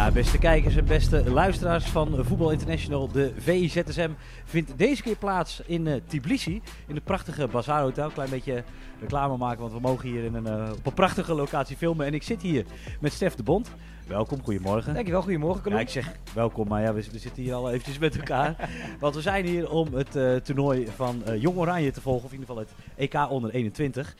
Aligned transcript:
Ja, 0.00 0.10
beste 0.10 0.38
kijkers 0.38 0.76
en 0.76 0.84
beste 0.84 1.30
luisteraars 1.30 1.84
van 1.84 2.24
Voetbal 2.24 2.50
International. 2.50 3.08
De 3.08 3.32
VIZSM 3.36 4.10
vindt 4.44 4.78
deze 4.78 5.02
keer 5.02 5.16
plaats 5.16 5.62
in 5.66 5.86
uh, 5.86 5.94
Tbilisi. 6.06 6.62
In 6.86 6.94
het 6.94 7.04
prachtige 7.04 7.46
Bazaar 7.46 7.82
Hotel. 7.82 8.10
Klein 8.10 8.30
beetje 8.30 8.64
reclame 9.00 9.36
maken, 9.36 9.60
want 9.60 9.72
we 9.72 9.80
mogen 9.80 10.08
hier 10.08 10.24
in 10.24 10.34
een, 10.34 10.46
uh, 10.46 10.72
op 10.78 10.86
een 10.86 10.94
prachtige 10.94 11.34
locatie 11.34 11.76
filmen. 11.76 12.06
En 12.06 12.14
ik 12.14 12.22
zit 12.22 12.42
hier 12.42 12.64
met 13.00 13.12
Stef 13.12 13.34
de 13.34 13.42
Bond. 13.42 13.70
Welkom, 14.06 14.42
goedemorgen. 14.42 14.94
Dankjewel, 14.94 15.22
goedemorgen. 15.22 15.70
Ja, 15.70 15.80
ik 15.80 15.88
zeg 15.88 16.12
welkom, 16.34 16.68
maar 16.68 16.82
ja, 16.82 16.94
we, 16.94 17.04
we, 17.12 17.18
zitten 17.18 17.42
hier 17.42 17.54
al 17.54 17.70
eventjes 17.70 17.98
met 17.98 18.16
elkaar. 18.16 18.70
want 19.00 19.14
we 19.14 19.20
zijn 19.20 19.46
hier 19.46 19.70
om 19.70 19.94
het 19.94 20.16
uh, 20.16 20.36
toernooi 20.36 20.86
van 20.96 21.22
Jong 21.38 21.56
Oranje 21.56 21.90
te 21.90 22.00
volgen. 22.00 22.24
Of 22.24 22.32
in 22.32 22.40
ieder 22.40 22.54
geval 22.54 22.62
het 22.62 22.74
EK 22.96 23.30
onder 23.30 23.50
21. 23.50 24.16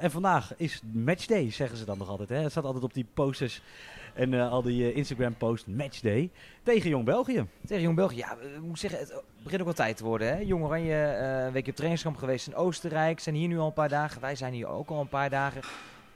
en 0.00 0.10
vandaag 0.10 0.52
is 0.56 0.82
matchday, 0.92 1.50
zeggen 1.50 1.78
ze 1.78 1.84
dan 1.84 1.98
nog 1.98 2.08
altijd. 2.08 2.28
Hè? 2.28 2.36
Het 2.36 2.50
staat 2.50 2.64
altijd 2.64 2.84
op 2.84 2.94
die 2.94 3.06
posters 3.14 3.62
en 4.16 4.32
uh, 4.32 4.50
al 4.50 4.62
die 4.62 4.82
uh, 4.82 4.96
Instagram-post 4.96 5.66
matchday 5.66 6.30
tegen 6.62 6.90
Jong 6.90 7.04
België. 7.04 7.46
Tegen 7.66 7.82
Jong 7.82 7.96
België, 7.96 8.16
ja, 8.16 8.32
ik 8.32 8.62
moet 8.62 8.78
zeggen, 8.78 8.98
het 8.98 9.22
begint 9.42 9.60
ook 9.60 9.66
wel 9.66 9.76
tijd 9.76 9.96
te 9.96 10.04
worden. 10.04 10.28
Hè? 10.28 10.38
Jong 10.38 10.64
Oranje, 10.64 10.94
een 10.94 11.52
weekje 11.52 11.70
op 11.70 11.76
trainingskamp 11.76 12.16
geweest 12.16 12.46
in 12.46 12.54
Oostenrijk. 12.54 13.20
Zijn 13.20 13.34
hier 13.34 13.48
nu 13.48 13.58
al 13.58 13.66
een 13.66 13.72
paar 13.72 13.88
dagen. 13.88 14.20
Wij 14.20 14.36
zijn 14.36 14.52
hier 14.52 14.66
ook 14.66 14.88
al 14.88 15.00
een 15.00 15.08
paar 15.08 15.30
dagen. 15.30 15.60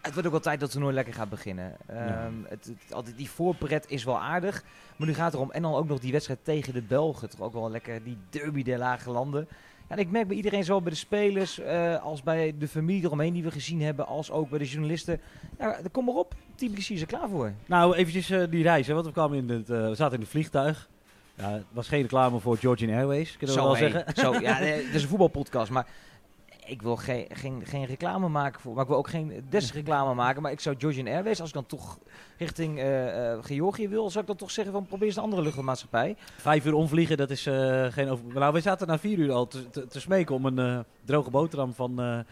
Het 0.01 0.13
wordt 0.13 0.27
ook 0.27 0.33
wel 0.33 0.43
tijd 0.43 0.61
dat 0.61 0.69
het 0.69 0.73
toernooi 0.73 0.95
lekker 0.95 1.15
gaat 1.15 1.29
beginnen. 1.29 1.77
Ja. 1.89 2.27
Um, 2.27 2.47
het, 2.49 2.65
het, 2.65 2.95
altijd 2.95 3.17
die 3.17 3.31
voorpret 3.31 3.85
is 3.89 4.05
wel 4.05 4.21
aardig. 4.21 4.65
Maar 4.97 5.09
nu 5.09 5.15
gaat 5.15 5.27
het 5.27 5.35
erom. 5.35 5.51
En 5.51 5.63
dan 5.63 5.75
ook 5.75 5.89
nog 5.89 5.99
die 5.99 6.13
wedstrijd 6.13 6.41
tegen 6.43 6.73
de 6.73 6.83
Belgen. 6.83 7.31
Toch 7.31 7.41
ook 7.41 7.53
wel 7.53 7.71
lekker 7.71 8.03
die 8.03 8.17
derby 8.31 8.63
der 8.63 8.79
lage 8.79 9.11
landen. 9.11 9.49
Ja, 9.89 9.97
en 9.97 9.99
ik 9.99 10.11
merk 10.11 10.27
bij 10.27 10.37
iedereen, 10.37 10.65
zowel 10.65 10.83
bij 10.83 10.91
de 10.91 10.97
spelers 10.97 11.59
uh, 11.59 12.03
als 12.03 12.23
bij 12.23 12.55
de 12.59 12.69
familie 12.69 13.05
eromheen 13.05 13.33
die 13.33 13.43
we 13.43 13.51
gezien 13.51 13.83
hebben, 13.83 14.07
als 14.07 14.31
ook 14.31 14.51
bij 14.51 14.59
de 14.59 14.65
journalisten. 14.65 15.21
Ja, 15.59 15.81
kom 15.93 16.05
maar 16.05 16.15
op, 16.15 16.35
Tbilisi 16.67 16.95
is 16.95 17.01
er 17.01 17.07
klaar 17.07 17.29
voor. 17.29 17.53
Nou, 17.67 17.95
eventjes 17.95 18.31
uh, 18.31 18.43
die 18.51 18.63
reis. 18.63 18.87
Hè, 18.87 18.95
want 18.95 19.07
we, 19.07 19.13
kwamen 19.13 19.39
in 19.39 19.49
het, 19.49 19.71
uh, 19.71 19.89
we 19.89 19.95
zaten 19.95 20.15
in 20.15 20.21
het 20.21 20.31
vliegtuig. 20.31 20.89
Ja, 21.35 21.51
het 21.51 21.65
was 21.73 21.89
geen 21.89 22.03
reclame 22.03 22.41
voor 22.41 22.57
Georgian 22.57 22.95
Airways, 22.95 23.37
kunnen 23.37 23.57
we 23.57 23.63
Zo, 23.63 23.67
wel 23.67 23.77
hey, 23.77 23.91
zeggen. 23.91 24.15
Zo, 24.17 24.33
ja, 24.41 24.59
nee, 24.61 24.73
het 24.73 24.95
is 24.95 25.03
een 25.03 25.09
voetbalpodcast, 25.09 25.71
maar 25.71 25.87
ik 26.67 26.83
wil 26.83 26.97
geen, 26.97 27.27
geen, 27.33 27.63
geen 27.65 27.85
reclame 27.85 28.29
maken 28.29 28.61
voor, 28.61 28.75
maar 28.75 28.83
ik 28.83 28.89
wil 28.89 28.99
ook 28.99 29.09
geen 29.09 29.45
desreclame 29.49 30.15
maken. 30.15 30.43
Maar 30.43 30.53
ik 30.53 30.61
zou 30.61 30.77
Georgian 30.79 31.07
Airways, 31.07 31.41
als 31.41 31.49
ik 31.49 31.55
dan 31.55 31.67
toch 31.67 31.99
richting 32.39 32.79
uh, 32.79 33.05
uh, 33.05 33.39
Georgië 33.41 33.89
wil, 33.89 34.11
zou 34.11 34.21
ik 34.21 34.27
dan 34.27 34.37
toch 34.37 34.51
zeggen 34.51 34.73
van 34.73 34.87
probeer 34.87 35.07
eens 35.07 35.17
een 35.17 35.23
andere 35.23 35.43
luchtvaartmaatschappij. 35.43 36.17
Vijf 36.37 36.67
uur 36.67 36.75
omvliegen, 36.75 37.17
dat 37.17 37.31
is 37.31 37.47
uh, 37.47 37.87
geen 37.87 38.09
over. 38.09 38.25
Nou, 38.35 38.53
we 38.53 38.61
zaten 38.61 38.87
na 38.87 38.99
vier 38.99 39.19
uur 39.19 39.33
al 39.33 39.47
te, 39.47 39.71
te, 39.71 39.87
te 39.87 40.01
smeken 40.01 40.35
om 40.35 40.45
een 40.45 40.85
droge 41.05 41.31
boterham 41.31 41.73
van, 41.75 42.25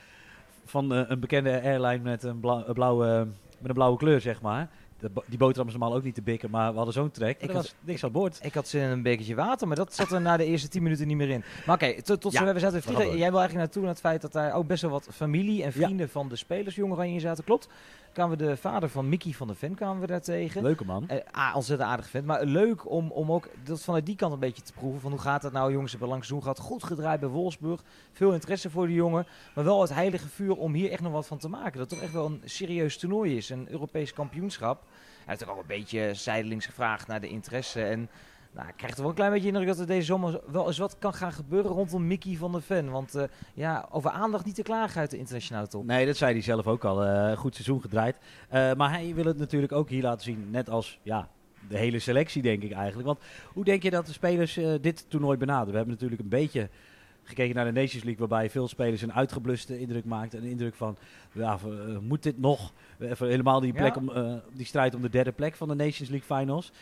van 0.64 0.90
een 0.90 1.20
bekende 1.20 1.62
airline 1.62 2.02
met 2.02 2.22
een, 2.22 2.40
blauw, 2.40 2.72
blauwe, 2.72 3.26
met 3.58 3.68
een 3.68 3.74
blauwe 3.74 3.96
kleur, 3.96 4.20
zeg 4.20 4.40
maar. 4.40 4.68
De, 4.98 5.10
die 5.26 5.38
boterham 5.38 5.66
is 5.66 5.72
normaal 5.72 5.94
ook 5.94 6.02
niet 6.02 6.14
te 6.14 6.22
bikken, 6.22 6.50
maar 6.50 6.70
we 6.70 6.76
hadden 6.76 6.94
zo'n 6.94 7.10
trek. 7.10 7.40
Ik 7.40 7.50
was 7.50 7.74
niks 7.80 8.04
aan 8.04 8.12
boord. 8.12 8.38
Ik 8.42 8.54
had 8.54 8.68
zin 8.68 8.82
in 8.82 8.90
een 8.90 9.02
bekertje 9.02 9.34
water, 9.34 9.66
maar 9.66 9.76
dat 9.76 9.94
zat 9.94 10.12
er 10.12 10.20
na 10.20 10.36
de 10.36 10.44
eerste 10.44 10.68
10 10.68 10.82
minuten 10.82 11.06
niet 11.06 11.16
meer 11.16 11.28
in. 11.28 11.44
Maar 11.66 11.76
oké, 11.76 11.84
okay, 11.84 12.02
tot, 12.02 12.20
tot 12.20 12.32
ja, 12.32 12.38
zover 12.38 12.54
we 12.54 12.60
zaten 12.60 12.82
vliegen. 12.82 13.06
Jij 13.06 13.30
wil 13.30 13.38
eigenlijk 13.38 13.54
naartoe 13.54 13.82
naar 13.82 13.90
het 13.90 14.00
feit 14.00 14.20
dat 14.20 14.32
daar 14.32 14.52
ook 14.52 14.66
best 14.66 14.82
wel 14.82 14.90
wat 14.90 15.08
familie 15.12 15.62
en 15.62 15.72
vrienden 15.72 16.06
ja. 16.06 16.12
van 16.12 16.28
de 16.28 16.36
spelers 16.36 16.74
Jong 16.74 16.92
Oranje 16.92 17.20
zaten. 17.20 17.44
Klopt. 17.44 17.68
Kwamen 18.18 18.38
we 18.38 18.44
de 18.44 18.56
vader 18.56 18.88
van 18.88 19.08
Mickey 19.08 19.32
van 19.32 19.46
de 19.46 19.54
Ven 19.54 19.74
kwamen 19.74 20.00
we 20.00 20.06
daar 20.06 20.20
tegen. 20.20 20.62
Leuke 20.62 20.84
man. 20.84 21.08
Uh, 21.10 21.52
ontzettend 21.54 21.88
aardig 21.88 22.08
vent. 22.08 22.26
Maar 22.26 22.44
leuk 22.44 22.90
om, 22.90 23.10
om 23.10 23.32
ook 23.32 23.48
dat 23.64 23.82
vanuit 23.82 24.06
die 24.06 24.16
kant 24.16 24.32
een 24.32 24.38
beetje 24.38 24.62
te 24.62 24.72
proeven. 24.72 25.00
Van 25.00 25.10
hoe 25.10 25.20
gaat 25.20 25.42
het 25.42 25.52
nou? 25.52 25.72
Jongens 25.72 25.90
hebben 25.90 26.08
lang 26.08 26.24
seizoen 26.24 26.42
gehad. 26.42 26.66
Goed 26.66 26.84
gedraaid 26.84 27.20
bij 27.20 27.28
Wolfsburg. 27.28 27.82
Veel 28.12 28.32
interesse 28.32 28.70
voor 28.70 28.86
de 28.86 28.92
jongen. 28.92 29.26
Maar 29.54 29.64
wel 29.64 29.80
het 29.80 29.94
heilige 29.94 30.28
vuur 30.28 30.56
om 30.56 30.72
hier 30.72 30.90
echt 30.90 31.00
nog 31.00 31.12
wat 31.12 31.26
van 31.26 31.38
te 31.38 31.48
maken. 31.48 31.78
Dat 31.78 31.88
toch 31.88 32.00
echt 32.00 32.12
wel 32.12 32.26
een 32.26 32.42
serieus 32.44 32.98
toernooi 32.98 33.36
is. 33.36 33.50
Een 33.50 33.70
Europees 33.70 34.12
kampioenschap. 34.12 34.82
Hij 35.24 35.24
heeft 35.26 35.44
ook 35.44 35.54
al 35.54 35.60
een 35.60 35.66
beetje 35.66 36.14
zijdelings 36.14 36.66
gevraagd 36.66 37.06
naar 37.06 37.20
de 37.20 37.28
interesse. 37.28 37.82
En 37.82 38.08
nou, 38.52 38.68
ik 38.68 38.76
krijg 38.76 38.92
er 38.92 39.00
wel 39.00 39.08
een 39.08 39.14
klein 39.14 39.32
beetje 39.32 39.46
indruk 39.46 39.66
dat 39.66 39.78
er 39.78 39.86
deze 39.86 40.06
zomer 40.06 40.40
wel 40.50 40.66
eens 40.66 40.78
wat 40.78 40.96
kan 40.98 41.14
gaan 41.14 41.32
gebeuren 41.32 41.70
rondom 41.70 42.06
Mickey 42.06 42.36
van 42.36 42.52
der 42.52 42.62
Ven. 42.62 42.90
Want 42.90 43.16
uh, 43.16 43.22
ja, 43.54 43.88
over 43.90 44.10
aandacht 44.10 44.44
niet 44.44 44.54
te 44.54 44.62
klagen 44.62 45.00
uit 45.00 45.10
de 45.10 45.18
internationale 45.18 45.66
top. 45.66 45.84
Nee, 45.84 46.06
dat 46.06 46.16
zei 46.16 46.32
hij 46.32 46.42
zelf 46.42 46.66
ook 46.66 46.84
al. 46.84 47.06
Uh, 47.06 47.36
goed 47.36 47.54
seizoen 47.54 47.80
gedraaid. 47.80 48.16
Uh, 48.52 48.72
maar 48.74 48.90
hij 48.90 49.14
wil 49.14 49.24
het 49.24 49.38
natuurlijk 49.38 49.72
ook 49.72 49.88
hier 49.88 50.02
laten 50.02 50.24
zien. 50.24 50.50
Net 50.50 50.70
als 50.70 50.98
ja, 51.02 51.28
de 51.68 51.78
hele 51.78 51.98
selectie, 51.98 52.42
denk 52.42 52.62
ik 52.62 52.72
eigenlijk. 52.72 53.06
Want 53.06 53.20
hoe 53.52 53.64
denk 53.64 53.82
je 53.82 53.90
dat 53.90 54.06
de 54.06 54.12
spelers 54.12 54.54
dit 54.80 55.04
toernooi 55.08 55.38
benaderen? 55.38 55.70
We 55.70 55.76
hebben 55.76 55.94
natuurlijk 55.94 56.20
een 56.20 56.28
beetje 56.28 56.68
gekeken 57.22 57.54
naar 57.54 57.64
de 57.64 57.80
Nations 57.80 58.04
League, 58.04 58.28
waarbij 58.28 58.50
veel 58.50 58.68
spelers 58.68 59.02
een 59.02 59.12
uitgebluste 59.12 59.78
indruk 59.78 60.04
maakten. 60.04 60.38
Een 60.38 60.50
indruk 60.50 60.74
van, 60.74 60.96
ja, 61.32 61.58
moet 62.00 62.22
dit 62.22 62.38
nog? 62.38 62.72
Even 62.98 63.28
helemaal 63.28 63.60
die, 63.60 63.72
plek 63.72 63.94
ja. 63.94 64.00
om, 64.00 64.40
die 64.52 64.66
strijd 64.66 64.94
om 64.94 65.02
de 65.02 65.10
derde 65.10 65.32
plek 65.32 65.54
van 65.54 65.68
de 65.68 65.74
Nations 65.74 66.10
League 66.10 66.36
Finals. 66.36 66.72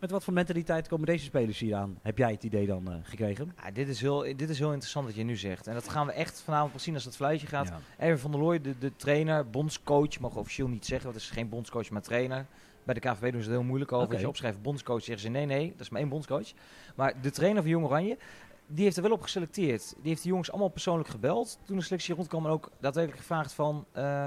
Met 0.00 0.10
wat 0.10 0.24
voor 0.24 0.32
mentaliteit 0.32 0.88
komen 0.88 1.06
deze 1.06 1.24
spelers 1.24 1.58
hier 1.58 1.74
aan? 1.74 1.98
Heb 2.02 2.18
jij 2.18 2.30
het 2.30 2.42
idee 2.42 2.66
dan 2.66 2.84
uh, 2.88 2.94
gekregen? 3.02 3.52
Ja, 3.62 3.70
dit, 3.70 3.88
is 3.88 4.00
heel, 4.00 4.36
dit 4.36 4.48
is 4.48 4.58
heel 4.58 4.70
interessant 4.70 5.06
wat 5.06 5.14
je 5.14 5.22
nu 5.22 5.36
zegt. 5.36 5.66
En 5.66 5.74
dat 5.74 5.88
gaan 5.88 6.06
we 6.06 6.12
echt 6.12 6.40
vanavond 6.40 6.70
wel 6.70 6.80
zien 6.80 6.94
als 6.94 7.04
het 7.04 7.16
fluitje 7.16 7.46
gaat. 7.46 7.68
Ja. 7.68 7.80
Erwin 7.98 8.18
van 8.18 8.30
der 8.30 8.40
Looy, 8.40 8.60
de, 8.60 8.78
de 8.78 8.96
trainer, 8.96 9.50
bondscoach, 9.50 10.20
mag 10.20 10.36
officieel 10.36 10.68
niet 10.68 10.86
zeggen, 10.86 11.10
want 11.10 11.20
het 11.20 11.30
is 11.30 11.36
geen 11.36 11.48
bondscoach, 11.48 11.90
maar 11.90 12.02
trainer. 12.02 12.46
Bij 12.84 12.94
de 12.94 13.00
KVB 13.00 13.20
doen 13.20 13.42
ze 13.42 13.48
het 13.48 13.58
heel 13.58 13.62
moeilijk 13.62 13.92
over. 13.92 14.04
Okay. 14.04 14.14
Als 14.14 14.24
je 14.24 14.28
opschrijft 14.28 14.62
bondscoach, 14.62 15.02
zeggen 15.02 15.22
ze 15.22 15.28
nee, 15.28 15.46
nee, 15.46 15.70
dat 15.70 15.80
is 15.80 15.88
maar 15.88 16.00
één 16.00 16.10
bondscoach. 16.10 16.52
Maar 16.94 17.20
de 17.20 17.30
trainer 17.30 17.62
van 17.62 17.70
Jong 17.70 17.84
Oranje, 17.84 18.18
die 18.66 18.84
heeft 18.84 18.96
er 18.96 19.02
wel 19.02 19.12
op 19.12 19.22
geselecteerd. 19.22 19.94
Die 19.98 20.08
heeft 20.08 20.22
de 20.22 20.28
jongens 20.28 20.50
allemaal 20.50 20.68
persoonlijk 20.68 21.08
gebeld. 21.08 21.58
Toen 21.64 21.76
de 21.76 21.82
selectie 21.82 22.14
rondkwam 22.14 22.44
en 22.44 22.50
ook 22.50 22.70
daadwerkelijk 22.80 23.20
gevraagd 23.20 23.52
van... 23.52 23.86
Uh, 23.96 24.26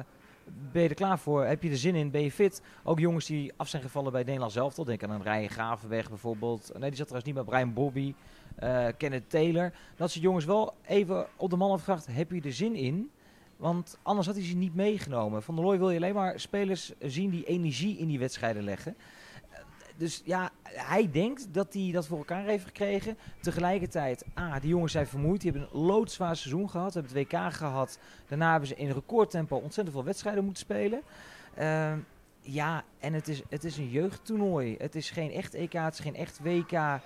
ben 0.71 0.81
je 0.81 0.89
er 0.89 0.95
klaar 0.95 1.19
voor? 1.19 1.45
Heb 1.45 1.63
je 1.63 1.69
er 1.69 1.77
zin 1.77 1.95
in? 1.95 2.11
Ben 2.11 2.21
je 2.21 2.31
fit? 2.31 2.61
Ook 2.83 2.99
jongens 2.99 3.25
die 3.25 3.53
af 3.57 3.67
zijn 3.67 3.81
gevallen 3.81 4.11
bij 4.11 4.23
Nederland 4.23 4.51
zelf. 4.51 4.73
Denk 4.73 5.03
aan 5.03 5.09
een 5.09 5.23
Ryan 5.23 5.49
Gravenweg 5.49 6.09
bijvoorbeeld. 6.09 6.71
Nee, 6.79 6.89
die 6.89 6.97
zat 6.97 7.07
trouwens 7.07 7.25
niet 7.25 7.35
bij 7.35 7.43
Brian 7.43 7.73
Bobby. 7.73 8.13
Uh, 8.63 8.87
Kenneth 8.97 9.29
Taylor. 9.29 9.71
Dat 9.95 10.11
soort 10.11 10.23
jongens 10.23 10.45
wel 10.45 10.73
even 10.85 11.27
op 11.35 11.49
de 11.49 11.55
man 11.55 11.77
gevraagd. 11.77 12.07
Heb 12.07 12.31
je 12.31 12.41
er 12.41 12.53
zin 12.53 12.75
in? 12.75 13.11
Want 13.57 13.97
anders 14.01 14.27
had 14.27 14.35
hij 14.35 14.45
ze 14.45 14.55
niet 14.55 14.75
meegenomen. 14.75 15.43
Van 15.43 15.55
der 15.55 15.63
Looy 15.63 15.77
wil 15.77 15.89
je 15.89 15.97
alleen 15.97 16.13
maar 16.13 16.39
spelers 16.39 16.93
zien 16.99 17.29
die 17.29 17.45
energie 17.45 17.97
in 17.97 18.07
die 18.07 18.19
wedstrijden 18.19 18.63
leggen 18.63 18.95
dus 20.01 20.21
ja, 20.25 20.49
hij 20.63 21.09
denkt 21.11 21.47
dat 21.51 21.73
hij 21.73 21.89
dat 21.91 22.07
voor 22.07 22.17
elkaar 22.17 22.43
heeft 22.43 22.65
gekregen. 22.65 23.17
Tegelijkertijd, 23.41 24.25
ah, 24.33 24.55
die 24.61 24.69
jongens 24.69 24.91
zijn 24.91 25.07
vermoeid. 25.07 25.41
Die 25.41 25.51
hebben 25.51 25.69
een 25.71 25.81
loodzwaar 25.81 26.35
seizoen 26.35 26.69
gehad. 26.69 26.93
Hebben 26.93 27.17
het 27.17 27.31
WK 27.31 27.53
gehad. 27.53 27.99
Daarna 28.27 28.51
hebben 28.51 28.67
ze 28.67 28.75
in 28.75 28.91
recordtempo 28.91 29.55
ontzettend 29.55 29.95
veel 29.95 30.05
wedstrijden 30.05 30.43
moeten 30.43 30.63
spelen. 30.63 31.01
Uh, 31.59 31.93
ja, 32.41 32.83
en 32.99 33.13
het 33.13 33.27
is, 33.27 33.41
het 33.49 33.63
is 33.63 33.77
een 33.77 33.89
jeugdtoernooi. 33.89 34.75
Het 34.77 34.95
is 34.95 35.09
geen 35.09 35.31
echt 35.31 35.53
EK, 35.53 35.73
het 35.73 35.93
is 35.93 35.99
geen 35.99 36.15
echt 36.15 36.39
WK. 36.43 37.01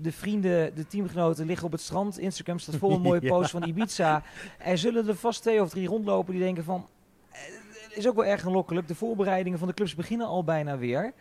De 0.00 0.12
vrienden, 0.12 0.74
de 0.74 0.86
teamgenoten 0.86 1.46
liggen 1.46 1.66
op 1.66 1.72
het 1.72 1.80
strand. 1.80 2.18
Instagram 2.18 2.58
staat 2.58 2.76
vol 2.76 2.92
een 2.92 3.00
mooie 3.00 3.22
ja. 3.24 3.28
post 3.28 3.50
van 3.50 3.62
Ibiza. 3.62 4.22
Er 4.58 4.78
zullen 4.78 5.08
er 5.08 5.16
vast 5.16 5.42
twee 5.42 5.62
of 5.62 5.70
drie 5.70 5.88
rondlopen 5.88 6.32
die 6.32 6.42
denken 6.42 6.64
van... 6.64 6.88
Het 7.30 8.02
is 8.02 8.08
ook 8.08 8.16
wel 8.16 8.24
erg 8.24 8.46
aanlokkelijk. 8.46 8.88
De 8.88 8.94
voorbereidingen 8.94 9.58
van 9.58 9.68
de 9.68 9.74
clubs 9.74 9.94
beginnen 9.94 10.26
al 10.26 10.44
bijna 10.44 10.78
weer 10.78 11.12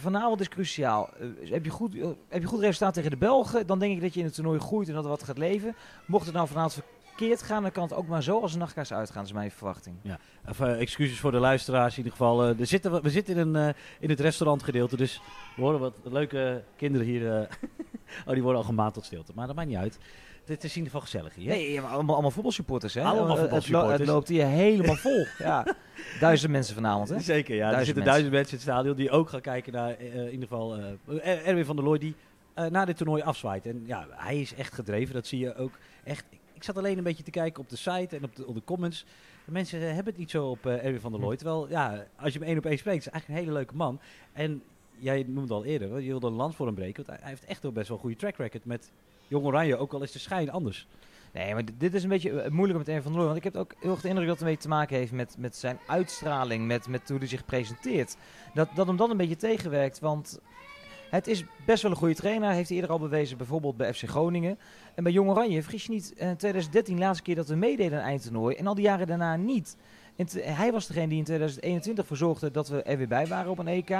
vanavond 0.00 0.40
is 0.40 0.48
cruciaal. 0.48 1.10
Uh, 1.20 1.50
heb, 1.50 1.64
je 1.64 1.70
goed, 1.70 1.94
uh, 1.94 2.06
heb 2.28 2.40
je 2.40 2.48
goed 2.48 2.60
resultaat 2.60 2.94
tegen 2.94 3.10
de 3.10 3.16
Belgen, 3.16 3.66
dan 3.66 3.78
denk 3.78 3.94
ik 3.94 4.00
dat 4.00 4.14
je 4.14 4.20
in 4.20 4.26
het 4.26 4.34
toernooi 4.34 4.58
groeit 4.58 4.88
en 4.88 4.94
dat 4.94 5.04
er 5.04 5.10
wat 5.10 5.22
gaat 5.22 5.38
leven. 5.38 5.74
Mocht 6.06 6.26
het 6.26 6.34
nou 6.34 6.48
vanavond 6.48 6.84
verkeerd 7.04 7.42
gaan, 7.42 7.62
dan 7.62 7.72
kan 7.72 7.82
het 7.82 7.92
ook 7.92 8.06
maar 8.06 8.22
zo 8.22 8.40
als 8.40 8.52
een 8.52 8.58
nachtkaars 8.58 8.92
uitgaan, 8.92 9.24
is 9.24 9.32
mijn 9.32 9.50
verwachting. 9.50 9.96
Ja, 10.02 10.18
uh, 10.60 10.80
excuses 10.80 11.20
voor 11.20 11.30
de 11.30 11.38
luisteraars 11.38 11.92
in 11.92 11.98
ieder 11.98 12.12
geval. 12.12 12.44
er 12.44 12.66
zitten, 12.66 13.02
we 13.02 13.10
zitten 13.10 13.36
in, 13.36 13.54
een, 13.54 13.74
in 14.00 14.10
het 14.10 14.20
restaurantgedeelte, 14.20 14.96
dus 14.96 15.20
we 15.56 15.62
horen 15.62 15.80
wat 15.80 15.98
leuke 16.02 16.62
kinderen 16.76 17.06
hier. 17.06 17.22
oh, 18.26 18.32
die 18.32 18.42
worden 18.42 18.60
al 18.60 18.66
gemaakt 18.66 18.94
tot 18.94 19.04
stilte, 19.04 19.32
maar 19.34 19.46
dat 19.46 19.56
maakt 19.56 19.68
niet 19.68 19.76
uit. 19.76 19.98
Het 20.44 20.64
is 20.64 20.70
in 20.70 20.76
ieder 20.76 20.92
geval 20.92 21.00
gezellig 21.00 21.34
hier. 21.34 21.48
Nee, 21.48 21.80
maar 21.80 21.90
allemaal, 21.90 22.12
allemaal 22.12 22.30
voetbalsupporters, 22.30 22.94
hè? 22.94 23.02
Allemaal 23.02 23.36
voetbalsupporters. 23.36 23.98
Het, 23.98 23.98
lo 23.98 24.04
het 24.04 24.14
loopt 24.14 24.28
hier 24.28 24.46
helemaal 24.46 24.94
vol. 24.94 25.26
ja. 25.38 25.66
Duizend 26.20 26.52
mensen 26.52 26.74
vanavond, 26.74 27.08
hè? 27.08 27.20
Zeker, 27.20 27.54
ja. 27.54 27.60
Duizend 27.60 27.80
er 27.80 27.84
zitten 27.84 28.04
duizend 28.04 28.32
mensen 28.32 28.52
in 28.52 28.58
het 28.58 28.68
stadion 28.68 28.96
die 28.96 29.10
ook 29.10 29.28
gaan 29.28 29.40
kijken 29.40 29.72
naar, 29.72 30.00
uh, 30.00 30.14
in 30.14 30.32
ieder 30.32 30.48
geval, 30.48 30.78
uh, 30.78 31.46
Erwin 31.48 31.64
van 31.64 31.76
der 31.76 31.84
Looy, 31.84 31.98
die 31.98 32.14
uh, 32.54 32.66
na 32.66 32.84
dit 32.84 32.96
toernooi 32.96 33.22
afzwaait. 33.22 33.66
En 33.66 33.82
ja, 33.86 34.06
hij 34.10 34.40
is 34.40 34.54
echt 34.54 34.74
gedreven. 34.74 35.14
Dat 35.14 35.26
zie 35.26 35.38
je 35.38 35.54
ook 35.54 35.78
echt. 36.04 36.24
Ik 36.52 36.64
zat 36.64 36.78
alleen 36.78 36.98
een 36.98 37.04
beetje 37.04 37.22
te 37.22 37.30
kijken 37.30 37.62
op 37.62 37.68
de 37.68 37.76
site 37.76 38.16
en 38.16 38.24
op 38.24 38.36
de, 38.36 38.46
op 38.46 38.54
de 38.54 38.64
comments. 38.64 39.04
De 39.44 39.52
mensen 39.52 39.80
hebben 39.80 40.04
het 40.04 40.16
niet 40.16 40.30
zo 40.30 40.46
op 40.46 40.66
Erwin 40.66 41.00
van 41.00 41.12
der 41.12 41.20
Looy. 41.20 41.36
Terwijl, 41.36 41.68
ja, 41.68 42.06
als 42.16 42.32
je 42.32 42.38
hem 42.38 42.48
één 42.48 42.58
op 42.58 42.66
één 42.66 42.78
spreekt, 42.78 43.06
is 43.06 43.12
eigenlijk 43.12 43.40
een 43.40 43.46
hele 43.46 43.58
leuke 43.58 43.76
man. 43.76 44.00
En 44.32 44.62
jij 45.00 45.24
noemde 45.26 45.54
al 45.54 45.64
eerder, 45.64 46.00
je 46.00 46.08
wilde 46.08 46.26
een 46.26 46.32
land 46.32 46.54
voor 46.54 46.66
hem 46.66 46.74
breken. 46.74 47.04
Want 47.06 47.20
hij 47.20 47.28
heeft 47.28 47.44
echt 47.44 47.62
wel 47.62 47.72
best 47.72 47.88
wel 47.88 47.96
een 47.96 48.02
goede 48.02 48.16
track 48.16 48.36
record 48.36 48.64
met 48.64 48.90
Jong 49.28 49.44
Oranje, 49.44 49.76
ook 49.76 49.92
al 49.92 50.02
is 50.02 50.12
de 50.12 50.18
schijn 50.18 50.50
anders. 50.50 50.86
Nee, 51.32 51.54
maar 51.54 51.62
dit 51.78 51.94
is 51.94 52.02
een 52.02 52.08
beetje 52.08 52.30
uh, 52.30 52.48
moeilijk 52.48 52.78
met 52.78 52.88
een 52.88 53.02
van 53.02 53.12
Looy. 53.12 53.24
Want 53.24 53.36
ik 53.36 53.44
heb 53.44 53.56
ook 53.56 53.74
heel 53.80 53.90
erg 53.90 54.00
de 54.00 54.08
indruk 54.08 54.26
dat 54.26 54.34
het 54.34 54.44
ermee 54.44 54.60
te 54.60 54.68
maken 54.68 54.96
heeft 54.96 55.12
met, 55.12 55.34
met 55.38 55.56
zijn 55.56 55.78
uitstraling, 55.86 56.66
met, 56.66 56.88
met 56.88 57.08
hoe 57.08 57.18
hij 57.18 57.26
zich 57.26 57.44
presenteert. 57.44 58.16
Dat, 58.54 58.68
dat 58.74 58.86
hem 58.86 58.96
dan 58.96 59.10
een 59.10 59.16
beetje 59.16 59.36
tegenwerkt. 59.36 59.98
Want 59.98 60.40
het 61.10 61.26
is 61.26 61.44
best 61.66 61.82
wel 61.82 61.90
een 61.90 61.96
goede 61.96 62.14
trainer. 62.14 62.50
Heeft 62.50 62.68
hij 62.68 62.76
eerder 62.76 62.92
al 62.92 62.98
bewezen, 62.98 63.36
bijvoorbeeld 63.36 63.76
bij 63.76 63.94
FC 63.94 64.08
Groningen. 64.08 64.58
En 64.94 65.02
bij 65.02 65.12
Jong 65.12 65.30
Oranje, 65.30 65.62
vergis 65.62 65.84
je 65.84 65.92
niet, 65.92 66.12
in 66.16 66.36
2013 66.36 66.94
de 66.94 67.00
laatste 67.00 67.22
keer 67.22 67.34
dat 67.34 67.48
we 67.48 67.54
meededen 67.54 67.98
aan 67.98 68.04
eindtoernooi. 68.04 68.56
En 68.56 68.66
al 68.66 68.74
die 68.74 68.84
jaren 68.84 69.06
daarna 69.06 69.36
niet. 69.36 69.76
Hij 70.40 70.72
was 70.72 70.86
degene 70.86 71.08
die 71.08 71.18
in 71.18 71.24
2021 71.24 72.06
verzorgde 72.06 72.50
dat 72.50 72.68
we 72.68 72.82
er 72.82 72.98
weer 72.98 73.08
bij 73.08 73.26
waren 73.26 73.50
op 73.50 73.58
een 73.58 73.68
EK. 73.68 73.96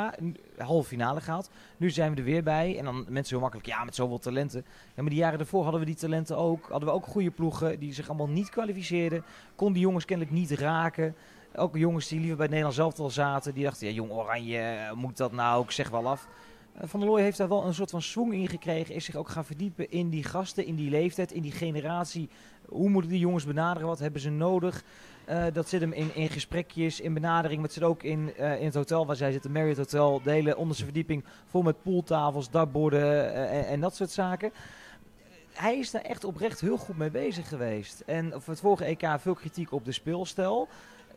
Halve 0.58 0.88
finale 0.88 1.20
gehaald. 1.20 1.50
Nu 1.76 1.90
zijn 1.90 2.12
we 2.12 2.18
er 2.18 2.24
weer 2.24 2.42
bij. 2.42 2.78
En 2.78 2.84
dan 2.84 3.04
mensen 3.08 3.32
heel 3.32 3.40
makkelijk, 3.40 3.68
ja, 3.68 3.84
met 3.84 3.94
zoveel 3.94 4.18
talenten. 4.18 4.64
Ja, 4.94 5.02
maar 5.02 5.10
die 5.10 5.18
jaren 5.18 5.38
daarvoor 5.38 5.62
hadden 5.62 5.80
we 5.80 5.86
die 5.86 5.94
talenten 5.94 6.36
ook. 6.36 6.66
Hadden 6.70 6.88
we 6.88 6.94
ook 6.94 7.06
goede 7.06 7.30
ploegen 7.30 7.78
die 7.78 7.92
zich 7.92 8.08
allemaal 8.08 8.28
niet 8.28 8.48
kwalificeerden. 8.48 9.24
Kon 9.54 9.72
die 9.72 9.82
jongens 9.82 10.04
kennelijk 10.04 10.36
niet 10.36 10.50
raken. 10.50 11.14
Ook 11.54 11.76
jongens 11.76 12.08
die 12.08 12.18
liever 12.18 12.36
bij 12.36 12.46
het 12.46 12.54
Nederlands 12.54 12.78
elftal 12.78 13.10
zaten. 13.10 13.54
Die 13.54 13.64
dachten, 13.64 13.86
ja, 13.86 13.92
jong 13.92 14.10
Oranje, 14.10 14.92
moet 14.94 15.16
dat 15.16 15.32
nou? 15.32 15.64
Ik 15.64 15.70
zeg 15.70 15.90
wel 15.90 16.08
af. 16.08 16.28
Eh, 16.74 16.88
van 16.88 17.00
der 17.00 17.08
Looy 17.08 17.22
heeft 17.22 17.38
daar 17.38 17.48
wel 17.48 17.64
een 17.64 17.74
soort 17.74 17.90
van 17.90 18.02
swing 18.02 18.32
in 18.32 18.48
gekregen. 18.48 18.94
Is 18.94 19.04
zich 19.04 19.16
ook 19.16 19.28
gaan 19.28 19.44
verdiepen 19.44 19.90
in 19.90 20.10
die 20.10 20.24
gasten, 20.24 20.66
in 20.66 20.74
die 20.74 20.90
leeftijd, 20.90 21.32
in 21.32 21.42
die 21.42 21.52
generatie. 21.52 22.28
Hoe 22.68 22.88
moeten 22.88 23.10
die 23.10 23.20
jongens 23.20 23.46
benaderen? 23.46 23.88
Wat 23.88 23.98
hebben 23.98 24.20
ze 24.20 24.30
nodig? 24.30 24.84
Uh, 25.28 25.44
dat 25.52 25.68
zit 25.68 25.80
hem 25.80 25.92
in, 25.92 26.14
in 26.14 26.28
gesprekjes, 26.28 27.00
in 27.00 27.14
benadering. 27.14 27.60
Maar 27.60 27.70
zit 27.70 27.82
ook 27.82 28.02
in, 28.02 28.32
uh, 28.38 28.58
in 28.58 28.64
het 28.64 28.74
hotel 28.74 29.06
waar 29.06 29.16
zij 29.16 29.32
zitten, 29.32 29.52
Marriott 29.52 29.78
Hotel. 29.78 30.20
De 30.22 30.30
hele 30.30 30.56
onderste 30.56 30.84
verdieping 30.84 31.24
vol 31.46 31.62
met 31.62 31.82
pooltafels, 31.82 32.50
dartborden 32.50 33.00
uh, 33.00 33.58
en, 33.58 33.66
en, 33.66 33.80
dat 33.80 33.96
soort 33.96 34.10
zaken. 34.10 34.52
Hij 35.52 35.78
is 35.78 35.90
daar 35.90 36.02
echt 36.02 36.24
oprecht 36.24 36.60
heel 36.60 36.76
goed 36.76 36.96
mee 36.96 37.10
bezig 37.10 37.48
geweest. 37.48 38.00
En 38.06 38.30
voor 38.30 38.52
het 38.52 38.60
vorige 38.62 38.84
EK 38.84 39.08
veel 39.18 39.34
kritiek 39.34 39.72
op 39.72 39.84
de 39.84 39.92
speelstijl. 39.92 40.68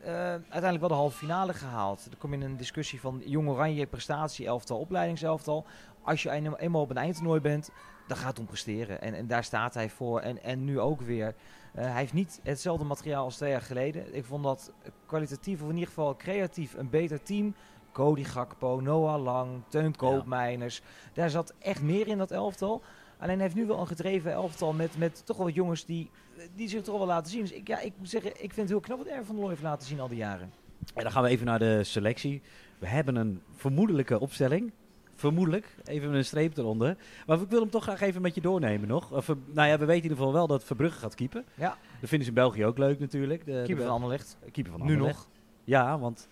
Uiteindelijk 0.05 0.79
wel 0.79 0.87
de 0.87 0.95
halve 0.95 1.17
finale 1.17 1.53
gehaald. 1.53 2.05
Dan 2.09 2.19
kom 2.19 2.33
je 2.33 2.37
in 2.37 2.45
een 2.45 2.57
discussie 2.57 2.99
van 2.99 3.21
jong 3.25 3.49
oranje 3.49 3.85
prestatie, 3.85 4.45
elftal, 4.45 4.79
opleidingselftal. 4.79 5.65
Als 6.01 6.23
je 6.23 6.29
eenmaal 6.57 6.81
op 6.81 6.89
een 6.89 6.97
eindtoernooi 6.97 7.39
bent, 7.39 7.69
dan 8.07 8.17
gaat 8.17 8.29
het 8.29 8.39
om 8.39 8.45
presteren. 8.45 9.01
En, 9.01 9.13
en 9.13 9.27
daar 9.27 9.43
staat 9.43 9.73
hij 9.73 9.89
voor. 9.89 10.19
En, 10.19 10.43
en 10.43 10.63
nu 10.63 10.79
ook 10.79 11.01
weer. 11.01 11.35
Uh, 11.75 11.81
hij 11.83 11.99
heeft 11.99 12.13
niet 12.13 12.39
hetzelfde 12.43 12.85
materiaal 12.85 13.23
als 13.23 13.35
twee 13.35 13.49
jaar 13.51 13.61
geleden. 13.61 14.15
Ik 14.15 14.25
vond 14.25 14.43
dat 14.43 14.71
kwalitatief, 15.05 15.61
of 15.61 15.67
in 15.67 15.73
ieder 15.73 15.87
geval 15.87 16.15
creatief, 16.15 16.73
een 16.73 16.89
beter 16.89 17.23
team. 17.23 17.55
Cody 17.91 18.23
Gakpo, 18.23 18.79
Noah 18.79 19.23
Lang, 19.23 19.61
Teun 19.67 19.95
Koopmeiners. 19.95 20.75
Ja. 20.75 20.83
Daar 21.13 21.29
zat 21.29 21.53
echt 21.59 21.81
meer 21.81 22.07
in 22.07 22.17
dat 22.17 22.31
elftal. 22.31 22.81
Alleen 23.17 23.35
hij 23.35 23.43
heeft 23.43 23.55
nu 23.55 23.65
wel 23.65 23.79
een 23.79 23.87
gedreven 23.87 24.31
elftal 24.31 24.73
met, 24.73 24.97
met 24.97 25.25
toch 25.25 25.37
wel 25.37 25.45
wat 25.45 25.55
jongens 25.55 25.85
die, 25.85 26.09
die 26.55 26.69
zich 26.69 26.81
toch 26.81 26.97
wel 26.97 27.07
laten 27.07 27.31
zien. 27.31 27.41
Dus 27.41 27.51
ik, 27.51 27.67
ja, 27.67 27.79
ik 27.79 27.93
moet 27.97 28.09
zeggen, 28.09 28.31
ik 28.31 28.53
vind 28.53 28.55
het 28.55 28.69
heel 28.69 28.79
knap 28.79 28.97
wat 28.97 29.07
Erwin 29.07 29.25
van 29.25 29.35
der 29.35 29.43
Looy 29.43 29.53
heeft 29.53 29.65
laten 29.65 29.87
zien 29.87 29.99
al 29.99 30.07
die 30.07 30.17
jaren. 30.17 30.51
En 30.93 31.03
dan 31.03 31.11
gaan 31.11 31.23
we 31.23 31.29
even 31.29 31.45
naar 31.45 31.59
de 31.59 31.83
selectie. 31.83 32.41
We 32.79 32.87
hebben 32.87 33.15
een 33.15 33.41
vermoedelijke 33.55 34.19
opstelling. 34.19 34.71
Vermoedelijk. 35.15 35.75
Even 35.83 36.13
een 36.13 36.25
streep 36.25 36.57
eronder. 36.57 36.97
Maar 37.25 37.41
ik 37.41 37.49
wil 37.49 37.59
hem 37.59 37.69
toch 37.69 37.83
graag 37.83 38.01
even 38.01 38.21
met 38.21 38.35
je 38.35 38.41
doornemen 38.41 38.87
nog. 38.87 39.11
Of, 39.11 39.27
nou 39.27 39.67
ja, 39.67 39.77
we 39.77 39.85
weten 39.85 39.95
in 39.95 40.01
ieder 40.01 40.17
geval 40.17 40.33
wel 40.33 40.47
dat 40.47 40.63
Verbrugge 40.63 40.99
gaat 40.99 41.15
keepen. 41.15 41.45
Ja. 41.55 41.77
Dat 41.99 42.09
vinden 42.09 42.21
ze 42.21 42.27
in 42.27 42.33
België 42.33 42.65
ook 42.65 42.77
leuk 42.77 42.99
natuurlijk. 42.99 43.45
De, 43.45 43.51
keeper 43.51 43.75
de, 43.75 43.81
van 43.83 43.91
Anderlecht. 43.93 44.37
Keeper 44.51 44.71
van 44.71 44.81
Nu 44.81 44.91
Anderlecht. 44.91 45.17
nog. 45.17 45.27
Ja, 45.63 45.99
want 45.99 46.27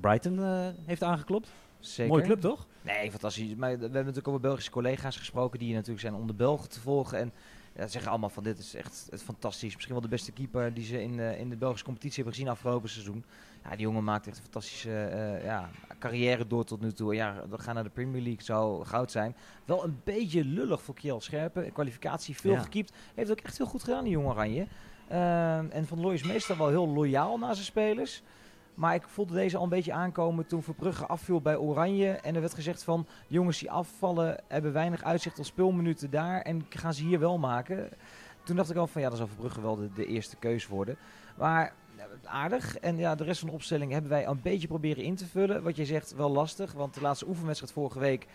Brighton 0.00 0.38
uh, 0.38 0.68
heeft 0.84 1.02
aangeklopt. 1.02 1.48
Zeker. 1.78 2.12
Mooie 2.12 2.24
club 2.24 2.40
toch? 2.40 2.66
Nee, 2.82 3.10
fantastisch. 3.10 3.54
Maar 3.54 3.70
we 3.70 3.82
hebben 3.82 3.92
natuurlijk 3.92 4.26
ook 4.26 4.32
met 4.32 4.42
Belgische 4.42 4.70
collega's 4.70 5.16
gesproken 5.16 5.58
die 5.58 5.74
natuurlijk 5.74 6.00
zijn 6.00 6.14
om 6.14 6.26
de 6.26 6.34
Belgen 6.34 6.68
te 6.68 6.80
volgen. 6.80 7.18
En 7.18 7.32
ja, 7.76 7.86
zeggen 7.86 8.10
allemaal 8.10 8.28
van 8.28 8.42
dit 8.42 8.58
is 8.58 8.74
echt 8.74 9.06
het 9.10 9.22
fantastisch. 9.22 9.72
Misschien 9.74 9.92
wel 9.92 10.02
de 10.02 10.08
beste 10.08 10.32
keeper 10.32 10.74
die 10.74 10.84
ze 10.84 11.02
in, 11.02 11.18
uh, 11.18 11.40
in 11.40 11.48
de 11.48 11.56
Belgische 11.56 11.84
competitie 11.84 12.16
hebben 12.16 12.34
gezien 12.34 12.48
afgelopen 12.50 12.88
seizoen. 12.88 13.24
Ja, 13.64 13.70
die 13.70 13.80
jongen 13.80 14.04
maakt 14.04 14.26
echt 14.26 14.36
een 14.36 14.42
fantastische 14.42 14.88
uh, 15.12 15.44
ja, 15.44 15.70
carrière 15.98 16.46
door 16.46 16.64
tot 16.64 16.80
nu 16.80 16.92
toe. 16.92 17.14
Ja, 17.14 17.42
we 17.50 17.58
gaan 17.58 17.74
naar 17.74 17.84
de 17.84 17.90
Premier 17.90 18.22
League, 18.22 18.42
zou 18.42 18.84
goud 18.84 19.10
zijn. 19.10 19.36
Wel 19.64 19.84
een 19.84 20.00
beetje 20.04 20.44
lullig 20.44 20.82
voor 20.82 20.94
Kiel 20.94 21.20
Scherpen. 21.20 21.72
Kwalificatie 21.72 22.36
veel 22.36 22.52
Ja. 22.52 22.60
gekiept. 22.60 22.92
Heeft 23.14 23.30
ook 23.30 23.40
echt 23.40 23.56
heel 23.56 23.66
goed 23.66 23.82
gedaan, 23.84 24.04
die 24.04 24.12
jonge 24.12 24.28
Oranje. 24.28 24.66
Ehm, 25.08 25.66
en 25.70 25.86
Van 25.86 26.00
Looy 26.00 26.14
is 26.14 26.22
meestal 26.22 26.56
wel 26.56 26.68
heel 26.68 26.88
loyaal 26.88 27.38
naar 27.38 27.54
zijn 27.54 27.66
spelers. 27.66 28.22
Maar 28.76 28.94
ik 28.94 29.02
voelde 29.06 29.34
deze 29.34 29.56
al 29.56 29.62
een 29.62 29.68
beetje 29.68 29.92
aankomen 29.92 30.46
toen 30.46 30.62
Verbrugge 30.62 31.06
afviel 31.06 31.40
bij 31.40 31.56
Oranje. 31.56 32.10
En 32.10 32.34
er 32.34 32.40
werd 32.40 32.54
gezegd 32.54 32.82
van, 32.82 33.06
jongens 33.26 33.58
die 33.58 33.70
afvallen 33.70 34.40
hebben 34.48 34.72
weinig 34.72 35.04
uitzicht 35.04 35.38
op 35.38 35.44
speelminuten 35.44 36.10
daar. 36.10 36.40
En 36.40 36.66
gaan 36.68 36.94
ze 36.94 37.04
hier 37.04 37.18
wel 37.18 37.38
maken. 37.38 37.88
Toen 38.44 38.56
dacht 38.56 38.70
ik 38.70 38.76
al 38.76 38.86
van, 38.86 39.00
ja, 39.02 39.08
dan 39.08 39.16
zal 39.16 39.26
Verbrugge 39.26 39.60
wel 39.60 39.76
de, 39.76 39.92
de 39.92 40.06
eerste 40.06 40.36
keus 40.36 40.66
worden. 40.66 40.96
Maar 41.36 41.72
aardig. 42.24 42.78
En 42.78 42.96
ja, 42.96 43.14
de 43.14 43.24
rest 43.24 43.40
van 43.40 43.48
de 43.48 43.54
opstelling 43.54 43.92
hebben 43.92 44.10
wij 44.10 44.26
een 44.26 44.40
beetje 44.42 44.66
proberen 44.66 45.04
in 45.04 45.14
te 45.14 45.26
vullen. 45.26 45.62
Wat 45.62 45.76
je 45.76 45.84
zegt, 45.84 46.14
wel 46.14 46.30
lastig. 46.30 46.72
Want 46.72 46.94
de 46.94 47.00
laatste 47.00 47.28
oefenwedstrijd 47.28 47.72
vorige 47.72 47.98
week 47.98 48.26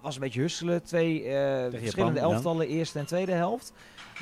was 0.00 0.14
een 0.14 0.20
beetje 0.20 0.40
husselen. 0.40 0.82
Twee 0.82 1.24
eh, 1.24 1.70
verschillende 1.70 2.14
Japan, 2.14 2.14
ja. 2.14 2.34
elftallen, 2.34 2.68
eerste 2.68 2.98
en 2.98 3.06
tweede 3.06 3.32
helft. 3.32 3.72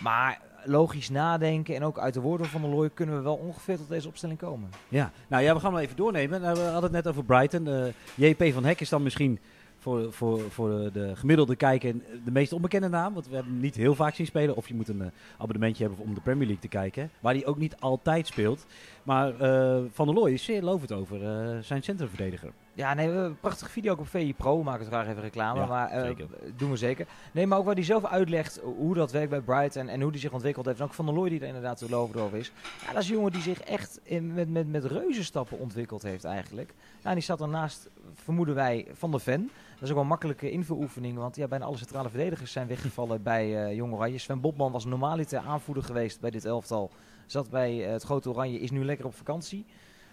Maar 0.03 0.41
logisch 0.65 1.09
nadenken 1.09 1.75
en 1.75 1.85
ook 1.85 1.99
uit 1.99 2.15
de 2.15 2.21
woorden 2.21 2.47
van 2.47 2.61
de 2.61 2.69
Looy 2.69 2.91
kunnen 2.91 3.17
we 3.17 3.23
wel 3.23 3.35
ongeveer 3.35 3.77
tot 3.77 3.89
deze 3.89 4.09
opstelling 4.09 4.39
komen. 4.39 4.71
Ja, 4.89 5.13
nou 5.29 5.43
ja, 5.43 5.55
we 5.55 5.61
gaan 5.61 5.73
wel 5.73 5.81
even 5.81 5.97
doornemen. 5.97 6.41
Nou, 6.41 6.55
we 6.55 6.61
hadden 6.61 6.83
het 6.83 7.05
net 7.05 7.09
over 7.09 7.25
Brighton. 7.25 7.69
Eh, 7.69 7.85
JP 8.15 8.53
van 8.53 8.65
Hek 8.65 8.81
is 8.81 8.89
dan 8.89 9.03
misschien 9.03 9.39
voor, 9.79 10.13
voor, 10.13 10.41
voor 10.51 10.93
de 10.93 11.17
gemiddelde 11.17 11.57
kijker 11.57 11.95
de 12.25 12.31
meest 12.31 12.53
onbekende 12.53 12.89
naam. 12.89 13.15
Want 13.15 13.29
we 13.29 13.35
hebben 13.35 13.53
hem 13.53 13.63
niet 13.63 13.77
heel 13.77 13.95
vaak 13.95 14.15
zien 14.15 14.27
spelen. 14.27 14.57
Of 14.57 14.69
je 14.69 14.75
moet 14.75 14.89
een 14.89 15.03
eh, 15.03 15.09
abonnementje 15.39 15.87
hebben 15.87 16.05
om 16.05 16.15
de 16.15 16.21
Premier 16.21 16.47
League 16.47 16.63
te 16.63 16.69
kijken. 16.69 17.11
Waar 17.21 17.35
hij 17.35 17.47
ook 17.47 17.59
niet 17.59 17.77
altijd 17.79 18.27
speelt. 18.27 18.67
Maar 19.03 19.41
eh, 19.41 19.83
Van 19.93 20.07
der 20.07 20.15
Looy 20.15 20.33
is 20.33 20.45
zeer 20.45 20.63
lovend 20.63 20.93
over 20.93 21.19
zijn 21.65 21.83
centrumverdediger. 21.83 22.51
Ja, 22.81 22.95
nee, 22.95 23.07
we 23.07 23.13
hebben 23.13 23.31
een 23.31 23.41
prachtige 23.41 23.71
video 23.71 23.93
ook 23.93 23.99
op 23.99 24.09
VI 24.09 24.35
Pro. 24.35 24.59
We 24.59 24.65
maken 24.65 24.87
graag 24.87 25.09
even 25.09 25.23
reclame, 25.23 25.61
Ja, 25.61 25.67
maar 25.67 25.91
eh, 25.91 26.17
doen 26.57 26.71
we 26.71 26.77
zeker. 26.77 27.07
Nee, 27.33 27.47
maar 27.47 27.59
ook 27.59 27.65
waar 27.65 27.75
hij 27.75 27.85
zelf 27.85 28.05
uitlegt 28.05 28.61
hoe 28.77 28.95
dat 28.95 29.13
werkt 29.13 29.31
bij 29.31 29.41
Brighton 29.41 29.89
en 29.89 30.01
hoe 30.01 30.11
hij 30.11 30.21
zich 30.21 30.33
ontwikkeld 30.33 30.67
heeft. 30.67 30.79
En 30.79 30.85
ook 30.85 30.95
Van 30.95 31.07
der 31.07 31.15
Looy 31.15 31.29
die 31.29 31.41
er 31.41 31.47
inderdaad 31.47 31.79
zo 31.79 31.89
lovend 31.89 32.21
over 32.21 32.39
is. 32.39 32.53
Ja, 32.87 32.93
dat 32.93 33.03
is 33.03 33.09
een 33.09 33.15
jongen 33.15 33.33
die 33.33 33.43
zich 33.43 33.61
echt 33.61 34.01
in, 34.03 34.35
met, 34.35 34.49
met, 34.51 34.71
met 34.71 34.85
reuzenstappen 34.85 35.59
ontwikkeld 35.59 36.03
heeft 36.03 36.25
eigenlijk. 36.25 36.69
Nou, 36.97 37.09
en 37.09 37.15
die 37.15 37.23
staat 37.23 37.39
daarnaast, 37.39 37.89
vermoeden 38.15 38.55
wij, 38.55 38.87
Van 38.93 39.11
der 39.11 39.21
Ven. 39.21 39.51
Dat 39.75 39.83
is 39.83 39.89
ook 39.89 39.95
wel 39.95 40.03
een 40.03 40.09
makkelijke 40.09 40.51
invuloefening, 40.51 41.17
want 41.17 41.37
ja, 41.37 41.47
bijna 41.47 41.65
alle 41.65 41.77
centrale 41.77 42.09
verdedigers 42.09 42.53
zijn 42.53 42.67
weggevallen 42.67 43.23
bij 43.33 43.67
eh 43.67 43.77
Jong 43.77 43.93
Oranje. 43.93 44.19
Sven 44.19 44.41
Botman 44.41 44.73
was 44.73 44.85
normaliter 44.85 45.39
aanvoerder 45.39 45.85
geweest 45.85 46.21
bij 46.21 46.31
dit 46.31 46.45
elftal. 46.45 46.91
Zat 47.27 47.51
bij 47.51 47.85
eh, 47.85 47.93
het 47.93 48.03
Grote 48.03 48.31
Oranje, 48.31 48.61
is 48.61 48.71
nu 48.71 48.85
lekker 48.85 49.07
op 49.07 49.15
vakantie. 49.15 49.67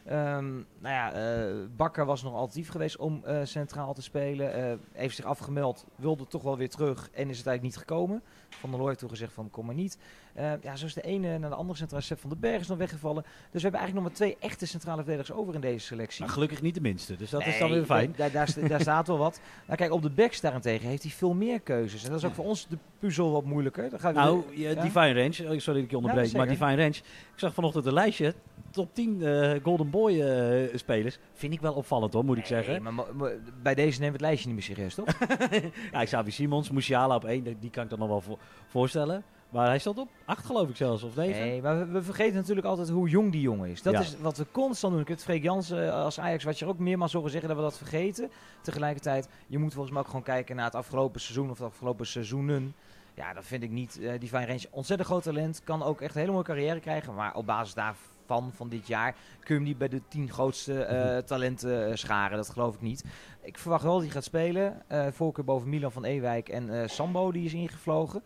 Ehm, 0.07 0.53
nou 0.55 0.65
ja, 0.95 1.13
eh, 1.13 1.53
Bakker 1.75 2.05
was 2.05 2.23
nog 2.23 2.33
alternatief 2.33 2.69
geweest 2.69 2.97
om 2.97 3.23
eh, 3.23 3.39
centraal 3.43 3.93
te 3.93 4.01
spelen. 4.01 4.53
Eh, 4.53 4.77
heeft 4.91 5.15
zich 5.15 5.25
afgemeld, 5.25 5.85
wilde 5.95 6.27
toch 6.27 6.43
wel 6.43 6.57
weer 6.57 6.69
terug 6.69 7.09
en 7.11 7.29
is 7.29 7.37
het 7.37 7.47
eigenlijk 7.47 7.61
niet 7.61 7.77
gekomen. 7.77 8.21
Van 8.49 8.69
der 8.69 8.77
Looy 8.77 8.87
heeft 8.87 8.99
toen 8.99 9.09
gezegd 9.09 9.33
van 9.33 9.49
kom 9.49 9.65
maar 9.65 9.75
niet. 9.75 9.97
Eh, 10.37 10.51
ja, 10.61 10.75
zo 10.75 10.85
is 10.85 10.93
de 10.93 11.01
ene 11.01 11.37
naar 11.37 11.49
de 11.49 11.55
andere 11.55 11.77
centraal. 11.77 12.01
Sepp 12.01 12.19
van 12.19 12.29
den 12.29 12.39
Berg 12.39 12.59
is 12.61 12.67
nog 12.67 12.77
weggevallen. 12.77 13.23
Dus 13.23 13.31
we 13.51 13.59
hebben 13.59 13.79
eigenlijk 13.79 13.93
nog 13.93 14.03
maar 14.03 14.13
twee 14.29 14.49
echte 14.49 14.65
centrale 14.67 14.97
verdedigers 15.03 15.37
over 15.37 15.55
in 15.55 15.61
deze 15.61 15.85
selectie. 15.85 16.21
Maar 16.23 16.33
gelukkig 16.33 16.61
niet 16.61 16.73
de 16.75 16.81
minste. 16.81 17.15
Dus 17.15 17.29
dat 17.29 17.45
is 17.45 17.59
dan 17.59 17.69
weer 17.71 17.85
fijn. 17.85 18.13
Daar, 18.17 18.31
daar, 18.31 18.47
sta- 18.47 18.67
daar 18.67 18.81
staat 18.81 19.07
wel 19.07 19.17
wat. 19.17 19.39
Nou, 19.65 19.77
kijk, 19.77 19.91
op 19.91 20.01
de 20.01 20.09
backs 20.09 20.41
daarentegen 20.41 20.87
heeft 20.89 21.03
hij 21.03 21.11
veel 21.11 21.33
meer 21.33 21.59
keuzes. 21.59 22.03
En 22.03 22.09
dat 22.09 22.19
is 22.19 22.25
ook 22.25 22.33
voor 22.33 22.45
ons 22.45 22.67
de 22.67 22.77
puzzel 22.99 23.31
wat 23.31 23.43
moeilijker. 23.43 23.89
Dan 23.89 23.99
gaan 23.99 24.13
we 24.13 24.19
Nou, 24.19 24.43
weer- 24.55 24.75
ja? 24.75 24.81
Divine 24.81 25.13
Range, 25.13 25.53
oh, 25.53 25.59
sorry 25.59 25.61
dat 25.63 25.75
ik 25.75 25.89
je 25.89 25.97
onderbreek, 25.97 26.25
Ja, 26.31 26.37
maar. 26.37 26.47
Divine 26.47 26.75
Range. 26.75 26.87
Ik 26.97 27.03
zag 27.35 27.53
vanochtend 27.53 27.85
een 27.85 27.93
lijstje, 27.93 28.33
top 28.71 28.93
10 28.93 29.21
eh, 29.21 29.51
Golden 29.63 29.89
Boy 29.89 30.21
eh, 30.21 30.75
spelers. 30.77 31.17
Vind 31.33 31.53
ik 31.53 31.61
wel 31.61 31.73
opvallend 31.73 32.13
hoor, 32.13 32.25
moet 32.25 32.37
ik 32.37 32.49
Nee, 32.49 32.63
zeggen. 32.63 32.83
maar 32.83 32.93
mo- 32.93 33.29
bij 33.61 33.75
deze 33.75 33.99
nemen 33.99 34.19
we 34.19 34.25
het 34.25 34.27
lijstje 34.27 34.47
niet 34.47 34.55
meer 34.55 34.65
serieus, 34.75 34.93
toch? 34.95 35.07
ja, 35.91 36.03
Xavi 36.03 36.31
Simons, 36.31 36.71
Musiala 36.71 37.15
op 37.15 37.25
1, 37.25 37.57
die 37.59 37.69
kan 37.69 37.83
ik 37.83 37.89
dan 37.89 37.99
nog 37.99 38.07
wel 38.07 38.21
voor- 38.21 38.37
voorstellen. 38.67 39.23
Maar 39.49 39.67
hij 39.67 39.79
stond 39.79 39.97
op 39.97 40.09
8 40.25 40.45
geloof 40.45 40.69
ik 40.69 40.75
zelfs, 40.75 41.03
of 41.03 41.15
9. 41.15 41.41
Nee, 41.41 41.61
maar 41.61 41.77
we, 41.79 41.85
we 41.85 42.03
vergeten 42.03 42.35
natuurlijk 42.35 42.67
altijd 42.67 42.89
hoe 42.89 43.09
jong 43.09 43.31
die 43.31 43.41
jongen 43.41 43.69
is. 43.69 43.81
Dat 43.81 43.93
Ja. 43.93 43.99
is 43.99 44.17
wat 44.19 44.37
we 44.37 44.45
constant 44.51 44.93
doen. 44.93 45.01
Ik 45.01 45.07
heb 45.07 45.17
het 45.17 45.25
Freek 45.25 45.43
Jansen 45.43 45.87
eh, 45.87 45.93
als 46.03 46.19
Ajax, 46.19 46.43
wat 46.43 46.59
je 46.59 46.65
er 46.65 46.71
ook 46.71 46.79
meermaals 46.79 47.13
horen 47.13 47.29
zeggen 47.31 47.49
dat 47.49 47.57
we 47.57 47.63
dat 47.63 47.77
vergeten. 47.77 48.29
Tegelijkertijd, 48.61 49.27
je 49.47 49.57
moet 49.57 49.71
volgens 49.73 49.93
mij 49.93 50.01
ook 50.01 50.07
gewoon 50.07 50.23
kijken 50.23 50.55
naar 50.55 50.65
het 50.65 50.75
afgelopen 50.75 51.21
seizoen 51.21 51.49
of 51.49 51.57
de 51.57 51.63
afgelopen 51.63 52.05
seizoenen. 52.07 52.73
Ja, 53.13 53.33
dat 53.33 53.45
vind 53.45 53.63
ik 53.63 53.69
niet. 53.71 53.99
eh 54.01 54.19
Divine 54.19 54.45
Range, 54.45 54.67
ontzettend 54.71 55.09
groot 55.09 55.23
talent. 55.23 55.61
Kan 55.63 55.83
ook 55.83 56.01
echt 56.01 56.13
een 56.15 56.19
hele 56.19 56.31
mooie 56.33 56.43
carrière 56.43 56.79
krijgen. 56.79 57.13
Maar 57.15 57.35
op 57.35 57.45
basis 57.45 57.73
daarvan, 57.73 58.51
van 58.53 58.69
dit 58.69 58.87
jaar, 58.87 59.11
kun 59.11 59.19
je 59.47 59.53
hem 59.53 59.63
niet 59.63 59.77
bij 59.77 59.87
de 59.87 60.01
tien 60.07 60.29
grootste 60.31 60.83
eh, 60.83 61.13
Mhm. 61.15 61.25
talenten 61.25 61.97
scharen. 61.97 62.37
Dat 62.37 62.49
geloof 62.49 62.75
ik 62.75 62.81
niet. 62.81 63.03
Ik 63.41 63.57
verwacht 63.57 63.83
wel 63.83 63.93
dat 63.93 64.01
hij 64.01 64.11
gaat 64.11 64.23
spelen. 64.23 64.81
eh 64.87 65.07
voorkeur 65.11 65.43
boven 65.45 65.69
Milan 65.69 65.91
van 65.91 66.03
Ewijk 66.03 66.49
en 66.49 66.89
Sambo, 66.89 67.31
die 67.31 67.45
is 67.45 67.53
ingevlogen. 67.53 68.23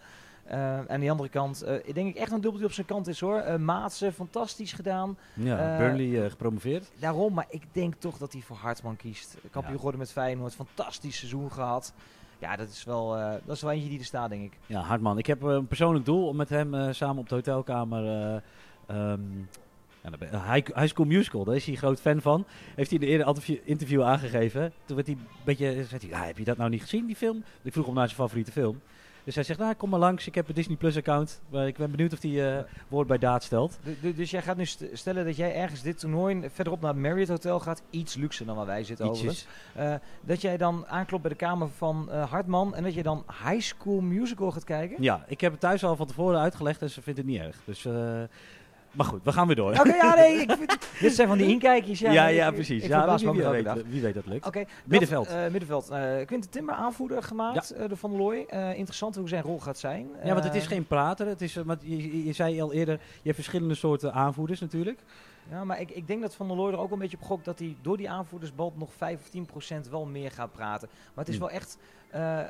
Eh, 0.52 0.80
aan 0.88 1.00
die 1.00 1.12
andere 1.12 1.30
kant, 1.30 1.62
eh, 1.62 1.76
ik 1.76 1.94
denk 1.94 2.08
ik 2.10 2.16
echt 2.16 2.32
een 2.32 2.42
dubbeltje 2.42 2.66
op 2.68 2.72
zijn 2.74 2.88
kant 2.88 3.08
is 3.08 3.20
hoor. 3.20 3.38
Eh 3.40 3.56
Maatsen, 3.58 4.14
fantastisch 4.14 4.74
gedaan. 4.74 5.18
Ja, 5.34 5.72
Eh, 5.72 5.78
Burnley 5.78 6.30
gepromoveerd. 6.30 6.92
Daarom, 7.00 7.34
maar 7.34 7.46
ik 7.50 7.64
denk 7.72 7.94
toch 7.98 8.18
dat 8.18 8.34
hij 8.34 8.42
voor 8.42 8.56
Hartman 8.58 8.96
kiest. 8.96 9.38
Kampioen 9.42 9.72
Ja. 9.72 9.76
geworden 9.78 10.00
met 10.00 10.12
Feyenoord, 10.12 10.56
fantastisch 10.56 11.18
seizoen 11.18 11.52
gehad. 11.52 11.94
Ja, 12.40 12.56
dat 12.56 12.70
is 12.70 12.84
wel, 12.84 13.10
dat 13.46 13.56
is 13.56 13.62
wel 13.62 13.72
eentje 13.72 13.90
die 13.90 14.00
er 14.00 14.06
staat, 14.06 14.30
denk 14.30 14.44
ik. 14.44 14.58
Ja, 14.66 14.82
Hartman. 14.82 15.18
Ik 15.18 15.26
heb 15.26 15.42
een 15.42 15.68
persoonlijk 15.68 16.06
doel 16.06 16.28
om 16.28 16.36
met 16.36 16.50
hem 16.50 16.94
samen 16.94 17.18
op 17.18 17.30
de 17.30 17.36
hotelkamer... 17.36 18.04
ehm, 18.88 19.20
ja, 20.02 20.54
High, 20.54 20.76
High 20.76 20.88
School 20.88 21.06
Musical, 21.06 21.44
daar 21.44 21.56
is 21.56 21.66
hij 21.66 21.76
groot 21.76 22.00
fan 22.02 22.22
van. 22.22 22.46
Heeft 22.76 22.90
hij 22.90 23.00
in 23.00 23.06
de 23.06 23.12
eerder 23.12 23.28
interview, 23.28 23.58
interview 23.64 24.04
aangegeven. 24.04 24.74
Toen 24.86 24.96
werd 24.96 25.08
hij 25.08 25.16
een 25.16 25.28
beetje, 25.44 25.84
zei 25.86 26.02
hij, 26.02 26.10
"Ja, 26.10 26.26
heb 26.26 26.38
je 26.38 26.44
dat 26.44 26.58
nou 26.58 26.70
niet 26.70 26.82
gezien, 26.82 27.06
die 27.06 27.16
film? 27.16 27.44
Ik 27.62 27.72
vroeg 27.74 27.86
hem 27.86 27.96
naar 27.96 28.06
zijn 28.10 28.20
favoriete 28.22 28.52
film. 28.52 28.82
Dus 29.24 29.36
hij 29.36 29.44
zegt, 29.44 29.60
nou 29.60 29.74
kom 29.74 29.90
maar 29.90 30.00
langs, 30.00 30.28
ik 30.28 30.36
heb 30.36 30.48
een 30.48 30.54
Disney 30.54 30.78
Plus 30.78 30.98
account. 30.98 31.42
Maar 31.50 31.68
ik 31.68 31.78
ben 31.78 31.92
benieuwd 31.92 32.14
of 32.14 32.22
hij 32.22 32.58
uh, 32.58 32.64
woord 32.88 33.08
bij 33.08 33.18
daad 33.18 33.44
stelt. 33.44 33.80
dus 34.16 34.32
jij 34.32 34.42
gaat 34.42 34.58
nu 34.58 34.66
stellen 34.94 35.26
dat 35.26 35.36
jij 35.36 35.56
ergens 35.56 35.82
dit 35.82 36.00
toernooi 36.00 36.50
verderop 36.54 36.82
naar 36.82 36.94
het 36.94 37.02
Marriott 37.02 37.30
Hotel 37.30 37.60
gaat. 37.60 37.82
Iets 37.90 38.16
luxer 38.16 38.46
dan 38.46 38.56
waar 38.56 38.66
wij 38.66 38.84
zitten 38.84 39.10
overigens. 39.10 39.48
Uh, 39.78 39.94
dat 40.22 40.42
jij 40.42 40.58
dan 40.58 40.88
aanklopt 40.88 41.22
bij 41.22 41.32
de 41.32 41.38
kamer 41.38 41.70
van 41.70 42.10
Hartman 42.12 42.76
en 42.76 42.84
dat 42.84 42.94
je 42.94 43.04
dan 43.04 43.26
High 43.44 43.62
School 43.62 44.02
Musical 44.02 44.52
gaat 44.52 44.64
kijken? 44.64 45.04
Ja, 45.04 45.24
ik 45.28 45.42
heb 45.42 45.52
het 45.52 45.62
thuis 45.62 45.84
al 45.84 45.96
van 45.96 46.08
tevoren 46.08 46.40
uitgelegd 46.40 46.82
en 46.82 46.90
ze 46.90 47.02
vindt 47.02 47.20
het 47.20 47.28
niet 47.28 47.40
erg. 47.40 47.62
Dus... 47.66 47.88
Maar 48.92 49.06
goed, 49.06 49.24
we 49.24 49.32
gaan 49.32 49.48
weer 49.48 49.56
door. 49.56 49.72
Oké, 49.72 49.96
ja, 49.96 50.16
nee. 50.16 50.42
Ik 50.42 50.52
vind, 50.52 50.78
dit 51.00 51.14
zijn 51.14 51.28
van 51.28 51.38
die 51.38 51.48
inkijkjes. 51.48 52.00
Ja, 52.00 52.12
ja, 52.12 52.28
ja 52.28 52.52
precies. 52.52 52.86
ja, 52.86 53.18
wie, 53.18 53.32
wie, 53.32 53.48
weet, 53.48 53.88
wie, 53.88 54.02
weet, 54.02 54.14
dat 54.14 54.26
lukt. 54.26 54.46
Oké. 54.46 54.66
middenveld. 54.86 55.30
Uh, 55.30 55.42
middenveld. 55.42 55.92
Uh, 55.92 56.26
Quinten 56.26 56.50
Timber 56.50 56.76
aanvoerder 56.76 57.24
gemaakt 57.24 57.74
ja. 57.76 57.82
uh, 57.82 57.88
door 57.88 57.98
Van 57.98 58.10
der 58.10 58.20
Looy. 58.20 58.46
interessant 58.76 59.16
hoe 59.16 59.30
zijn 59.30 59.44
rol 59.44 59.60
gaat 59.60 59.80
zijn. 59.80 60.10
Ja, 60.24 60.34
want 60.34 60.44
het 60.44 60.56
is 60.56 60.68
geen 60.68 60.86
prater. 60.86 61.28
Het 61.28 61.42
is, 61.42 61.64
maar 61.64 61.78
je, 61.82 62.26
je, 62.26 62.34
zei 62.34 62.62
al 62.62 62.74
eerder, 62.74 62.94
je 62.94 63.22
hebt 63.24 63.36
verschillende 63.36 63.76
soorten 63.76 64.14
aanvoerders 64.14 64.60
natuurlijk. 64.60 65.00
Ja, 65.50 65.64
maar 65.64 65.80
ik, 65.80 65.92
ik 65.92 66.08
denk 66.08 66.22
dat 66.22 66.36
Van 66.36 66.48
der 66.48 66.58
Looy 66.58 66.72
er 66.72 66.80
ook 66.80 66.92
een 66.92 67.00
beetje 67.00 67.18
op 67.18 67.24
gokt 67.24 67.46
dat 67.46 67.60
hij 67.60 67.76
door 67.82 67.98
die 67.98 68.10
aanvoerdersband 68.10 68.78
nog 68.78 68.94
5 68.94 69.20
of 69.20 69.84
10% 69.86 69.90
wel 69.90 70.06
meer 70.06 70.32
gaat 70.32 70.52
praten. 70.52 70.90
Maar 70.92 71.26
het 71.26 71.28
is 71.28 71.36
hm. 71.36 71.42
wel 71.42 71.52
echt 71.52 71.78
uh, 72.16 72.44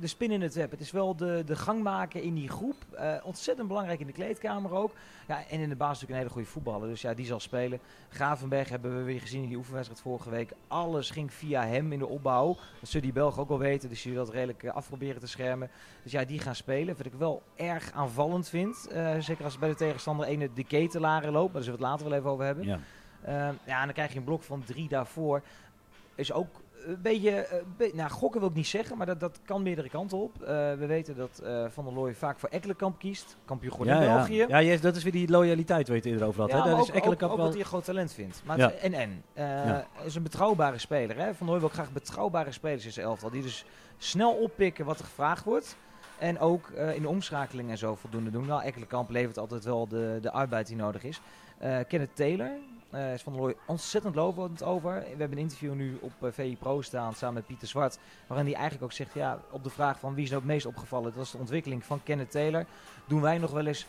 de 0.00 0.06
spin 0.06 0.30
in 0.30 0.42
het 0.42 0.54
web. 0.54 0.70
Het 0.70 0.80
is 0.80 0.90
wel 0.90 1.16
de, 1.16 1.42
de 1.46 1.56
gangmaker 1.56 2.22
in 2.22 2.34
die 2.34 2.48
groep. 2.48 2.76
Uh, 2.94 3.14
ontzettend 3.22 3.68
belangrijk 3.68 4.00
in 4.00 4.06
de 4.06 4.12
kleedkamer 4.12 4.72
ook. 4.74 4.92
Ja, 5.28 5.48
en 5.48 5.60
in 5.60 5.68
de 5.68 5.76
basis 5.76 6.00
natuurlijk 6.00 6.10
een 6.10 6.16
hele 6.16 6.30
goede 6.30 6.48
voetballer. 6.48 6.88
Dus 6.88 7.00
ja, 7.00 7.14
die 7.14 7.26
zal 7.26 7.40
spelen. 7.40 7.78
Gravenberg 8.08 8.68
hebben 8.68 8.96
we 8.96 9.02
weer 9.02 9.20
gezien 9.20 9.42
in 9.42 9.48
die 9.48 9.56
oefenwedstrijd 9.56 10.02
vorige 10.02 10.30
week. 10.30 10.52
Alles 10.68 11.10
ging 11.10 11.32
via 11.32 11.66
hem 11.66 11.92
in 11.92 11.98
de 11.98 12.06
opbouw. 12.06 12.56
Dat 12.80 12.88
zullen 12.88 13.02
die 13.02 13.12
Belgen 13.12 13.42
ook 13.42 13.48
wel 13.48 13.58
weten. 13.58 13.88
Dus 13.88 14.02
die 14.02 14.14
dat 14.14 14.30
redelijk 14.30 14.66
afproberen 14.66 15.20
te 15.20 15.26
schermen. 15.26 15.70
Dus 16.02 16.12
ja, 16.12 16.24
die 16.24 16.38
gaan 16.38 16.54
spelen. 16.54 16.96
Wat 16.96 17.06
ik 17.06 17.14
wel 17.14 17.42
erg 17.56 17.92
aanvallend 17.92 18.48
vind. 18.48 18.88
zeker 19.18 19.44
als 19.44 19.58
bij 19.58 19.68
de 19.68 19.74
tegenstander 19.74 20.26
ene 20.26 20.52
de 20.54 20.64
ketelaren 20.64 21.32
loopt. 21.32 21.52
Maar 21.52 21.62
daar 21.62 21.62
zullen 21.62 21.78
we 21.78 21.84
het 21.84 21.94
later 21.94 22.08
wel 22.08 22.18
even 22.18 22.30
over 22.30 22.44
hebben. 22.44 22.64
Ja. 22.64 22.78
ja, 23.64 23.80
en 23.80 23.84
dan 23.84 23.92
krijg 23.92 24.12
je 24.12 24.18
een 24.18 24.24
blok 24.24 24.42
van 24.42 24.64
drie 24.64 24.88
daarvoor. 24.88 25.42
Is 26.14 26.32
ook 26.32 26.60
een 26.86 27.02
beetje, 27.02 27.62
uh, 27.78 27.94
nou 27.94 28.10
gokken 28.10 28.40
wil 28.40 28.48
ik 28.48 28.54
niet 28.54 28.66
zeggen, 28.66 28.96
maar 28.96 29.06
dat, 29.06 29.20
dat 29.20 29.38
kan 29.44 29.62
meerdere 29.62 29.88
kanten 29.88 30.18
op. 30.18 30.32
Uh, 30.40 30.46
we 30.48 30.86
weten 30.86 31.16
dat 31.16 31.40
uh, 31.44 31.64
Van 31.68 31.84
der 31.84 31.94
Looy 31.94 32.14
vaak 32.14 32.38
voor 32.38 32.48
Ekkelenkamp 32.48 32.98
kiest, 32.98 33.36
kampioen 33.44 33.70
geworden 33.70 33.94
ja, 33.96 34.02
in 34.02 34.08
België. 34.08 34.36
Ja, 34.36 34.46
ja 34.48 34.60
yes, 34.60 34.80
dat 34.80 34.96
is 34.96 35.02
weer 35.02 35.12
die 35.12 35.28
loyaliteit 35.28 35.88
waar 35.88 35.96
je 35.96 36.02
het 36.02 36.12
eerder 36.12 36.26
over 36.26 36.40
had. 36.40 36.50
Ja, 36.50 36.62
hè? 36.62 36.70
Dat 36.70 36.78
ook, 36.78 36.88
is 36.88 36.94
Ekkelenkamp 36.94 37.32
ook, 37.32 37.38
ook 37.38 37.44
wel... 37.44 37.52
hij 37.52 37.60
een 37.60 37.66
groot 37.66 37.84
talent 37.84 38.12
vindt. 38.12 38.42
Maar 38.44 38.58
ja. 38.58 38.70
en 38.70 38.94
en, 38.94 39.24
ja. 39.34 39.86
is 40.04 40.14
een 40.14 40.22
betrouwbare 40.22 40.78
speler. 40.78 41.16
Hè? 41.16 41.34
Van 41.34 41.46
der 41.46 41.46
Looy 41.46 41.60
wil 41.60 41.68
graag 41.68 41.92
betrouwbare 41.92 42.52
spelers 42.52 42.84
in 42.84 42.92
zijn 42.92 43.06
elftal, 43.06 43.30
die 43.30 43.42
dus 43.42 43.64
snel 43.98 44.32
oppikken 44.32 44.84
wat 44.84 44.98
er 44.98 45.04
gevraagd 45.04 45.44
wordt. 45.44 45.76
En 46.18 46.38
ook 46.38 46.68
in 46.68 47.02
de 47.02 47.08
omschakeling 47.08 47.70
en 47.70 47.78
zo 47.78 47.94
voldoende 47.94 48.30
doen. 48.30 48.46
Nou, 48.46 48.62
Ekkelenkamp 48.62 49.10
levert 49.10 49.38
altijd 49.38 49.64
wel 49.64 49.88
de, 49.88 50.18
de 50.20 50.32
arbeid 50.32 50.66
die 50.66 50.76
nodig 50.76 51.04
is. 51.04 51.20
Kenneth 51.88 52.16
Taylor, 52.16 52.50
uh, 52.94 53.12
is 53.12 53.22
Van 53.22 53.32
der 53.32 53.42
Looy 53.42 53.54
ontzettend 53.66 54.14
lovend 54.14 54.62
over. 54.62 54.94
We 55.00 55.08
hebben 55.08 55.32
een 55.32 55.38
interview 55.38 55.74
nu 55.74 55.98
op 56.00 56.12
uh, 56.22 56.28
eh, 56.28 56.34
VI 56.34 56.56
Pro 56.56 56.80
staan 56.80 57.14
samen 57.14 57.34
met 57.34 57.46
Pieter 57.46 57.68
Zwart. 57.68 57.98
Waarin 58.26 58.46
hij 58.46 58.54
eigenlijk 58.54 58.84
ook 58.84 58.92
zegt, 58.92 59.14
ja, 59.14 59.40
op 59.50 59.64
de 59.64 59.70
vraag 59.70 59.98
van 59.98 60.14
wie 60.14 60.24
is 60.24 60.30
nou 60.30 60.42
het 60.42 60.50
meest 60.50 60.66
opgevallen. 60.66 61.04
Dat 61.04 61.14
was 61.14 61.30
de 61.30 61.38
ontwikkeling 61.38 61.84
van 61.84 62.02
Kenneth 62.02 62.30
Taylor. 62.30 62.66
Doen 63.06 63.20
wij 63.20 63.38
nog 63.38 63.50
wel 63.50 63.66
eens 63.66 63.86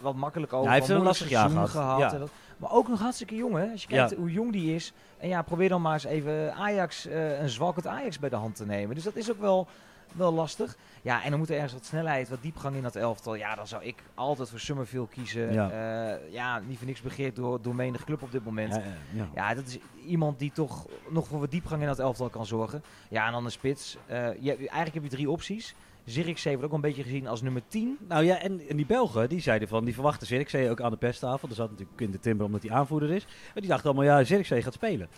wat 0.00 0.14
makkelijk 0.14 0.52
over. 0.52 0.68
hij 0.68 0.78
heeft 0.78 0.90
een 0.90 1.02
lastig 1.02 1.28
jaar 1.28 1.50
gehad. 1.50 1.70
gehad 1.70 1.98
ja. 1.98 2.18
dat, 2.18 2.30
maar 2.56 2.72
ook 2.72 2.88
nog 2.88 3.00
hartstikke 3.00 3.36
jong, 3.36 3.54
hè? 3.54 3.70
Als 3.70 3.82
je 3.82 3.88
kijkt 3.88 4.14
hoe 4.14 4.32
jong 4.32 4.52
die 4.52 4.74
is. 4.74 4.92
En 5.18 5.28
ja, 5.28 5.42
probeer 5.42 5.68
dan 5.68 5.82
maar 5.82 5.92
eens 5.92 6.04
even 6.04 6.54
Ajax, 6.54 7.06
uh, 7.06 7.40
een 7.40 7.48
zwalkend 7.48 7.86
Ajax 7.86 8.18
bij 8.18 8.28
de 8.28 8.36
hand 8.36 8.56
te 8.56 8.66
nemen. 8.66 8.94
Dus 8.94 9.04
dat 9.04 9.16
is 9.16 9.30
ook 9.30 9.40
wel 9.40 9.68
wel 10.14 10.32
lastig. 10.32 10.76
Ja, 11.02 11.24
en 11.24 11.30
dan 11.30 11.38
moet 11.38 11.48
er 11.48 11.54
ergens 11.54 11.72
wat 11.72 11.84
snelheid, 11.84 12.28
wat 12.28 12.42
diepgang 12.42 12.76
in 12.76 12.82
dat 12.82 12.96
elftal. 12.96 13.34
Ja, 13.34 13.54
dan 13.54 13.66
zou 13.66 13.84
ik 13.84 14.02
altijd 14.14 14.50
voor 14.50 14.58
Summerfield 14.58 15.10
kiezen. 15.10 15.52
Ja, 15.52 15.70
uh, 16.12 16.32
ja 16.32 16.58
niet 16.58 16.78
voor 16.78 16.86
niks 16.86 17.00
begeerd 17.00 17.36
door, 17.36 17.62
door 17.62 17.74
menig 17.74 18.04
club 18.04 18.22
op 18.22 18.32
dit 18.32 18.44
moment. 18.44 18.74
Ja, 18.74 18.82
ja, 19.12 19.28
ja, 19.34 19.54
dat 19.54 19.66
is 19.66 19.78
iemand 20.06 20.38
die 20.38 20.52
toch 20.52 20.86
nog 21.08 21.26
voor 21.26 21.40
wat 21.40 21.50
diepgang 21.50 21.80
in 21.80 21.86
dat 21.86 21.98
elftal 21.98 22.28
kan 22.28 22.46
zorgen. 22.46 22.82
Ja, 23.08 23.26
en 23.26 23.32
dan 23.32 23.44
een 23.44 23.50
spits. 23.50 23.96
Uh, 24.10 24.28
je, 24.40 24.56
eigenlijk 24.56 24.94
heb 24.94 25.02
je 25.02 25.08
drie 25.08 25.30
opties. 25.30 25.74
Zirkzee 26.04 26.52
wordt 26.52 26.66
ook 26.68 26.74
een 26.74 26.80
beetje 26.80 27.02
gezien 27.02 27.26
als 27.26 27.42
nummer 27.42 27.62
10. 27.68 27.98
Nou 28.08 28.24
ja, 28.24 28.38
en, 28.38 28.68
en 28.68 28.76
die 28.76 28.86
Belgen, 28.86 29.28
die 29.28 29.40
zeiden 29.40 29.68
van, 29.68 29.84
die 29.84 29.94
verwachten 29.94 30.26
Zirkzee 30.26 30.70
ook 30.70 30.80
aan 30.80 30.90
de 30.90 30.96
pesttafel. 30.96 31.48
Er 31.48 31.54
zat 31.54 31.70
natuurlijk 31.70 32.00
in 32.00 32.10
de 32.10 32.18
Timber 32.18 32.46
omdat 32.46 32.62
hij 32.62 32.70
aanvoerder 32.70 33.10
is. 33.10 33.24
Maar 33.24 33.62
die 33.62 33.68
dachten 33.68 33.90
allemaal, 33.90 34.18
ja, 34.18 34.24
Zirkzee 34.24 34.62
gaat 34.62 34.72
spelen. 34.72 35.08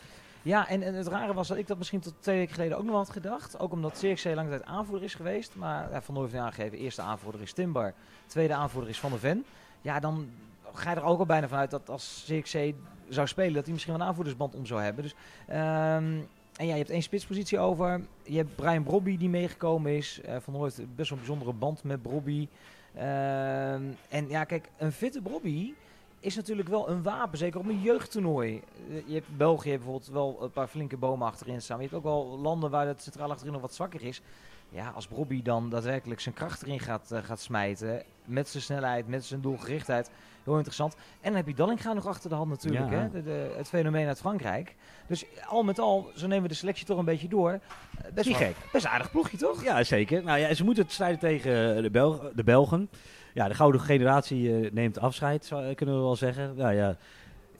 Ja, 0.42 0.68
en, 0.68 0.82
en, 0.82 0.94
het 0.94 1.06
rare 1.06 1.34
was 1.34 1.48
dat 1.48 1.56
ik 1.56 1.66
dat 1.66 1.78
misschien 1.78 2.00
tot 2.00 2.14
twee 2.18 2.36
weken 2.36 2.54
geleden 2.54 2.78
ook 2.78 2.84
nog 2.84 2.94
had 2.94 3.10
gedacht. 3.10 3.58
Ook 3.58 3.72
omdat 3.72 4.02
CXC 4.02 4.24
lange 4.24 4.48
tijd 4.48 4.64
aanvoerder 4.64 5.04
is 5.04 5.14
geweest. 5.14 5.54
Maar 5.54 5.90
ja, 5.90 6.02
Van 6.02 6.14
Nooy 6.14 6.24
heeft 6.24 6.42
aangegeven, 6.42 6.78
eerste 6.78 7.02
aanvoerder 7.02 7.40
is 7.40 7.52
Timbar. 7.52 7.94
Tweede 8.26 8.54
aanvoerder 8.54 8.90
is 8.90 8.98
Van 8.98 9.10
der 9.10 9.18
Ven. 9.18 9.44
Ja, 9.80 10.00
dan 10.00 10.28
ga 10.72 10.90
je 10.90 10.96
er 10.96 11.02
ook 11.02 11.18
al 11.18 11.26
bijna 11.26 11.48
vanuit 11.48 11.70
dat 11.70 11.90
als 11.90 12.24
CXC 12.28 12.72
zou 13.08 13.26
spelen, 13.26 13.52
dat 13.54 13.64
hij 13.64 13.72
misschien 13.72 13.92
wel 13.92 14.02
een 14.02 14.08
aanvoerdersband 14.08 14.54
om 14.54 14.66
zou 14.66 14.82
hebben. 14.82 15.02
Dus, 15.02 15.14
um, 15.50 16.28
en 16.56 16.66
ja, 16.66 16.72
je 16.72 16.78
hebt 16.78 16.90
één 16.90 17.02
spitspositie 17.02 17.58
over. 17.58 18.00
Je 18.22 18.36
hebt 18.36 18.56
Brian 18.56 18.82
Brobby 18.82 19.16
die 19.16 19.28
meegekomen 19.28 19.96
is. 19.96 20.20
Uh, 20.28 20.36
van 20.40 20.62
heeft 20.62 20.76
best 20.94 21.10
wel 21.10 21.18
een 21.18 21.24
bijzondere 21.24 21.52
band 21.52 21.84
met 21.84 22.02
Brobby. 22.02 22.48
Uh, 22.96 23.72
en 24.08 24.28
ja, 24.28 24.44
kijk, 24.44 24.68
een 24.76 24.92
fitte 24.92 25.22
Brobby 25.22 25.74
is 26.20 26.36
natuurlijk 26.36 26.68
wel 26.68 26.88
een 26.88 27.02
wapen, 27.02 27.38
zeker 27.38 27.60
op 27.60 27.66
een 27.66 27.80
jeugdtoernooi. 27.80 28.62
Eh, 28.90 28.96
je 29.06 29.14
hebt 29.14 29.36
België 29.36 29.70
bijvoorbeeld 29.70 30.06
wel 30.06 30.38
een 30.42 30.50
paar 30.50 30.68
flinke 30.68 30.96
bomen 30.96 31.26
achterin 31.26 31.62
staan. 31.62 31.76
Maar 31.76 31.86
je 31.86 31.92
hebt 31.92 32.06
ook 32.06 32.12
wel 32.12 32.38
landen 32.38 32.70
waar 32.70 32.86
het 32.86 33.02
centraal 33.02 33.30
achterin 33.30 33.52
nog 33.52 33.62
wat 33.62 33.74
zwakker 33.74 34.02
is. 34.02 34.22
Ja, 34.68 34.90
als 34.90 35.08
Bobby 35.08 35.42
dan 35.42 35.70
daadwerkelijk 35.70 36.20
zijn 36.20 36.34
kracht 36.34 36.62
erin 36.62 36.80
gaat, 36.80 37.10
uh, 37.12 37.18
gaat 37.22 37.40
smijten, 37.40 38.02
met 38.24 38.48
zijn 38.48 38.62
snelheid, 38.62 39.08
met 39.08 39.24
zijn 39.24 39.40
doelgerichtheid, 39.40 40.10
heel 40.44 40.56
interessant. 40.56 40.94
En 40.94 41.00
dan 41.20 41.34
heb 41.34 41.46
je 41.46 41.54
Dallinga 41.54 41.92
nog 41.92 42.06
achter 42.06 42.30
de 42.30 42.36
hand 42.36 42.48
natuurlijk, 42.50 42.90
hè? 42.90 43.10
De, 43.10 43.22
de, 43.22 43.54
het 43.56 43.68
fenomeen 43.68 44.06
uit 44.06 44.18
Frankrijk. 44.18 44.74
Dus 45.06 45.24
al 45.46 45.62
met 45.62 45.78
al, 45.78 46.10
zo 46.14 46.26
nemen 46.26 46.42
we 46.42 46.48
de 46.48 46.54
selectie 46.54 46.86
toch 46.86 46.98
een 46.98 47.04
beetje 47.04 47.28
door. 47.28 47.50
Eh, 47.50 48.12
best 48.14 48.28
Niet 48.28 48.36
gek. 48.36 48.56
Best 48.72 48.86
aardig 48.86 49.10
ploegje, 49.10 49.36
toch? 49.36 49.64
Ja, 49.64 49.84
zeker. 49.84 50.22
Nou 50.22 50.38
ja, 50.38 50.54
ze 50.54 50.64
moeten 50.64 50.82
het 50.84 50.92
strijden 50.92 51.18
tegen 51.18 51.82
de, 51.82 51.90
Bel 51.90 52.30
de 52.34 52.44
Belgen 52.44 52.88
ja, 53.36 53.48
de 53.48 53.54
gouden 53.54 53.80
generatie 53.80 54.42
uh, 54.42 54.70
neemt 54.72 54.98
afscheid, 54.98 55.44
zou, 55.44 55.74
kunnen 55.74 55.94
we 55.94 56.00
wel 56.00 56.16
zeggen. 56.16 56.56
Nou 56.56 56.74
ja, 56.74 56.96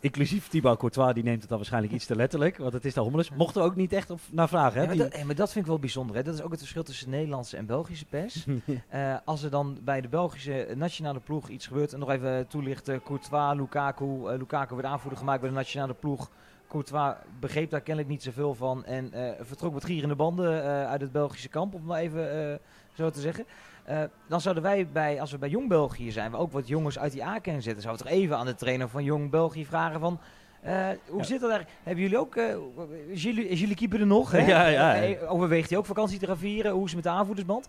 inclusief 0.01 0.49
Thibaut 0.49 0.79
Courtois, 0.79 1.15
die 1.15 1.23
neemt 1.23 1.41
het 1.41 1.49
dan 1.49 1.59
waarschijnlijk 1.59 1.93
iets 1.93 2.07
te 2.07 2.17
letterlijk. 2.17 2.57
Want 2.57 2.73
het 2.73 2.85
is 2.85 2.95
de 2.95 3.01
hommeles. 3.01 3.31
Mochten 3.31 3.63
we 3.63 3.69
ook 3.69 3.77
niet 3.77 3.93
echt 3.93 4.11
op, 4.11 4.21
naar 4.31 4.49
vragen. 4.49 4.81
Hè? 4.81 4.81
Ja, 4.81 4.87
maar, 4.97 5.11
dat, 5.11 5.25
maar, 5.25 5.35
dat, 5.35 5.53
vind 5.53 5.65
ik 5.65 5.71
wel 5.71 5.81
bijzonder. 5.81 6.17
Hè? 6.17 6.23
Dat 6.23 6.35
is 6.35 6.43
ook 6.43 6.51
het 6.51 6.59
verschil 6.59 6.83
tussen 6.83 7.11
Nederlandse 7.11 7.57
en 7.57 7.67
Belgische 7.67 8.05
pers. 8.05 8.47
uh, 8.47 9.17
als 9.25 9.43
er 9.43 9.51
dan 9.51 9.79
bij 9.83 10.01
de 10.01 10.09
Belgische 10.09 10.69
nationale 10.77 11.21
ploeg 11.21 11.49
iets 11.49 11.67
gebeurt. 11.67 11.93
En 11.93 11.99
nog 11.99 12.11
even 12.11 12.47
toelichten. 12.47 13.03
Courtois, 13.03 13.57
Lukaku. 13.57 14.05
Uh, 14.05 14.39
Lukaku 14.39 14.75
werd 14.75 14.87
aanvoerder 14.87 15.19
gemaakt 15.19 15.41
bij 15.41 15.49
de 15.49 15.55
nationale 15.55 15.95
ploeg. 15.95 16.31
Courtois 16.69 17.15
begreep 17.41 17.71
daar 17.71 17.81
kennelijk 17.81 18.13
niet 18.13 18.23
zoveel 18.23 18.55
van. 18.55 18.85
En 18.85 19.11
vertrok 19.41 19.75
met 19.75 19.85
gierende 19.85 20.15
banden 20.15 20.63
uit 20.87 21.01
het 21.01 21.13
Belgische 21.13 21.49
kamp. 21.49 21.75
Om 21.75 21.85
maar 21.85 22.01
even 22.01 22.61
zo 22.93 23.11
te 23.11 23.21
zeggen. 23.21 23.45
Uh, 23.89 24.03
dan 24.29 24.41
zouden 24.41 24.63
wij 24.63 24.89
bij, 24.89 25.21
als 25.21 25.31
we 25.31 25.39
bij 25.39 25.49
Jong 25.49 25.69
België 25.69 26.11
zijn, 26.11 26.31
we 26.31 26.37
ook 26.37 26.53
wat 26.53 26.69
jongens 26.69 26.99
uit 26.99 27.13
die 27.13 27.25
A-kern 27.25 27.63
zetten, 27.63 27.83
zouden 27.83 28.05
we 28.05 28.11
toch 28.11 28.21
even 28.21 28.37
aan 28.37 28.47
de 28.47 28.55
trainer 28.55 28.89
van 28.89 29.05
Jong 29.05 29.31
België 29.31 29.67
vragen 29.67 30.01
van... 30.01 30.21
Uh, 30.67 30.89
hoe 31.09 31.25
zit 31.25 31.41
dat 31.41 31.51
daar? 31.51 31.67
Hebben 31.83 32.03
jullie 32.03 32.19
ook, 32.19 32.37
uh, 32.37 32.57
is, 33.09 33.23
jullie, 33.23 33.49
is 33.49 33.61
jullie 33.61 33.77
keeper 33.77 34.01
er 34.01 34.07
nog? 34.07 34.31
Hè? 34.31 34.47
Ja, 34.55 34.67
ja, 34.67 35.19
Overweegt 35.27 35.71
hij 35.71 35.79
ook 35.79 35.87
vakantie 35.87 36.19
te 36.19 36.27
gaan 36.27 36.39
vieren? 36.39 36.73
Hoe 36.73 36.85
is 36.85 36.93
het 36.93 36.95
met 36.95 37.13
de 37.13 37.19
aanvoerdersband? 37.19 37.69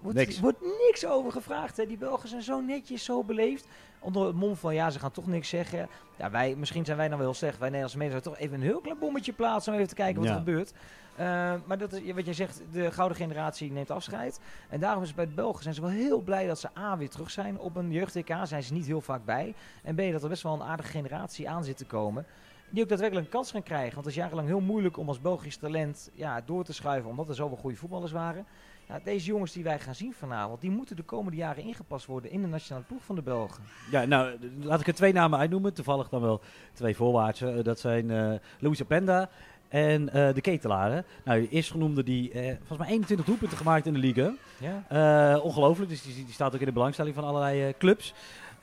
Wordt 0.00 0.18
niks. 0.18 0.40
wordt 0.40 0.60
niks 0.86 1.06
over 1.06 1.32
gevraagd. 1.32 1.76
Hè? 1.76 1.86
Die 1.86 1.96
Belgen 1.96 2.28
zijn 2.28 2.42
zo 2.42 2.60
netjes, 2.60 3.04
zo 3.04 3.24
beleefd. 3.24 3.66
Onder 3.98 4.26
het 4.26 4.36
mom 4.36 4.56
van 4.56 4.74
ja, 4.74 4.90
ze 4.90 4.98
gaan 4.98 5.10
toch 5.10 5.26
niks 5.26 5.48
zeggen. 5.48 5.88
Ja, 6.16 6.30
wij, 6.30 6.54
misschien 6.54 6.84
zijn 6.84 6.96
wij 6.96 7.08
dan 7.08 7.18
wel 7.18 7.26
heel 7.26 7.36
slecht. 7.36 7.58
Wij 7.58 7.68
Nederlandse 7.68 7.98
mensen 7.98 8.22
toch 8.22 8.38
even 8.38 8.54
een 8.54 8.62
heel 8.62 8.80
klein 8.80 8.98
bommetje 8.98 9.32
plaatsen 9.32 9.72
om 9.72 9.78
even 9.78 9.90
te 9.90 9.94
kijken 10.02 10.20
wat 10.22 10.30
er 10.30 10.36
gebeurt. 10.36 10.72
Uh, 11.18 11.54
maar 11.64 11.78
dat 11.78 11.92
is, 11.92 12.12
wat 12.12 12.24
jij 12.24 12.34
zegt, 12.34 12.62
de 12.72 12.90
gouden 12.92 13.16
generatie 13.16 13.72
neemt 13.72 13.90
afscheid. 13.90 14.40
En 14.68 14.80
daarom 14.80 15.02
is 15.02 15.14
bij 15.14 15.26
de 15.26 15.34
Belgen 15.34 15.62
zijn 15.62 15.74
ze 15.74 15.80
wel 15.80 15.90
heel 15.90 16.20
blij 16.20 16.46
dat 16.46 16.58
ze 16.58 16.68
A 16.78 16.96
weer 16.96 17.10
terug 17.10 17.30
zijn 17.30 17.58
op 17.58 17.76
een 17.76 17.92
jeugd-TK. 17.92 18.32
Zijn 18.42 18.62
ze 18.62 18.72
niet 18.72 18.86
heel 18.86 19.00
vaak 19.00 19.24
bij. 19.24 19.54
En 19.82 19.94
B 19.94 20.12
dat 20.12 20.22
er 20.22 20.28
best 20.28 20.42
wel 20.42 20.54
een 20.54 20.62
aardige 20.62 20.90
generatie 20.90 21.48
aan 21.48 21.64
zit 21.64 21.76
te 21.76 21.86
komen. 21.86 22.26
Die 22.70 22.82
ook 22.82 22.88
daadwerkelijk 22.88 23.26
een 23.26 23.32
kans 23.32 23.50
gaan 23.50 23.62
krijgen. 23.62 23.94
Want 23.94 24.06
het 24.06 24.14
is 24.14 24.20
jarenlang 24.20 24.48
heel 24.48 24.60
moeilijk 24.60 24.96
om 24.96 25.08
als 25.08 25.20
Belgisch 25.20 25.56
talent 25.56 26.10
ja, 26.14 26.40
door 26.40 26.64
te 26.64 26.72
schuiven. 26.72 27.10
Omdat 27.10 27.28
er 27.28 27.34
zoveel 27.34 27.56
goede 27.56 27.76
voetballers 27.76 28.12
waren. 28.12 28.46
Ja, 28.88 29.00
deze 29.04 29.26
jongens 29.26 29.52
die 29.52 29.64
wij 29.64 29.78
gaan 29.78 29.94
zien 29.94 30.12
vanavond, 30.12 30.60
die 30.60 30.70
moeten 30.70 30.96
de 30.96 31.02
komende 31.02 31.36
jaren 31.36 31.62
ingepast 31.62 32.06
worden 32.06 32.30
in 32.30 32.42
de 32.42 32.48
nationale 32.48 32.84
ploeg 32.84 33.04
van 33.04 33.14
de 33.14 33.22
Belgen. 33.22 33.62
Ja, 33.90 34.04
nou, 34.04 34.38
laat 34.60 34.80
ik 34.80 34.86
er 34.86 34.94
twee 34.94 35.12
namen 35.12 35.38
uitnoemen. 35.38 35.74
Toevallig 35.74 36.08
dan 36.08 36.20
wel 36.20 36.40
twee 36.72 36.96
voorwaartsen. 36.96 37.56
Eh, 37.56 37.64
dat 37.64 37.78
zijn 37.78 38.10
uh, 38.10 38.34
Louis 38.58 38.80
Apenda 38.82 39.30
en 39.68 40.02
uh, 40.02 40.34
de 40.34 40.40
ketelaren. 40.40 41.04
Nou, 41.24 41.40
de 41.40 41.48
eerstgenoemde 41.48 42.02
die 42.02 42.32
uh, 42.32 42.46
volgens 42.56 42.78
mij 42.78 42.88
21 42.88 43.26
doelpunten 43.26 43.58
gemaakt 43.58 43.86
in 43.86 43.92
de 43.92 43.98
liga. 43.98 44.32
Ja. 44.58 45.34
Uh, 45.36 45.44
ongelooflijk, 45.44 45.90
dus 45.90 46.02
die, 46.02 46.14
die, 46.14 46.34
staat 46.34 46.54
ook 46.54 46.60
in 46.60 46.66
de 46.66 46.72
belangstelling 46.72 47.14
van 47.14 47.24
allerlei 47.24 47.74
clubs. 47.78 48.14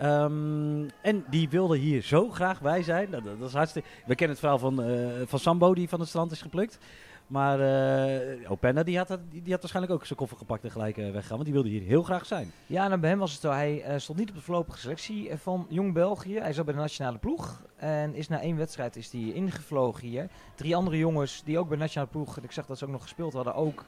Um, 0.01 0.87
en 1.01 1.23
die 1.29 1.49
wilde 1.49 1.77
hier 1.77 2.01
zo 2.01 2.29
graag 2.29 2.61
bij 2.61 2.83
zijn. 2.83 3.09
Nou, 3.09 3.23
dat, 3.23 3.39
dat, 3.39 3.47
is 3.47 3.55
hartstikke... 3.55 3.89
We 4.05 4.15
kennen 4.15 4.37
het 4.37 4.39
verhaal 4.39 4.59
van, 4.59 4.83
van 5.27 5.39
Sambo 5.39 5.73
die 5.73 5.89
van 5.89 5.99
het 5.99 6.09
strand 6.09 6.31
is 6.31 6.41
geplukt. 6.41 6.77
Maar 7.27 7.59
uh, 7.59 8.51
Openda 8.51 8.83
die 8.83 8.97
had, 8.97 9.07
die, 9.07 9.41
die, 9.41 9.51
had 9.51 9.61
waarschijnlijk 9.61 9.93
ook 9.93 10.05
zijn 10.05 10.19
koffer 10.19 10.37
gepakt 10.37 10.63
en 10.63 10.71
gelijk 10.71 10.97
uh, 10.97 11.11
weggaan. 11.11 11.31
Want 11.31 11.43
die 11.43 11.53
wilde 11.53 11.69
hier 11.69 11.81
heel 11.81 12.03
graag 12.03 12.25
zijn. 12.25 12.51
Ja, 12.65 12.87
nou 12.87 12.99
bij 12.99 13.09
hem 13.09 13.19
was 13.19 13.31
het 13.31 13.41
zo. 13.41 13.51
Hij 13.51 13.93
uh, 13.93 13.99
stond 13.99 14.19
niet 14.19 14.29
op 14.29 14.35
de 14.35 14.41
voorlopige 14.41 14.79
selectie 14.79 15.37
van 15.37 15.65
Jong 15.69 15.93
België. 15.93 16.39
Hij 16.39 16.53
zat 16.53 16.65
bij 16.65 16.73
de 16.73 16.79
nationale 16.79 17.17
ploeg. 17.17 17.63
En 17.75 18.13
is 18.13 18.27
na 18.27 18.41
één 18.41 18.57
wedstrijd 18.57 18.95
is 18.95 19.11
hij 19.11 19.21
ingevlogen 19.21 20.07
hier. 20.07 20.29
Drie 20.55 20.75
andere 20.75 20.97
jongens 20.97 21.43
die 21.43 21.59
ook 21.59 21.67
bij 21.67 21.77
de 21.77 21.83
nationale 21.83 22.11
ploeg, 22.11 22.39
ik 22.39 22.51
zag 22.51 22.65
dat 22.65 22.77
ze 22.77 22.85
ook 22.85 22.91
nog 22.91 23.01
gespeeld 23.01 23.33
hadden, 23.33 23.55
ook 23.55 23.85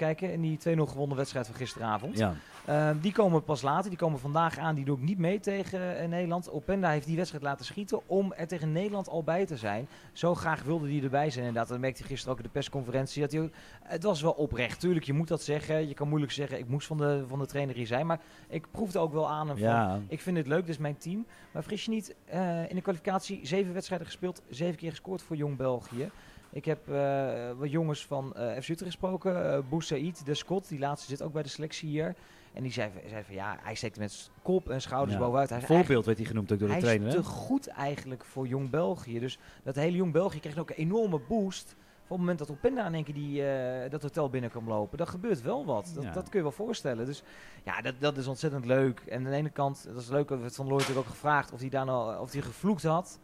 kijken, 0.00 0.32
in 0.32 0.40
die 0.40 0.58
2-0 0.58 0.80
gewonnen 0.80 1.16
wedstrijd 1.16 1.46
van 1.46 1.54
gisteravond. 1.54 2.18
Ja. 2.18 2.34
Uh, 2.68 2.90
die 3.00 3.12
komen 3.12 3.44
pas 3.44 3.62
later, 3.62 3.90
die 3.90 3.98
komen 3.98 4.18
vandaag 4.18 4.58
aan. 4.58 4.74
Die 4.74 4.84
doe 4.84 4.96
ik 4.96 5.02
niet 5.02 5.18
mee 5.18 5.40
tegen 5.40 6.02
uh, 6.02 6.08
Nederland. 6.08 6.50
Openda 6.50 6.90
heeft 6.90 7.06
die 7.06 7.16
wedstrijd 7.16 7.44
laten 7.44 7.64
schieten 7.64 8.08
om 8.08 8.32
er 8.32 8.46
tegen 8.46 8.72
Nederland 8.72 9.08
al 9.08 9.22
bij 9.22 9.46
te 9.46 9.56
zijn. 9.56 9.88
Zo 10.12 10.34
graag 10.34 10.62
wilde 10.62 10.92
hij 10.92 11.02
erbij 11.02 11.30
zijn 11.30 11.44
inderdaad. 11.44 11.68
Dat 11.70 11.78
merkte 11.78 12.00
hij 12.00 12.10
gisteren 12.10 12.32
ook 12.32 12.40
in 12.40 12.46
de 12.46 12.52
persconferentie. 12.52 13.22
Dat 13.22 13.32
hij, 13.32 13.50
het 13.82 14.02
was 14.02 14.22
wel 14.22 14.32
oprecht. 14.32 14.80
Tuurlijk, 14.80 15.06
je 15.06 15.12
moet 15.12 15.28
dat 15.28 15.42
zeggen. 15.42 15.88
Je 15.88 15.94
kan 15.94 16.08
moeilijk 16.08 16.32
zeggen, 16.32 16.58
ik 16.58 16.68
moest 16.68 16.86
van 16.86 16.96
de, 16.96 17.24
van 17.28 17.38
de 17.38 17.46
trainer 17.46 17.74
hier 17.74 17.86
zijn. 17.86 18.06
Maar 18.06 18.20
ik 18.48 18.66
proefde 18.70 18.98
ook 18.98 19.12
wel 19.12 19.30
aan 19.30 19.48
hem 19.48 19.58
van, 19.58 20.04
ik 20.08 20.20
vind 20.20 20.36
het 20.36 20.46
leuk, 20.46 20.60
dit 20.60 20.68
is 20.68 20.78
mijn 20.78 20.96
team. 20.96 21.26
Maar 21.50 21.62
fris 21.62 21.84
je 21.84 21.90
niet, 21.90 22.14
uh, 22.34 22.68
in 22.68 22.74
de 22.74 22.82
kwalificatie 22.82 23.46
zeven 23.46 23.72
wedstrijden 23.72 24.06
gespeeld. 24.06 24.42
Zeven 24.48 24.76
keer 24.76 24.90
gescoord 24.90 25.22
voor 25.22 25.36
Jong 25.36 25.56
België. 25.56 26.10
Ik 26.52 26.64
heb 26.64 26.88
uh, 26.88 27.50
wat 27.58 27.70
jongens 27.70 28.06
van 28.06 28.34
uh, 28.36 28.50
FC 28.50 28.56
Utrecht 28.56 28.82
gesproken. 28.82 29.34
Uh, 29.34 29.58
Boussaïd, 29.68 30.26
de 30.26 30.34
Scot, 30.34 30.68
die 30.68 30.78
laatste 30.78 31.08
zit 31.08 31.22
ook 31.22 31.32
bij 31.32 31.42
de 31.42 31.48
selectie 31.48 31.88
hier. 31.88 32.14
En 32.52 32.62
die 32.62 32.72
zei, 32.72 32.90
zei 33.08 33.24
van 33.24 33.34
ja, 33.34 33.58
hij 33.60 33.74
steekt 33.74 33.98
met 33.98 34.30
kop 34.42 34.70
en 34.70 34.80
schouders 34.80 35.18
bovenuit. 35.18 35.50
Hij 35.50 35.60
Voorbeeld 35.60 36.04
werd 36.04 36.18
hij 36.18 36.26
genoemd 36.26 36.52
ook 36.52 36.58
door 36.58 36.68
de 36.68 36.76
trainer. 36.76 37.08
Hij 37.08 37.16
is 37.16 37.24
te 37.24 37.30
goed 37.30 37.66
eigenlijk 37.66 38.24
voor 38.24 38.46
Jong 38.46 38.70
België. 38.70 39.18
Dus 39.18 39.38
dat 39.62 39.74
hele 39.74 39.96
Jong 39.96 40.12
België 40.12 40.40
kreeg 40.40 40.58
ook 40.58 40.70
een 40.70 40.76
enorme 40.76 41.20
boost. 41.28 41.76
Op 42.02 42.16
het 42.16 42.18
moment 42.18 42.38
dat 42.38 42.50
Openda 42.50 42.86
in 42.86 42.94
één 42.94 43.04
keer 43.04 43.14
die, 43.14 43.42
dat 43.90 44.02
hotel 44.02 44.30
binnen 44.30 44.50
kwam 44.50 44.68
lopen, 44.68 44.98
dan 44.98 45.06
gebeurt 45.08 45.42
wel 45.42 45.64
wat. 45.64 45.92
Dat, 45.94 46.14
dat 46.14 46.28
kun 46.28 46.38
je 46.38 46.42
wel 46.42 46.52
voorstellen. 46.52 47.06
Dus 47.06 47.22
ja, 47.64 47.80
dat, 47.80 47.94
dat 47.98 48.16
is 48.16 48.26
ontzettend 48.26 48.64
leuk. 48.64 49.00
En 49.00 49.16
aan 49.24 49.30
de 49.30 49.36
ene 49.36 49.50
kant, 49.50 49.84
dat 49.86 50.02
is 50.02 50.08
leuk, 50.08 50.28
dat 50.28 50.40
we 50.40 50.50
Van 50.50 50.66
Looy 50.66 50.82
ook 50.96 51.06
gevraagd 51.06 51.52
of 51.52 51.60
hij 51.60 51.68
daar 51.68 51.84
nou, 51.84 52.20
of 52.20 52.32
hij 52.32 52.40
gevloekt 52.40 52.82
had. 52.82 53.18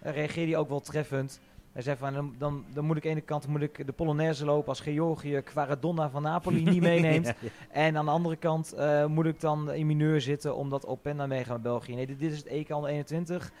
Reageerde 0.00 0.50
hij 0.50 0.60
ook 0.60 0.68
wel 0.68 0.80
treffend. 0.80 1.40
Hij 1.76 1.84
zei 1.84 1.96
van, 1.96 2.14
dan, 2.14 2.34
dan, 2.38 2.64
dan 2.72 2.84
moet 2.84 2.96
ik 2.96 3.02
aan 3.02 3.10
de 3.10 3.16
ene 3.16 3.26
kant 3.26 3.46
moet 3.46 3.62
ik 3.62 3.86
de 3.86 3.92
Polonaise 3.92 4.44
lopen 4.44 4.68
als 4.68 4.80
Georgië 4.80 5.40
Quaradonna 5.44 6.10
van 6.10 6.22
Napoli 6.22 6.62
niet 6.62 6.82
meeneemt. 6.92 7.34
En 7.70 7.96
aan 7.96 8.04
de 8.04 8.10
andere 8.10 8.36
kant 8.36 8.74
uh, 8.76 9.06
moet 9.06 9.26
ik 9.26 9.40
dan 9.40 9.72
in 9.72 9.86
mineur 9.86 10.20
zitten 10.20 10.56
omdat 10.56 10.86
Openda 10.86 11.26
meegaat 11.26 11.52
met 11.52 11.62
België. 11.62 11.94
Nee, 11.94 12.06
dit, 12.06 12.18
dit 12.18 12.32
is 12.32 12.38
het 12.38 12.46
EK 12.46 12.68
21. 12.68 13.52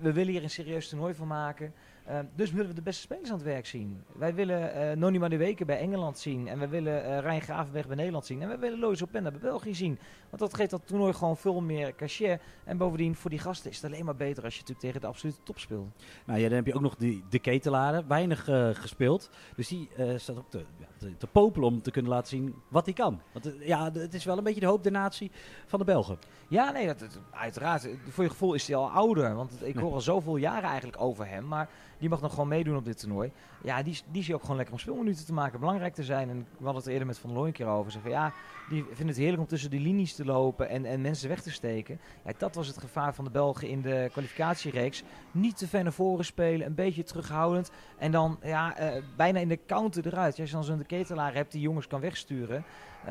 We 0.00 0.12
willen 0.12 0.32
hier 0.32 0.42
een 0.42 0.50
serieus 0.50 0.88
toernooi 0.88 1.14
van 1.14 1.26
maken. 1.26 1.72
Uh, 2.08 2.18
dus 2.34 2.52
willen 2.52 2.68
we 2.68 2.74
de 2.74 2.82
beste 2.82 3.00
spelers 3.00 3.30
aan 3.30 3.36
het 3.36 3.44
werk 3.44 3.66
zien. 3.66 4.02
Wij 4.12 4.34
willen 4.34 4.90
uh, 4.90 4.96
Noni 4.96 5.18
de 5.18 5.36
Weken 5.36 5.66
bij 5.66 5.78
Engeland 5.78 6.18
zien. 6.18 6.48
En 6.48 6.58
we 6.58 6.68
willen 6.68 7.04
uh, 7.04 7.18
Rijn 7.18 7.40
Gravenberg 7.40 7.86
bij 7.86 7.96
Nederland 7.96 8.26
zien. 8.26 8.42
En 8.42 8.48
we 8.48 8.58
willen 8.58 8.78
Lois 8.78 9.02
Openda 9.02 9.30
bij 9.30 9.40
België 9.40 9.74
zien. 9.74 9.98
Want 10.30 10.42
dat 10.42 10.54
geeft 10.54 10.70
dat 10.70 10.86
toernooi 10.86 11.12
gewoon 11.12 11.36
veel 11.36 11.60
meer 11.60 11.94
cachet. 11.94 12.40
En 12.64 12.76
bovendien, 12.76 13.16
voor 13.16 13.30
die 13.30 13.38
gasten 13.38 13.70
is 13.70 13.82
het 13.82 13.92
alleen 13.92 14.04
maar 14.04 14.16
beter 14.16 14.44
als 14.44 14.54
je 14.54 14.60
natuurlijk 14.60 14.86
tegen 14.86 15.00
de 15.00 15.06
absolute 15.06 15.42
top 15.42 15.58
speelt. 15.58 15.88
Nou 16.26 16.38
ja, 16.40 16.46
dan 16.46 16.56
heb 16.56 16.66
je 16.66 16.74
ook 16.74 16.80
nog 16.80 16.96
die, 16.96 17.24
de 17.28 17.38
ketelaren. 17.38 18.08
Weinig 18.08 18.44
gespeeld. 18.72 19.30
Dus 19.56 19.68
die 19.68 19.88
staat 20.16 20.36
ook 20.36 20.50
te, 20.50 20.64
te, 20.98 21.16
te, 21.16 21.26
popelen 21.26 21.68
om 21.68 21.82
te 21.82 21.90
kunnen 21.90 22.10
laten 22.10 22.28
zien 22.28 22.54
wat 22.68 22.84
hij 22.84 22.94
kan. 22.94 23.20
Want 23.32 23.52
ja, 23.60 23.92
het 23.92 24.14
is 24.14 24.24
wel 24.24 24.38
een 24.38 24.44
beetje 24.44 24.60
de 24.60 24.66
hoop 24.66 24.82
der 24.82 24.92
natie 24.92 25.30
van 25.66 25.78
de 25.78 25.84
Belgen. 25.84 26.18
Ja, 26.48 26.70
nee, 26.70 26.86
dat, 26.86 27.04
uiteraard. 27.30 27.88
Voor 28.08 28.24
je 28.24 28.30
gevoel 28.30 28.54
is 28.54 28.66
hij 28.66 28.76
al 28.76 28.90
ouder. 28.90 29.34
Want 29.34 29.66
ik 29.66 29.76
hoor 29.76 29.92
al 29.92 30.00
zoveel 30.00 30.36
jaren 30.36 30.68
eigenlijk 30.68 31.00
over 31.00 31.26
hem. 31.26 31.46
Maar 31.46 31.68
die 32.04 32.12
mag 32.12 32.22
nog 32.22 32.32
gewoon 32.32 32.48
meedoen 32.48 32.76
op 32.76 32.84
dit 32.84 32.98
toernooi. 32.98 33.32
Ja, 33.64 33.82
die, 33.82 34.00
die 34.10 34.22
zie 34.22 34.30
je 34.30 34.34
ook 34.34 34.40
gewoon 34.40 34.56
lekker 34.56 34.74
om 34.74 34.80
speelminuten 34.80 35.26
te 35.26 35.32
maken, 35.32 35.60
belangrijk 35.60 35.94
te 35.94 36.02
zijn. 36.02 36.30
En 36.30 36.46
we 36.58 36.64
hadden 36.64 36.82
het 36.82 36.92
eerder 36.92 37.06
met 37.06 37.18
Van 37.18 37.32
Looy 37.32 37.46
een 37.46 37.52
keer 37.52 37.66
over. 37.66 37.92
Zeggen, 37.92 38.10
ja, 38.10 38.32
die 38.68 38.84
vinden 38.84 39.06
het 39.06 39.16
heerlijk 39.16 39.42
om 39.42 39.46
tussen 39.48 39.70
die 39.70 39.80
linies 39.80 40.14
te 40.14 40.24
lopen 40.24 40.68
en, 40.68 40.84
en 40.84 41.00
mensen 41.00 41.28
weg 41.28 41.42
te 41.42 41.50
steken. 41.50 42.00
Ja, 42.24 42.32
dat 42.38 42.54
was 42.54 42.66
het 42.66 42.78
gevaar 42.78 43.14
van 43.14 43.24
de 43.24 43.30
Belgen 43.30 43.68
in 43.68 43.82
de 43.82 44.08
kwalificatiereeks. 44.12 45.02
Niet 45.30 45.56
te 45.56 45.68
ver 45.68 45.82
naar 45.82 45.92
voren 45.92 46.24
spelen, 46.24 46.66
een 46.66 46.74
beetje 46.74 47.02
terughoudend. 47.02 47.70
En 47.98 48.10
dan 48.10 48.38
ja, 48.42 48.80
uh, 48.80 49.02
bijna 49.16 49.38
in 49.38 49.48
de 49.48 49.64
counter 49.66 50.06
eruit. 50.06 50.38
Als 50.38 50.50
je 50.50 50.54
dan 50.54 50.64
zo'n 50.64 50.86
ketelaar 50.86 51.34
hebt 51.34 51.52
die 51.52 51.60
jongens 51.60 51.86
kan 51.86 52.00
wegsturen. 52.00 52.64
Uh, 53.06 53.10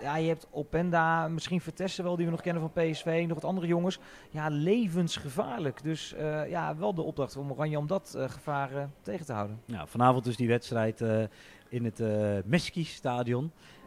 ja, 0.00 0.16
je 0.16 0.28
hebt 0.28 0.46
Openda, 0.50 1.28
misschien 1.28 1.60
Vertessen 1.60 2.04
wel, 2.04 2.16
die 2.16 2.24
we 2.24 2.30
nog 2.30 2.40
kennen 2.40 2.70
van 2.72 2.84
PSV. 2.84 3.24
Nog 3.26 3.34
wat 3.34 3.50
andere 3.50 3.66
jongens. 3.66 3.98
Ja, 4.30 4.48
levensgevaarlijk. 4.48 5.82
Dus 5.82 6.14
uh, 6.18 6.50
ja, 6.50 6.76
wel 6.76 6.94
de 6.94 7.02
opdracht 7.02 7.32
van 7.32 7.52
Oranje 7.52 7.78
om 7.78 7.86
dat 7.86 8.16
gevaar 8.18 8.88
tegen 9.02 9.26
te 9.26 9.32
houden. 9.32 9.60
Ja, 9.74 9.86
vanavond 9.86 10.24
dus 10.24 10.36
die 10.36 10.48
wedstrijd 10.48 11.00
in 11.68 11.84
het. 11.84 12.00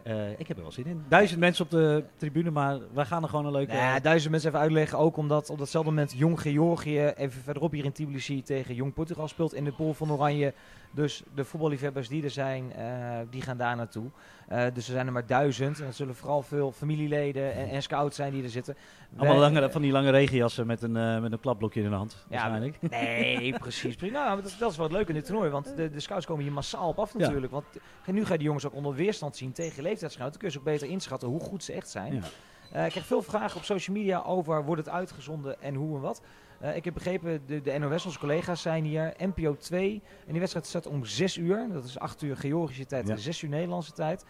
Uh, 0.07 0.39
ik 0.39 0.47
heb 0.47 0.57
er 0.57 0.63
wel 0.63 0.71
zin 0.71 0.85
in. 0.85 1.03
Duizend 1.07 1.39
mensen 1.39 1.65
op 1.65 1.71
de 1.71 2.03
tribune, 2.17 2.51
maar 2.51 2.79
wij 2.93 3.05
gaan 3.05 3.23
er 3.23 3.29
gewoon 3.29 3.45
een 3.45 3.51
leuke... 3.51 3.73
Ja, 3.73 3.99
duizend 3.99 4.31
mensen 4.31 4.49
even 4.49 4.61
uitleggen. 4.61 4.97
Ook 4.97 5.17
omdat 5.17 5.49
op 5.49 5.57
datzelfde 5.57 5.89
moment 5.91 6.13
Jong 6.15 6.41
Georgië 6.41 7.05
even 7.05 7.41
verderop 7.41 7.71
hier 7.71 7.85
in 7.85 7.91
Tbilisi 7.91 8.43
tegen 8.43 8.75
Jong 8.75 8.93
Portugal 8.93 9.27
speelt 9.27 9.53
in 9.53 9.63
de 9.63 9.71
pool 9.71 9.93
van 9.93 10.11
Oranje. 10.11 10.53
Dus 10.91 11.23
de 11.35 11.45
voetballiefhebbers 11.45 12.07
die 12.07 12.23
er 12.23 12.29
zijn, 12.29 12.73
uh, 12.77 13.19
die 13.29 13.41
gaan 13.41 13.57
daar 13.57 13.75
naartoe. 13.75 14.09
Uh, 14.51 14.63
dus 14.73 14.87
er 14.87 14.93
zijn 14.93 15.07
er 15.07 15.11
maar 15.13 15.25
duizend. 15.25 15.79
En 15.79 15.87
er 15.87 15.93
zullen 15.93 16.15
vooral 16.15 16.41
veel 16.41 16.71
familieleden 16.71 17.53
en, 17.53 17.69
en 17.69 17.81
scouts 17.81 18.15
zijn 18.15 18.33
die 18.33 18.43
er 18.43 18.49
zitten. 18.49 18.75
Allemaal 19.17 19.37
lange, 19.37 19.71
van 19.71 19.81
die 19.81 19.91
lange 19.91 20.09
regenjassen 20.09 20.67
met 20.67 20.81
een, 20.81 20.95
uh, 20.95 21.19
met 21.19 21.31
een 21.31 21.39
klapblokje 21.39 21.81
in 21.81 21.89
de 21.89 21.95
hand, 21.95 22.25
ja, 22.29 22.35
waarschijnlijk. 22.35 22.77
Nee, 22.89 23.53
precies. 23.59 23.95
Nou, 23.97 24.41
dat, 24.41 24.55
dat, 24.59 24.71
is 24.71 24.77
wat 24.77 24.91
leuk 24.91 25.07
in 25.07 25.13
dit 25.13 25.25
toernooi. 25.25 25.49
Want 25.49 25.75
de, 25.75 25.89
de 25.89 25.99
scouts 25.99 26.25
komen 26.25 26.43
hier 26.43 26.53
massaal 26.53 26.87
op 26.87 26.99
af 26.99 27.15
natuurlijk. 27.15 27.51
Ja. 27.51 27.61
Want 27.61 27.65
nu 28.05 28.25
ga 28.25 28.31
je 28.31 28.37
die 28.37 28.47
jongens 28.47 28.65
ook 28.65 28.75
onder 28.75 28.93
weerstand 28.93 29.35
zien 29.35 29.51
tegen 29.51 29.83
leeftijdsgenoten. 29.83 30.31
Dan 30.31 30.39
kun 30.39 30.47
je 30.47 30.53
ze 30.53 30.59
ook 30.59 30.73
beter 30.73 30.87
inschatten 30.87 31.27
hoe 31.27 31.39
goed 31.39 31.63
ze 31.63 31.73
echt 31.73 31.89
zijn. 31.89 32.13
Ja. 32.13 32.85
Ik 32.85 32.91
krijg 32.91 33.05
veel 33.05 33.21
vragen 33.21 33.57
op 33.57 33.63
social 33.63 33.95
media 33.95 34.21
over 34.21 34.65
wordt 34.65 34.85
het 34.85 34.93
uitgezonden 34.93 35.61
en 35.61 35.75
hoe 35.75 35.95
en 35.95 36.01
wat. 36.01 36.21
Uh, 36.61 36.75
ik 36.75 36.85
heb 36.85 36.93
begrepen, 36.93 37.41
de, 37.45 37.61
de 37.61 37.77
NOS, 37.77 38.05
onze 38.05 38.19
collega's 38.19 38.61
zijn 38.61 38.83
hier. 38.83 39.13
NPO 39.17 39.55
2. 39.55 40.01
En 40.25 40.31
die 40.31 40.39
wedstrijd 40.39 40.65
staat 40.65 40.87
om 40.87 41.05
6 41.05 41.37
uur. 41.37 41.67
Dat 41.71 41.83
is 41.83 41.99
8 41.99 42.21
uur 42.21 42.37
Georgische 42.37 42.85
tijd 42.85 43.09
en 43.09 43.19
6 43.19 43.41
uur 43.41 43.49
Nederlandse 43.49 43.91
tijd. 43.91 44.25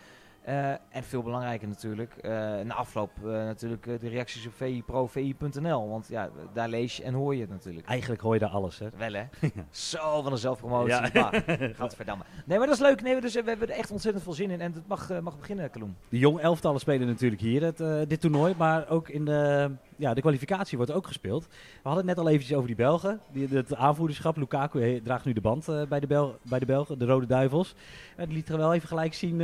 Uh, 0.47 0.69
en 0.69 1.03
veel 1.03 1.23
belangrijker 1.23 1.67
natuurlijk, 1.67 2.13
uh, 2.21 2.31
na 2.63 2.73
afloop 2.73 3.12
uh, 3.23 3.31
natuurlijk 3.31 3.83
de 3.83 4.10
reacties 4.10 4.45
op 4.45 4.53
VIPro.vi.nl. 4.53 5.89
Want 5.89 6.07
ja, 6.07 6.29
daar 6.53 6.69
lees 6.69 6.97
je 6.97 7.03
en 7.03 7.13
hoor 7.13 7.36
je 7.36 7.41
het 7.41 7.49
natuurlijk. 7.49 7.88
Eigenlijk 7.88 8.21
hoor 8.21 8.33
je 8.33 8.39
daar 8.39 8.49
alles, 8.49 8.79
hè? 8.79 8.88
Wel, 8.97 9.13
hè? 9.13 9.23
Zo, 9.71 10.21
van 10.21 10.31
een 10.31 10.38
zelfpromotie. 10.38 11.10
Ja. 11.13 11.29
Gadverdamme. 11.73 12.23
Nee, 12.45 12.57
maar 12.57 12.67
dat 12.67 12.75
is 12.75 12.81
leuk. 12.81 13.01
Nee, 13.01 13.21
dus, 13.21 13.33
we 13.33 13.43
hebben 13.45 13.69
er 13.69 13.75
echt 13.75 13.91
ontzettend 13.91 14.23
veel 14.23 14.33
zin 14.33 14.51
in. 14.51 14.62
En 14.62 14.73
het 14.73 14.88
mag, 14.88 15.21
mag 15.21 15.38
beginnen, 15.38 15.69
Kaloem. 15.69 15.95
De 16.10 16.17
jong 16.17 16.39
elftallen 16.39 16.79
spelen 16.79 17.07
natuurlijk 17.07 17.41
hier 17.41 17.63
het, 17.63 18.10
dit 18.10 18.21
toernooi. 18.21 18.53
Maar 18.57 18.89
ook 18.89 19.10
in 19.10 19.25
de, 19.25 19.71
ja, 19.95 20.13
de 20.13 20.21
kwalificatie 20.21 20.77
wordt 20.77 20.91
ook 20.91 21.07
gespeeld. 21.07 21.47
We 21.47 21.89
hadden 21.89 22.07
het 22.07 22.15
net 22.15 22.25
al 22.25 22.31
eventjes 22.31 22.55
over 22.55 22.67
die 22.67 22.75
Belgen. 22.75 23.19
Die, 23.31 23.47
het 23.47 23.75
aanvoerderschap, 23.75 24.38
Lukaku 24.38 25.01
draagt 25.01 25.25
nu 25.25 25.33
de 25.33 25.41
band 25.41 25.65
bij, 25.89 25.99
de 25.99 26.07
Bel 26.07 26.38
bij 26.41 26.60
de 26.60 26.65
Belgen, 26.65 26.99
de 26.99 27.05
Rode 27.05 27.25
Duivels. 27.25 27.75
En 28.15 28.25
die 28.25 28.36
liet 28.36 28.49
er 28.49 28.57
wel 28.57 28.73
even 28.73 28.88
gelijk 28.88 29.13
zien 29.13 29.41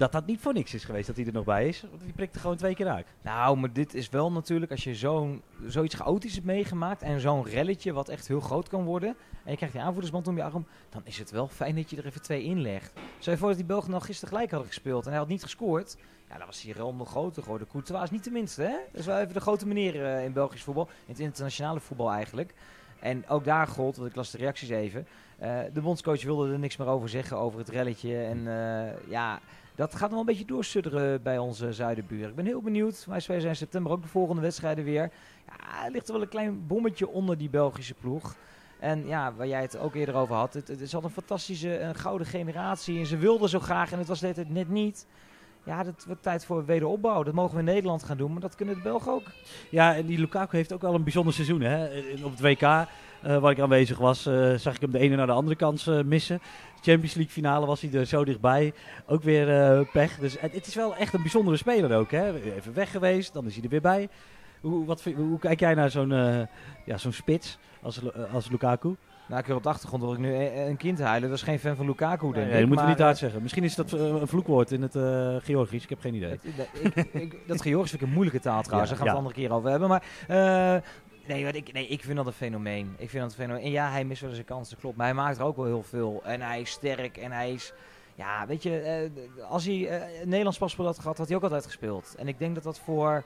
dat 0.00 0.12
dat 0.12 0.26
niet 0.26 0.40
voor 0.40 0.52
niks 0.52 0.74
is 0.74 0.84
geweest 0.84 1.06
dat 1.06 1.16
hij 1.16 1.26
er 1.26 1.32
nog 1.32 1.44
bij 1.44 1.68
is. 1.68 1.84
Want 1.90 2.02
die 2.02 2.12
prikte 2.12 2.38
gewoon 2.38 2.56
twee 2.56 2.74
keer 2.74 2.86
raak. 2.86 3.06
Nou, 3.22 3.56
maar 3.56 3.72
dit 3.72 3.94
is 3.94 4.08
wel 4.08 4.32
natuurlijk, 4.32 4.70
als 4.70 4.84
je 4.84 4.94
zo'n 4.94 5.42
zoiets 5.66 5.94
chaotisch 5.94 6.34
hebt 6.34 6.46
meegemaakt 6.46 7.02
en 7.02 7.20
zo'n 7.20 7.44
relletje 7.44 7.92
wat 7.92 8.08
echt 8.08 8.28
heel 8.28 8.40
groot 8.40 8.68
kan 8.68 8.84
worden. 8.84 9.08
En 9.44 9.50
je 9.50 9.56
krijgt 9.56 9.74
die 9.74 9.84
aanvoerdersband 9.84 10.28
om 10.28 10.36
je 10.36 10.42
arm, 10.42 10.66
dan 10.88 11.00
is 11.04 11.18
het 11.18 11.30
wel 11.30 11.48
fijn 11.48 11.74
dat 11.74 11.90
je 11.90 11.96
er 11.96 12.06
even 12.06 12.22
twee 12.22 12.42
inlegt. 12.42 12.92
Stel 13.18 13.32
je 13.32 13.38
voor 13.38 13.48
dat 13.48 13.56
die 13.56 13.66
Belgen 13.66 13.94
al 13.94 14.00
gisteren 14.00 14.28
gelijk 14.28 14.50
hadden 14.50 14.68
gespeeld 14.68 15.04
en 15.04 15.10
hij 15.10 15.18
had 15.18 15.28
niet 15.28 15.42
gescoord. 15.42 15.96
Ja, 16.28 16.36
dan 16.36 16.46
was 16.46 16.62
hij 16.62 16.74
nog 16.92 17.08
groter 17.08 17.42
geworden. 17.42 17.68
Courtois 17.68 18.02
is 18.02 18.10
niet 18.10 18.24
de 18.24 18.30
minste, 18.30 18.62
hè? 18.62 18.76
Dat 18.90 19.00
is 19.00 19.06
wel 19.06 19.18
even 19.18 19.34
de 19.34 19.40
grote 19.40 19.66
meneer 19.66 19.94
uh, 19.94 20.24
in 20.24 20.32
Belgisch 20.32 20.62
voetbal. 20.62 20.88
In 21.06 21.12
het 21.12 21.18
internationale 21.18 21.80
voetbal 21.80 22.10
eigenlijk. 22.10 22.54
En 23.00 23.28
ook 23.28 23.44
daar 23.44 23.66
gold, 23.66 23.96
want 23.96 24.08
ik 24.08 24.16
las 24.16 24.30
de 24.30 24.38
reacties 24.38 24.68
even. 24.68 25.06
Uh, 25.42 25.58
de 25.72 25.80
bondscoach 25.80 26.22
wilde 26.22 26.52
er 26.52 26.58
niks 26.58 26.76
meer 26.76 26.88
over 26.88 27.08
zeggen, 27.08 27.36
over 27.36 27.58
het 27.58 27.68
relletje. 27.68 28.16
En 28.16 28.38
uh, 28.38 29.08
ja, 29.08 29.40
dat 29.74 29.94
gaat 29.94 30.10
nog 30.10 30.20
een 30.20 30.26
beetje 30.26 30.44
doorsudderen 30.44 31.22
bij 31.22 31.38
onze 31.38 31.72
zuidenburen. 31.72 32.28
Ik 32.28 32.34
ben 32.34 32.46
heel 32.46 32.62
benieuwd. 32.62 33.04
Wij 33.08 33.20
spelen 33.20 33.48
in 33.48 33.56
september 33.56 33.92
ook 33.92 34.02
de 34.02 34.08
volgende 34.08 34.42
wedstrijden 34.42 34.84
weer. 34.84 35.10
Ja, 35.46 35.84
er 35.84 35.90
ligt 35.90 36.06
er 36.06 36.12
wel 36.12 36.22
een 36.22 36.28
klein 36.28 36.66
bommetje 36.66 37.08
onder 37.08 37.38
die 37.38 37.50
Belgische 37.50 37.94
ploeg. 37.94 38.36
En 38.78 39.06
ja, 39.06 39.34
waar 39.34 39.46
jij 39.46 39.60
het 39.62 39.78
ook 39.78 39.94
eerder 39.94 40.14
over 40.14 40.34
had. 40.34 40.54
Het, 40.54 40.68
het 40.68 40.80
een 41.04 41.10
fantastische, 41.10 41.78
een 41.78 41.94
gouden 41.94 42.26
generatie. 42.26 42.98
En 42.98 43.06
ze 43.06 43.16
wilden 43.16 43.48
zo 43.48 43.58
graag 43.58 43.92
en 43.92 43.98
het 43.98 44.08
was 44.08 44.20
net 44.20 44.68
niet. 44.68 45.06
Ja, 45.64 45.82
dat 45.82 46.04
wordt 46.06 46.22
tijd 46.22 46.44
voor 46.44 46.64
wederopbouw. 46.64 47.22
Dat 47.22 47.34
mogen 47.34 47.52
we 47.52 47.58
in 47.58 47.64
Nederland 47.64 48.02
gaan 48.02 48.16
doen, 48.16 48.32
maar 48.32 48.40
dat 48.40 48.54
kunnen 48.54 48.74
de 48.74 48.80
Belgen 48.80 49.12
ook. 49.12 49.26
Ja, 49.70 49.94
en 49.94 50.06
die 50.06 50.18
Lukaku 50.18 50.56
heeft 50.56 50.72
ook 50.72 50.82
wel 50.82 50.94
een 50.94 51.02
bijzonder 51.02 51.34
seizoen. 51.34 51.60
Hè? 51.60 51.84
Op 52.22 52.30
het 52.30 52.40
WK, 52.40 52.62
uh, 52.62 52.86
waar 53.22 53.50
ik 53.50 53.60
aanwezig 53.60 53.98
was, 53.98 54.26
uh, 54.26 54.54
zag 54.54 54.74
ik 54.74 54.80
hem 54.80 54.90
de 54.90 54.98
ene 54.98 55.16
naar 55.16 55.26
de 55.26 55.32
andere 55.32 55.56
kant 55.56 55.86
uh, 55.86 56.02
missen. 56.02 56.40
Champions 56.74 57.14
League 57.14 57.32
finale 57.32 57.66
was 57.66 57.80
hij 57.80 57.92
er 57.92 58.06
zo 58.06 58.24
dichtbij. 58.24 58.72
Ook 59.06 59.22
weer 59.22 59.46
pech. 59.92 60.18
Dus 60.18 60.40
het, 60.40 60.66
is 60.66 60.74
wel 60.74 60.96
echt 60.96 61.12
een 61.12 61.22
bijzondere 61.22 61.56
speler 61.56 61.96
ook. 61.96 62.10
Hè? 62.10 62.54
Even 62.54 62.74
weg 62.74 62.90
geweest, 62.90 63.32
dan 63.32 63.46
is 63.46 63.54
hij 63.54 63.62
er 63.62 63.70
weer 63.70 63.80
bij. 63.80 64.08
Hoe, 64.60 64.86
wat, 64.86 65.04
hoe 65.16 65.38
kijk 65.38 65.60
jij 65.60 65.74
naar 65.74 65.90
zo'n 65.90 66.10
ja, 66.84 66.96
zo'n 66.96 67.12
spits 67.12 67.58
als, 67.82 68.00
als 68.32 68.50
Lukaku? 68.50 68.96
Nou, 69.30 69.42
ik 69.42 69.48
heb 69.48 69.56
op 69.56 69.62
de 69.62 69.68
achtergrond 69.68 70.02
hoor 70.02 70.12
ik 70.12 70.18
nu 70.18 70.34
een 70.34 70.76
kind 70.76 70.98
huilen. 70.98 71.28
Dat 71.28 71.38
is 71.38 71.44
geen 71.44 71.58
fan 71.58 71.76
van 71.76 71.86
Lukaku, 71.86 72.22
denk 72.22 72.34
nee, 72.34 72.44
ik. 72.44 72.50
Nee, 72.50 72.60
dat 72.60 72.68
moeten 72.68 72.86
we 72.86 72.92
niet 72.92 73.02
uitzeggen. 73.02 73.42
Misschien 73.42 73.64
is 73.64 73.74
dat 73.74 73.92
een 73.92 74.28
vloekwoord 74.28 74.70
in 74.70 74.82
het 74.82 74.94
uh, 74.94 75.36
Georgisch. 75.38 75.82
Ik 75.82 75.88
heb 75.88 76.00
geen 76.00 76.14
idee. 76.14 76.38
ik, 76.94 76.94
ik, 77.12 77.36
dat 77.46 77.62
Georgisch 77.62 77.90
vind 77.90 78.02
ik 78.02 78.08
een 78.08 78.14
moeilijke 78.14 78.40
taal 78.40 78.62
trouwens. 78.62 78.90
Ja, 78.90 78.96
Daar 78.96 79.06
gaan 79.06 79.14
we 79.14 79.20
het 79.20 79.28
andere 79.28 79.34
keer 79.34 79.56
over 79.56 79.70
hebben. 79.70 79.88
Maar 79.88 80.02
uh, 80.30 80.82
Nee, 81.26 81.44
wat 81.44 81.54
ik, 81.54 81.72
nee, 81.72 81.86
ik 81.86 82.02
vind 82.02 82.16
dat 82.16 82.26
een 82.26 82.32
fenomeen. 82.32 82.94
Ik 82.98 83.10
vind 83.10 83.22
dat 83.22 83.30
een 83.30 83.44
fenomeen. 83.44 83.62
En 83.62 83.70
ja, 83.70 83.90
hij 83.90 84.04
mist 84.04 84.20
wel 84.20 84.30
eens 84.30 84.38
een 84.38 84.44
kans, 84.44 84.70
dat 84.70 84.78
klopt. 84.78 84.96
Maar 84.96 85.06
hij 85.06 85.14
maakt 85.14 85.38
er 85.38 85.44
ook 85.44 85.56
wel 85.56 85.64
heel 85.64 85.82
veel. 85.82 86.20
En 86.24 86.40
hij 86.40 86.60
is 86.60 86.70
sterk 86.70 87.16
en 87.16 87.32
hij 87.32 87.52
is... 87.52 87.72
Ja, 88.14 88.46
weet 88.46 88.62
je, 88.62 89.10
uh, 89.12 89.44
als 89.50 89.64
hij 89.64 90.02
een 90.20 90.28
Nederlands 90.28 90.58
paspoort 90.58 90.88
had 90.88 90.98
gehad, 90.98 91.18
had 91.18 91.26
hij 91.26 91.36
ook 91.36 91.42
altijd 91.42 91.64
gespeeld. 91.64 92.14
En 92.18 92.28
ik 92.28 92.38
denk 92.38 92.54
dat 92.54 92.64
dat 92.64 92.78
voor 92.78 93.24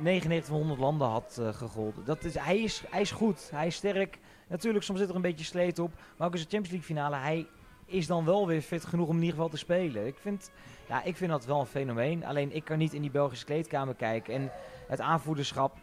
9900 0.00 0.80
landen 0.80 1.08
had 1.08 1.36
uh, 1.40 1.48
gegolden. 1.48 2.04
Dat 2.04 2.24
is, 2.24 2.34
hij, 2.34 2.58
is, 2.58 2.82
hij 2.90 3.00
is 3.00 3.10
goed, 3.10 3.50
hij 3.50 3.66
is 3.66 3.74
sterk. 3.74 4.18
Natuurlijk, 4.48 4.84
soms 4.84 4.98
zit 4.98 5.08
er 5.08 5.14
een 5.14 5.22
beetje 5.22 5.44
sleet 5.44 5.78
op. 5.78 5.92
Maar 6.16 6.26
ook 6.26 6.34
in 6.34 6.40
de 6.40 6.48
Champions 6.48 6.70
League 6.70 6.86
finale, 6.86 7.16
hij 7.16 7.46
is 7.86 8.06
dan 8.06 8.24
wel 8.24 8.46
weer 8.46 8.60
fit 8.60 8.84
genoeg 8.84 9.08
om 9.08 9.14
in 9.14 9.22
ieder 9.22 9.34
geval 9.34 9.48
te 9.48 9.56
spelen. 9.56 10.06
Ik 10.06 10.16
vind, 10.18 10.50
ja, 10.88 11.02
ik 11.02 11.16
vind 11.16 11.30
dat 11.30 11.44
wel 11.44 11.60
een 11.60 11.66
fenomeen. 11.66 12.24
Alleen 12.24 12.54
ik 12.54 12.64
kan 12.64 12.78
niet 12.78 12.92
in 12.92 13.00
die 13.00 13.10
Belgische 13.10 13.44
kleedkamer 13.44 13.94
kijken. 13.94 14.34
En 14.34 14.50
het 14.86 15.00
aanvoederschap, 15.00 15.76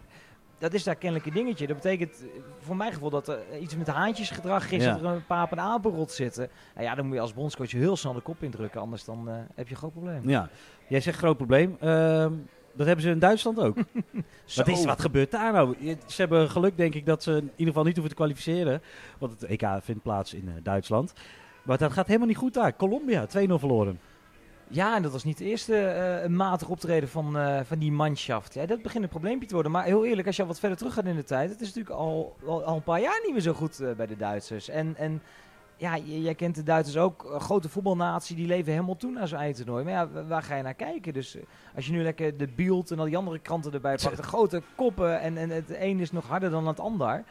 dat 0.58 0.74
is 0.74 0.84
daar 0.84 0.96
kennelijk 0.96 1.28
een 1.28 1.34
dingetje. 1.34 1.68
Dat 1.68 1.76
betekent 1.76 2.22
eh, 2.22 2.42
voor 2.60 2.76
mijn 2.76 2.94
gevoel 2.94 3.10
dat 3.10 3.28
er 3.28 3.58
iets 3.60 3.76
met 3.76 3.88
haantjesgedrag 3.88 4.72
is. 4.72 4.84
Ja. 4.84 4.94
Dat 4.94 5.02
er 5.02 5.08
een 5.08 5.26
paap 5.26 5.52
en 5.52 5.60
apenrot 5.60 6.12
zitten. 6.12 6.50
Nou 6.74 6.86
ja, 6.88 6.96
dan 6.96 7.06
moet 7.06 7.16
je 7.16 7.22
als 7.22 7.34
bondscoach 7.34 7.72
heel 7.72 7.96
snel 7.96 8.14
de 8.14 8.22
kop 8.22 8.44
indrukken. 8.44 8.82
Anders 8.82 9.06
dan 9.06 9.30
uh, 9.30 9.36
heb 9.56 9.68
je 9.68 9.74
een 9.74 9.80
groot 9.80 9.92
probleem. 9.92 10.30
Ja, 10.30 10.50
jij 10.88 11.00
zegt 11.00 11.18
groot 11.18 11.38
probleem. 11.38 11.78
Uh, 11.84 12.28
dat 12.76 12.86
hebben 12.86 13.06
ze 13.06 13.12
in 13.12 13.20
Duitsland 13.20 13.60
ook. 13.60 13.76
wat, 14.56 14.68
is, 14.68 14.86
wat 14.86 15.02
gebeurt 15.02 15.32
daar 15.32 15.54
nou? 15.54 15.76
Ze 16.06 16.22
hebben 16.22 16.50
geluk, 16.50 16.78
denk 16.78 16.96
ik, 16.96 17.06
dat 17.06 17.24
ze 17.24 17.32
in 17.32 17.52
ieder 17.52 17.68
geval 17.68 17.84
niet 17.84 17.94
hoeven 17.94 18.10
te 18.10 18.22
kwalificeren. 18.22 18.82
Want 19.18 19.32
het 19.32 19.44
EK 19.44 19.68
vindt 19.82 20.04
plaats 20.04 20.34
in 20.34 20.44
uh, 20.46 20.54
Duitsland. 20.64 21.14
Maar 21.64 21.78
dat 21.78 21.92
gaat 21.92 22.08
helemaal 22.08 22.28
niet 22.28 22.38
goed 22.38 22.54
daar. 22.54 22.76
Colombia, 22.76 23.28
2-0 23.28 23.30
verloren. 23.32 24.00
Ja, 24.68 24.96
en 24.96 25.02
dat 25.02 25.12
was 25.12 25.24
niet 25.24 25.40
het 25.40 25.48
eerste 25.48 26.22
uh, 26.24 26.30
matig 26.30 26.68
optreden 26.68 27.10
van, 27.10 27.38
uh, 27.38 27.60
van 27.64 27.80
die 27.80 27.92
manschaft. 27.92 28.54
Ja, 28.54 28.66
dat 28.66 28.82
begint 28.82 29.04
een 29.04 29.10
probleempje 29.10 29.48
te 29.48 29.54
worden. 29.54 29.72
Maar 29.72 29.84
heel 29.84 30.06
eerlijk, 30.06 30.28
als 30.28 30.36
je 30.36 30.42
al 30.42 30.48
wat 30.48 30.60
verder 30.60 30.78
terug 30.78 30.94
gaat 30.94 31.06
in 31.06 31.16
de 31.16 31.24
tijd... 31.24 31.50
het 31.50 31.62
is 31.62 31.68
natuurlijk 31.68 31.96
al, 31.96 32.36
al, 32.46 32.76
een 32.76 32.84
paar 32.84 33.02
jaar 33.02 33.20
niet 33.24 33.32
meer 33.32 33.42
zo 33.42 33.54
goed 33.54 33.84
bij 33.98 34.06
de 34.06 34.18
Duitsers. 34.18 34.70
En, 34.70 34.96
en 34.98 35.22
ja, 35.78 35.98
jij 35.98 36.36
kent 36.36 36.56
de 36.56 36.64
Duitsers 36.64 36.98
ook. 36.98 37.30
Een 37.34 37.40
grote 37.40 37.70
voetbalnatie, 37.70 38.36
die 38.36 38.48
leven 38.48 38.72
helemaal 38.72 38.98
toe 38.98 39.12
naar 39.12 39.28
zo'n 39.28 39.40
eindtoernooi. 39.40 39.84
Maar 39.84 39.94
ja, 39.94 40.24
waar 40.28 40.44
ga 40.44 40.56
je 40.56 40.64
naar 40.64 40.74
kijken? 40.74 41.14
Dus 41.14 41.38
als 41.76 41.86
je 41.86 41.92
nu 41.92 42.04
lekker 42.04 42.38
de 42.38 42.48
Bild 42.48 42.92
en 42.92 43.00
al 43.00 43.06
die 43.06 43.18
andere 43.18 43.40
kranten 43.40 43.74
erbij 43.74 43.98
pakt... 44.04 44.18
de 44.18 44.24
grote 44.24 44.62
koppen 44.76 45.20
en, 45.20 45.38
en 45.38 45.50
het 45.50 45.76
een 45.80 46.00
is 46.00 46.12
nog 46.12 46.28
harder 46.28 46.50
dan 46.50 46.68
het 46.68 46.80
ander... 46.80 47.24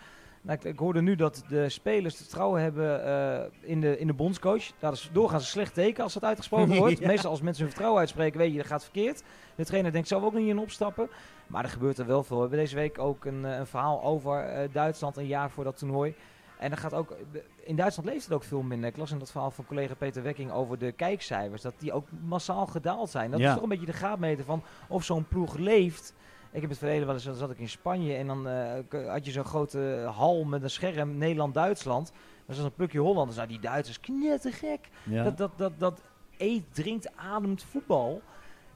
Nou, 0.45 0.59
ik, 0.59 0.65
ik, 0.65 0.79
hoorde 0.79 1.03
nu 1.03 1.17
dat 1.17 1.45
de 1.49 1.69
spelers 1.69 2.17
vertrouwen 2.17 2.63
hebben 2.63 3.07
uh, 3.07 3.71
in, 3.71 3.81
de, 3.81 3.99
in 3.99 4.07
de 4.07 4.13
bondscoach. 4.13 4.65
Dat 4.79 4.93
is 4.93 5.11
doorgaans 5.13 5.43
een 5.43 5.49
slecht 5.49 5.75
teken 5.75 6.03
als 6.03 6.13
dat 6.13 6.25
uitgesproken 6.25 6.77
wordt. 6.85 7.01
Meestal 7.01 7.31
als 7.31 7.41
mensen 7.41 7.63
hun 7.63 7.71
vertrouwen 7.71 8.01
uitspreken, 8.01 8.39
weet 8.39 8.51
je, 8.51 8.57
dat 8.57 8.67
gaat 8.67 8.83
verkeerd. 8.83 9.23
De 9.55 9.65
trainer 9.65 9.93
denkt 9.93 10.09
zelf 10.09 10.23
ook 10.23 10.35
niet 10.35 10.49
in 10.49 10.59
opstappen. 10.59 11.09
Maar 11.47 11.65
er 11.65 11.71
gebeurt 11.71 11.99
er 11.99 12.07
wel 12.07 12.23
veel. 12.23 12.37
We 12.37 12.43
hebben 12.43 12.59
deze 12.61 12.77
week 12.77 12.99
ook 12.99 13.25
een, 13.25 13.45
eh, 13.45 13.59
een 13.59 13.67
verhaal 13.67 14.03
over 14.03 14.63
uh, 14.63 14.69
Duitsland 14.73 15.17
een 15.17 15.27
jaar 15.27 15.51
voor 15.51 15.65
dat 15.65 15.79
toernooi. 15.79 16.15
En 16.59 16.69
dan 16.69 16.79
gaat 16.79 16.95
ook, 16.95 17.17
in 17.65 17.77
Duitsland 17.77 18.09
leeft 18.09 18.25
het 18.25 18.33
ook 18.33 18.45
veel 18.45 18.63
minder. 18.63 18.89
Ik 18.89 18.97
las 18.97 19.11
in 19.11 19.19
dat 19.19 19.31
verhaal 19.31 19.51
van 19.51 19.67
collega 19.67 19.95
Peter 19.95 20.23
Wekking 20.23 20.51
over 20.53 20.79
de 20.79 20.93
kijkcijfers. 20.93 21.63
Dat 21.63 21.75
die 21.79 21.93
ook 21.93 22.09
massaal 22.25 22.67
gedaald 22.67 23.11
zijn. 23.11 23.31
Dat 23.31 23.41
is 23.41 23.53
toch 23.53 23.63
een 23.63 23.69
beetje 23.69 23.87
de 23.87 23.93
graadmeter 23.93 24.45
van 24.45 24.63
of 24.89 25.05
zo'n 25.05 25.29
ploeg 25.29 25.57
leeft 25.57 26.15
ik 26.55 26.61
heb 26.61 26.71
het 26.71 26.79
verleden 26.79 27.07
wel 27.07 27.15
eens, 27.15 27.25
dan 27.25 27.35
zat 27.35 27.51
ik 27.51 27.59
in 27.59 27.69
Spanje 27.69 28.15
en 28.15 28.27
dan 28.27 28.49
uh, 28.49 29.09
had 29.09 29.27
je 29.27 29.33
zo'n 29.33 29.45
grote 29.45 30.11
hal 30.15 30.45
met 30.45 30.63
een 30.63 30.71
scherm, 30.71 31.19
Nederland-Duitsland. 31.19 32.13
Dat 32.47 32.57
was 32.57 32.65
een 32.65 32.75
plukje 32.75 32.99
Hollanders. 32.99 33.37
Nou, 33.37 33.49
die 33.49 33.61
Duitsers 33.61 34.01
knettergek. 34.01 34.89
Ja. 35.03 35.25
Dat, 35.25 35.37
dat, 35.37 35.51
dat, 35.57 35.73
dat 35.79 36.03
eet, 36.37 36.75
drinkt, 36.75 37.17
ademt 37.17 37.63
voetbal. 37.63 38.23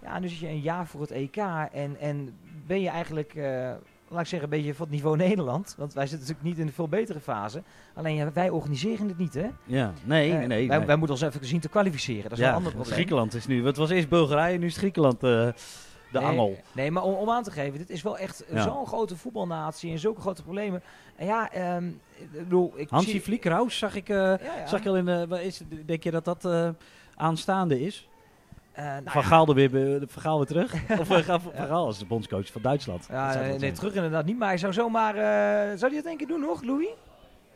Ja, 0.03 0.19
nu 0.19 0.29
zit 0.29 0.39
je 0.39 0.49
een 0.49 0.61
jaar 0.61 0.87
voor 0.87 1.01
het 1.01 1.11
EK 1.11 1.37
en, 1.37 1.97
en 2.01 2.39
ben 2.67 2.81
je 2.81 2.89
eigenlijk, 2.89 3.35
uh, 3.35 3.73
laat 4.11 4.21
ik 4.21 4.27
zeggen, 4.27 4.53
een 4.53 4.59
beetje 4.59 4.75
van 4.75 4.87
het 4.87 4.95
niveau 4.95 5.17
Nederland. 5.17 5.75
Want 5.79 5.95
wij 5.95 6.07
zitten 6.07 6.29
natuurlijk 6.29 6.49
niet 6.49 6.59
in 6.59 6.67
de 6.67 6.73
veel 6.73 6.89
betere 6.89 7.21
fase. 7.21 7.63
Alleen 7.95 8.15
ja, 8.15 8.33
wij 8.33 8.51
organiseren 8.51 9.09
het 9.09 9.19
niet, 9.19 9.35
hè? 9.35 9.49
Ja, 9.65 9.93
nee, 10.05 10.33
uh, 10.33 10.47
nee. 10.47 10.69
Wij, 10.69 10.87
wij, 10.87 10.97
moeten 10.97 11.17
ons 11.17 11.25
even 11.25 11.47
zien 11.47 11.61
te 11.61 11.69
kwalificeren. 11.69 12.23
Dat 12.23 12.33
is 12.33 12.39
ja, 12.39 12.49
een 12.49 12.55
ander 12.55 12.73
probleem. 12.73 12.95
Griekenland 12.95 13.35
is 13.35 13.47
nu, 13.47 13.67
het 13.67 13.77
was 13.77 13.91
eerst 13.91 14.09
Bulgarije, 14.09 14.59
nu 14.59 14.67
is 14.67 14.77
Griekenland 14.77 15.21
de 15.21 15.55
nee, 16.19 16.23
angel. 16.23 16.57
Nee, 16.73 16.91
maar 16.91 17.03
om, 17.03 17.15
om, 17.15 17.31
aan 17.31 17.43
te 17.43 17.51
geven, 17.51 17.79
dit 17.79 17.91
is 17.91 18.03
wel 18.03 18.19
echt 18.19 18.45
zo'n 18.55 18.87
grote 18.87 19.17
voetbalnatie 19.17 19.93
en 19.93 19.99
zulke 19.99 20.21
grote 20.21 20.43
problemen. 20.43 20.83
En 21.17 21.27
ja, 21.27 21.77
um, 21.77 22.01
ik 22.15 22.31
bedoel... 22.33 22.73
Ik 22.77 22.89
Hansi 22.89 23.11
zie... 23.11 23.21
Fliekeraus 23.21 23.79
zag 23.79 23.95
ik, 23.95 24.09
uh, 24.09 24.17
ja. 24.17 24.67
zag 24.67 24.81
ik 24.81 24.87
al 24.87 24.97
in 24.97 25.05
de... 25.05 25.39
Is, 25.43 25.61
denk 25.87 26.03
je 26.03 26.11
dat 26.11 26.25
dat 26.25 26.45
uh, 26.45 26.69
aanstaande 27.15 27.81
is? 27.81 28.09
Uh, 28.79 28.85
nou 28.85 29.03
van 29.05 29.25
Gaal 29.25 29.49
er 29.49 29.55
weer, 29.55 30.03
van 30.07 30.23
Gaal 30.23 30.37
weer 30.37 30.47
terug? 30.47 30.73
of 31.01 31.11
uh, 31.11 31.19
Van 31.19 31.53
Gaal 31.55 31.87
als 31.87 31.99
de 31.99 32.07
bondscoach 32.07 32.53
van 32.53 32.63
Duitsland? 32.63 33.07
Ja, 33.11 33.35
nee, 33.59 33.73
terug 33.73 33.95
inderdaad 33.95 34.25
niet. 34.25 34.39
Maar 34.39 34.49
hij 34.49 34.59
zou 34.59 34.73
zomaar... 34.73 35.15
zou 35.79 35.93
hij 35.93 36.01
dat 36.01 36.05
één 36.05 36.17
keer 36.17 36.27
doen 36.27 36.41
nog, 36.41 36.63
Louis? 36.63 36.89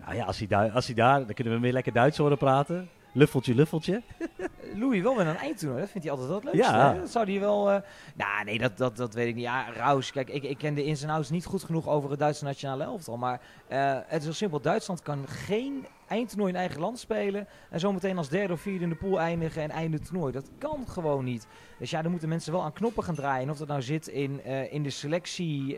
Nou 0.05 0.15
ja, 0.15 0.25
als 0.25 0.45
hij, 0.47 0.73
als 0.73 0.87
hij 0.87 0.95
daar... 0.95 1.27
Dan 1.27 1.35
kunnen 1.35 1.55
we 1.55 1.61
weer 1.61 1.73
lekker 1.73 1.93
Duits 1.93 2.19
horen 2.19 2.39
praten. 2.39 2.89
Luffeltje, 3.13 3.55
luffeltje. 3.55 4.03
Louis 4.81 5.03
wel 5.03 5.15
met 5.15 5.27
een 5.27 5.37
eindtoernooi, 5.37 5.81
dat 5.81 5.91
vindt 5.91 6.07
hij 6.07 6.17
altijd 6.17 6.33
wat 6.33 6.45
leukste. 6.45 6.73
Ja. 6.73 6.95
Dat 6.95 7.11
zou 7.11 7.31
hij 7.31 7.41
wel... 7.41 7.71
Uh... 7.71 7.77
Nou, 8.15 8.45
nee, 8.45 8.59
dat, 8.59 8.77
dat, 8.79 8.97
dat 8.97 9.15
weet 9.15 9.29
ik 9.29 9.35
niet. 9.35 9.45
Ja, 9.45 9.73
Raus, 9.73 10.13
kijk, 10.13 10.29
ik, 10.29 10.43
ik 10.43 10.59
ken 10.59 10.75
de 10.75 10.85
ins 10.85 11.03
en 11.03 11.11
outs 11.11 11.31
niet 11.31 11.45
goed 11.45 11.65
genoeg 11.65 11.89
over 11.89 12.11
het 12.11 12.19
Duitse 12.19 12.45
nationale 12.45 12.85
elftal. 12.85 13.17
Maar 13.17 13.41
uh, 13.69 13.95
het 14.07 14.19
is 14.19 14.25
heel 14.25 14.33
simpel. 14.33 14.61
Duitsland 14.61 15.03
kan 15.03 15.25
geen 15.29 15.87
eindtoernooi 16.13 16.53
in 16.53 16.59
eigen 16.59 16.81
land 16.81 16.99
spelen. 16.99 17.47
En 17.71 17.81
zometeen 17.81 18.19
als 18.19 18.29
derde 18.29 18.53
of 18.53 18.61
vierde 18.61 18.85
in 18.85 18.89
de 18.89 18.95
pool 18.95 19.21
eindigen 19.21 19.63
en 19.63 19.71
einde 19.71 20.01
toernooi. 20.01 20.33
Dat 20.33 20.51
kan 20.59 20.85
gewoon 20.89 21.25
niet. 21.25 21.47
Dus 21.79 21.91
ja, 21.91 22.03
dan 22.03 22.11
moeten 22.11 22.29
mensen 22.29 22.53
wel 22.53 22.63
aan 22.63 22.73
knoppen 22.73 23.05
gaan 23.05 23.15
draaien. 23.15 23.51
of 23.51 23.59
dat 23.59 23.69
nou 23.69 23.83
zit 23.83 24.07
in, 24.07 24.41
uh, 24.47 24.73
in 24.73 24.83
de 24.83 24.91
selectie, 24.91 25.77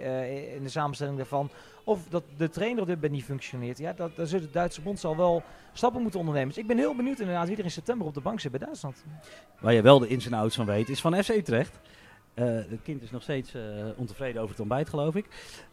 in 0.54 0.62
de 0.62 0.68
samenstelling 0.68 1.16
daarvan. 1.16 1.50
Of 1.84 2.00
dat 2.08 2.22
de 2.36 2.48
trainer 2.48 2.86
dit 2.86 3.10
niet 3.10 3.24
functioneert. 3.24 3.78
Ja, 3.78 3.92
dat, 3.92 4.16
daar 4.16 4.26
zult 4.26 4.42
de 4.42 4.50
Duitse 4.50 4.80
bond 4.80 5.04
al 5.04 5.16
wel 5.16 5.42
stappen 5.72 6.02
moeten 6.02 6.20
ondernemen. 6.20 6.48
Dus 6.48 6.58
ik 6.58 6.66
ben 6.66 6.78
heel 6.78 6.94
benieuwd 6.94 7.20
inderdaad 7.20 7.48
wie 7.48 7.56
er 7.56 7.64
in 7.64 7.70
september 7.70 8.06
op 8.06 8.14
de 8.14 8.20
bank 8.20 8.40
zit 8.40 8.50
bij 8.50 8.60
Duitsland. 8.60 9.04
Waar 9.60 9.72
je 9.72 9.82
wel 9.82 9.98
de 9.98 10.08
ins 10.08 10.26
en 10.26 10.32
outs 10.32 10.56
van 10.56 10.66
weet, 10.66 10.88
is 10.88 11.00
van 11.00 11.22
FC 11.22 11.28
Utrecht. 11.28 11.78
Uh, 12.34 12.44
het 12.46 12.82
kind 12.82 13.02
is 13.02 13.10
nog 13.10 13.22
steeds 13.22 13.54
uh, 13.54 13.62
ontevreden 13.96 14.40
over 14.40 14.50
het 14.50 14.60
ontbijt, 14.60 14.88
geloof 14.88 15.14
ik. 15.14 15.26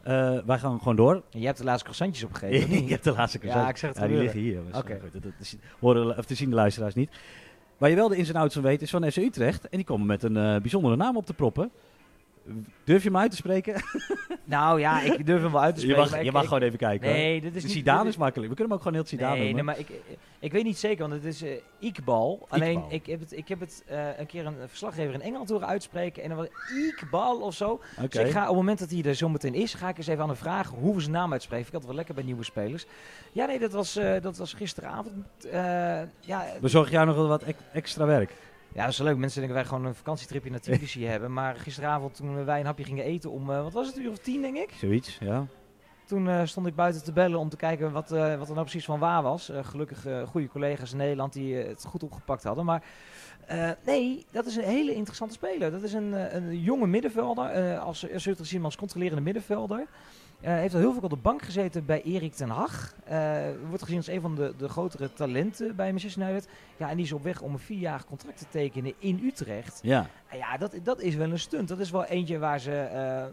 Uh, 0.07 0.37
wij 0.45 0.59
gaan 0.59 0.77
gewoon 0.77 0.95
door. 0.95 1.21
Je 1.29 1.45
hebt 1.45 1.57
de 1.57 1.63
laatste 1.63 1.83
croissantjes 1.83 2.23
opgegeven. 2.23 2.83
je 2.85 2.91
hebt 2.91 3.03
de 3.03 3.11
laatste 3.11 3.37
croissantjes. 3.37 3.53
Ja, 3.53 3.69
ik 3.69 3.77
zeg 3.77 3.89
het 3.89 3.99
ja, 3.99 4.07
die 4.07 4.17
liggen 4.17 4.39
hier. 4.39 4.59
Oké. 4.67 4.77
Okay. 4.77 4.99
Dat, 4.99 5.23
dat, 5.23 5.31
dat, 5.37 5.55
horen, 5.79 6.17
of 6.17 6.25
te 6.25 6.35
zien 6.35 6.49
de 6.49 6.55
luisteraars 6.55 6.93
niet. 6.93 7.09
Waar 7.77 7.89
je 7.89 7.95
wel 7.95 8.07
de 8.07 8.15
ins 8.15 8.29
en 8.29 8.35
outs 8.35 8.53
van 8.53 8.63
weet, 8.63 8.81
is 8.81 8.89
van 8.89 9.11
FC 9.11 9.17
Utrecht. 9.17 9.69
En 9.69 9.77
die 9.77 9.85
komen 9.85 10.05
met 10.05 10.23
een 10.23 10.61
bijzondere 10.61 10.95
naam 10.95 11.17
op 11.17 11.25
te 11.25 11.33
proppen. 11.33 11.71
Durf 12.83 13.03
je 13.03 13.09
hem 13.09 13.17
uit 13.17 13.31
te 13.31 13.37
spreken? 13.37 13.75
Nou 14.43 14.79
ja, 14.79 15.01
ik 15.01 15.25
durf 15.25 15.41
hem 15.41 15.51
wel 15.51 15.61
uit 15.61 15.75
te 15.75 15.81
spreken. 15.81 16.03
Je 16.03 16.09
mag, 16.09 16.23
je 16.23 16.31
mag 16.31 16.43
gewoon 16.43 16.61
even 16.61 16.77
kijken. 16.77 17.09
Nee, 17.09 17.41
dit 17.41 17.55
is 17.55 17.63
niet... 17.63 17.87
Is 18.05 18.17
makkelijk. 18.17 18.49
We 18.49 18.55
kunnen 18.55 18.57
hem 18.57 18.71
ook 18.71 18.81
gewoon 18.81 18.93
heel 18.93 19.05
Zidane 19.05 19.35
nee, 19.35 19.53
noemen. 19.53 19.65
Nee, 19.65 19.75
maar 19.75 19.79
ik, 19.79 20.17
ik 20.39 20.51
weet 20.51 20.63
niet 20.63 20.77
zeker, 20.77 21.09
want 21.09 21.13
het 21.13 21.23
is 21.23 21.43
uh, 21.43 21.51
Iqbal. 21.79 22.45
Alleen, 22.49 22.83
ik 22.89 23.05
heb 23.05 23.19
het, 23.19 23.37
ik 23.37 23.47
heb 23.47 23.59
het 23.59 23.83
uh, 23.91 24.19
een 24.19 24.25
keer 24.25 24.45
een 24.45 24.55
verslaggever 24.67 25.13
in 25.13 25.21
Engeland 25.21 25.49
horen 25.49 25.67
uitspreken. 25.67 26.23
En 26.23 26.29
dan 26.29 26.37
was 26.37 26.47
Iqbal 26.87 27.39
of 27.39 27.53
zo. 27.53 27.69
Okay. 27.69 28.07
Dus 28.07 28.21
ik 28.21 28.31
ga 28.31 28.41
op 28.41 28.47
het 28.47 28.55
moment 28.55 28.79
dat 28.79 28.89
hij 28.89 29.03
er 29.03 29.15
zo 29.15 29.29
meteen 29.29 29.53
is, 29.53 29.73
ga 29.73 29.89
ik 29.89 29.97
eens 29.97 30.07
even 30.07 30.21
aan 30.21 30.29
hem 30.29 30.37
vragen 30.37 30.77
hoe 30.77 30.95
we 30.95 31.01
zijn 31.01 31.13
naam 31.13 31.31
uitspreken. 31.31 31.65
Ik 31.65 31.71
had 31.71 31.81
het 31.81 31.89
wel 31.89 31.97
lekker 31.97 32.15
bij 32.15 32.23
nieuwe 32.23 32.43
spelers. 32.43 32.85
Ja, 33.31 33.45
nee, 33.45 33.59
dat 33.59 33.71
was, 33.71 33.97
uh, 33.97 34.21
dat 34.21 34.37
was 34.37 34.53
gisteravond. 34.53 35.25
ja, 36.19 36.45
Bezorg 36.61 36.91
jij 36.91 37.05
nog 37.05 37.15
wel 37.15 37.27
wat 37.27 37.43
extra 37.73 38.05
werk? 38.05 38.33
Ja, 38.73 38.81
dat 38.81 38.91
is 38.91 38.97
leuk. 38.97 39.17
Mensen 39.17 39.39
denken 39.39 39.57
wij 39.57 39.67
gewoon 39.67 39.85
een 39.85 39.95
vakantietripje 39.95 40.49
naar 40.49 40.59
Tbilisi 40.59 41.05
hebben. 41.13 41.33
Maar 41.33 41.55
gisteravond 41.55 42.15
toen 42.15 42.45
wij 42.45 42.59
een 42.59 42.65
hapje 42.65 42.83
gingen 42.83 43.03
eten 43.03 43.31
om, 43.31 43.49
uh, 43.49 43.63
wat 43.63 43.73
was 43.73 43.87
het, 43.87 43.97
uur 43.97 44.09
of 44.09 44.17
tien 44.17 44.41
denk 44.41 44.57
ik? 44.57 44.71
Zoiets, 44.71 45.17
ja. 45.19 45.45
Toen 46.05 46.25
uh, 46.25 46.41
stond 46.45 46.67
ik 46.67 46.75
buiten 46.75 47.03
te 47.03 47.11
bellen 47.11 47.39
om 47.39 47.49
te 47.49 47.55
kijken 47.55 47.91
wat, 47.91 48.11
uh, 48.11 48.37
wat 48.37 48.47
er 48.47 48.53
nou 48.53 48.65
precies 48.65 48.85
van 48.85 48.99
waar 48.99 49.23
was. 49.23 49.51
gelukkig 49.61 50.05
goede 50.27 50.47
collega's 50.47 50.91
in 50.91 50.97
Nederland 50.97 51.33
die 51.33 51.55
het 51.55 51.85
goed 51.85 52.03
opgepakt 52.03 52.43
hadden. 52.43 52.65
Maar 52.65 52.83
nee, 53.85 54.25
dat 54.31 54.45
is 54.45 54.55
een 54.55 54.63
hele 54.63 54.93
interessante 54.93 55.33
speler. 55.33 55.71
Dat 55.71 55.83
is 55.83 55.93
een, 55.93 56.35
een 56.35 56.59
jonge 56.59 56.87
middenvelder. 56.87 57.77
als 57.77 58.11
als 58.13 58.61
als 58.61 58.75
controlerende 58.75 59.21
middenvelder. 59.21 59.87
Uh, 60.43 60.47
heeft 60.47 60.73
al 60.73 60.79
heel 60.79 60.93
veel 60.93 61.01
op 61.01 61.09
de 61.09 61.15
bank 61.15 61.41
gezeten 61.41 61.85
bij 61.85 62.01
Erik 62.01 62.33
ten 62.33 62.49
Hag. 62.49 62.95
Uh, 63.11 63.41
wordt 63.67 63.83
gezien 63.83 63.97
als 63.97 64.07
een 64.07 64.21
van 64.21 64.35
de, 64.35 64.53
de 64.57 64.69
grotere 64.69 65.13
talenten 65.13 65.75
bij 65.75 65.89
Manchester 65.89 66.21
United. 66.21 66.49
Ja, 66.77 66.89
en 66.89 66.95
die 66.95 67.05
is 67.05 67.11
op 67.11 67.23
weg 67.23 67.41
om 67.41 67.53
een 67.53 67.59
vierjarig 67.59 68.05
contract 68.05 68.37
te 68.37 68.45
tekenen 68.49 68.93
in 68.99 69.19
Utrecht. 69.23 69.79
Ja, 69.83 70.07
uh, 70.33 70.39
ja 70.39 70.57
dat, 70.57 70.75
dat 70.83 71.01
is 71.01 71.15
wel 71.15 71.31
een 71.31 71.39
stunt. 71.39 71.67
Dat 71.67 71.79
is 71.79 71.91
wel 71.91 72.05
eentje 72.05 72.39
waar 72.39 72.59
ze, 72.59 73.29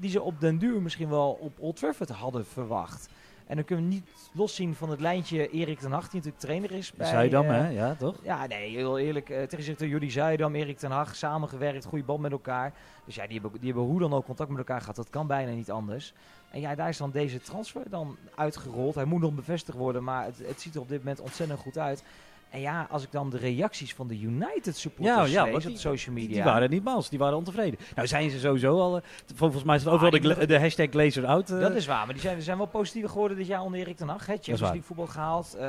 die 0.00 0.10
ze 0.10 0.22
op 0.22 0.40
den 0.40 0.58
duur 0.58 0.82
misschien 0.82 1.08
wel 1.08 1.38
op 1.40 1.52
Old 1.58 1.76
Trafford 1.76 2.10
hadden 2.10 2.46
verwacht. 2.46 3.08
En 3.46 3.56
dan 3.56 3.64
kunnen 3.64 3.84
we 3.84 3.90
niet 3.90 4.10
loszien 4.32 4.74
van 4.74 4.90
het 4.90 5.00
lijntje 5.00 5.50
Erik 5.50 5.78
ten 5.78 5.92
Hag, 5.92 6.02
die 6.02 6.14
natuurlijk 6.14 6.38
trainer 6.38 6.72
is. 6.72 6.92
Bij, 6.92 7.06
Zuidam, 7.06 7.46
hè? 7.46 7.68
Ja, 7.68 7.94
toch? 7.94 8.16
Ja, 8.22 8.46
nee, 8.46 8.70
heel 8.70 8.98
eerlijk. 8.98 9.28
Uh, 9.28 9.42
tegenzichter 9.42 9.86
Jullie 9.86 10.10
Zuidam, 10.10 10.54
Erik 10.54 10.78
ten 10.78 10.90
Hag, 10.90 11.16
samengewerkt, 11.16 11.84
goede 11.84 12.04
band 12.04 12.20
met 12.20 12.32
elkaar. 12.32 12.72
Dus 13.04 13.14
ja, 13.14 13.26
die 13.26 13.40
hebben, 13.40 13.60
die 13.60 13.72
hebben 13.72 13.90
hoe 13.90 14.00
dan 14.00 14.12
ook 14.12 14.24
contact 14.24 14.50
met 14.50 14.58
elkaar 14.58 14.80
gehad. 14.80 14.96
Dat 14.96 15.10
kan 15.10 15.26
bijna 15.26 15.52
niet 15.52 15.70
anders. 15.70 16.14
En 16.54 16.60
ja, 16.60 16.74
daar 16.74 16.88
is 16.88 16.96
dan 16.96 17.10
deze 17.10 17.40
transfer 17.40 17.82
dan 17.90 18.16
uitgerold. 18.34 18.94
Hij 18.94 19.04
moet 19.04 19.20
nog 19.20 19.34
bevestigd 19.34 19.78
worden, 19.78 20.04
maar 20.04 20.24
het, 20.24 20.38
het 20.46 20.60
ziet 20.60 20.74
er 20.74 20.80
op 20.80 20.88
dit 20.88 20.98
moment 20.98 21.20
ontzettend 21.20 21.60
goed 21.60 21.78
uit. 21.78 22.04
En 22.50 22.60
ja, 22.60 22.86
als 22.90 23.02
ik 23.02 23.12
dan 23.12 23.30
de 23.30 23.38
reacties 23.38 23.94
van 23.94 24.08
de 24.08 24.20
United 24.20 24.76
supporters 24.76 25.30
ja, 25.30 25.44
ja, 25.46 25.52
lees 25.52 25.66
op 25.66 25.76
social 25.76 26.14
media. 26.14 26.34
Die 26.34 26.42
waren 26.42 26.70
niet 26.70 26.84
mals, 26.84 27.08
die 27.08 27.18
waren 27.18 27.36
ontevreden. 27.36 27.78
Nou 27.94 28.06
zijn 28.06 28.30
ze 28.30 28.38
sowieso 28.38 28.80
al, 28.80 28.96
uh, 28.96 29.02
volgens 29.34 29.62
mij 29.62 29.76
is 29.76 29.84
het 29.84 29.92
overal 29.92 30.12
ah, 30.12 30.38
de, 30.38 30.46
de, 30.46 30.58
hashtag 30.58 30.86
Glazer 30.90 31.26
out. 31.26 31.50
Uh. 31.50 31.60
Dat 31.60 31.74
is 31.74 31.86
waar, 31.86 32.04
maar 32.04 32.14
die 32.14 32.22
zijn, 32.22 32.42
zijn 32.42 32.56
wel 32.56 32.66
positiever 32.66 33.10
geworden 33.10 33.36
dit 33.36 33.46
jaar 33.46 33.62
onder 33.62 33.80
Erik 33.80 33.96
ten 33.96 34.08
Hag. 34.08 34.24
Champions 34.24 34.60
League 34.60 34.82
voetbal 34.82 35.06
gehaald, 35.06 35.56
uh, 35.58 35.68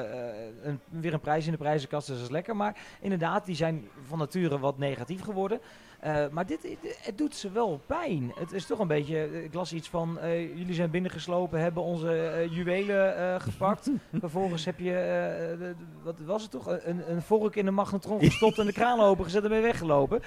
een, 0.64 0.80
weer 0.90 1.14
een 1.14 1.20
prijs 1.20 1.46
in 1.46 1.52
de 1.52 1.58
prijzenkast, 1.58 2.08
dus 2.08 2.16
dat 2.16 2.26
is 2.26 2.32
lekker. 2.32 2.56
Maar 2.56 2.78
inderdaad, 3.02 3.46
die 3.46 3.56
zijn 3.56 3.88
van 4.08 4.18
nature 4.18 4.60
wat 4.60 4.78
negatief 4.78 5.22
geworden. 5.22 5.60
Uh, 6.06 6.26
maar 6.32 6.46
dit, 6.46 6.78
het 7.02 7.18
doet 7.18 7.36
ze 7.36 7.52
wel 7.52 7.82
pijn. 7.86 8.32
Het 8.36 8.52
is 8.52 8.66
toch 8.66 8.80
een 8.80 8.88
beetje, 8.88 9.44
ik 9.44 9.54
las 9.54 9.74
iets 9.74 9.90
van, 9.90 10.18
uh, 10.24 10.58
jullie 10.58 10.74
zijn 10.74 10.90
binnengeslopen, 10.90 11.60
hebben 11.60 11.84
onze 11.84 12.08
uh, 12.48 12.56
juwelen 12.56 13.42
gepakt. 13.42 13.90
Vervolgens 14.20 14.66
heb 14.66 14.80
je, 14.80 15.76
wat 16.04 16.20
was 16.26 16.42
het 16.42 16.52
toch, 16.52 16.68
een, 16.68 17.12
een 17.12 17.22
vork 17.22 17.56
in 17.56 17.66
de 17.66 17.72
magnetron 17.72 18.20
gestopt 18.20 18.58
en 18.58 18.66
de 18.66 18.74
kraan 18.74 19.00
opengezet 19.00 19.44
en 19.44 19.50
ben 19.50 19.62
weggelopen. 19.62 20.22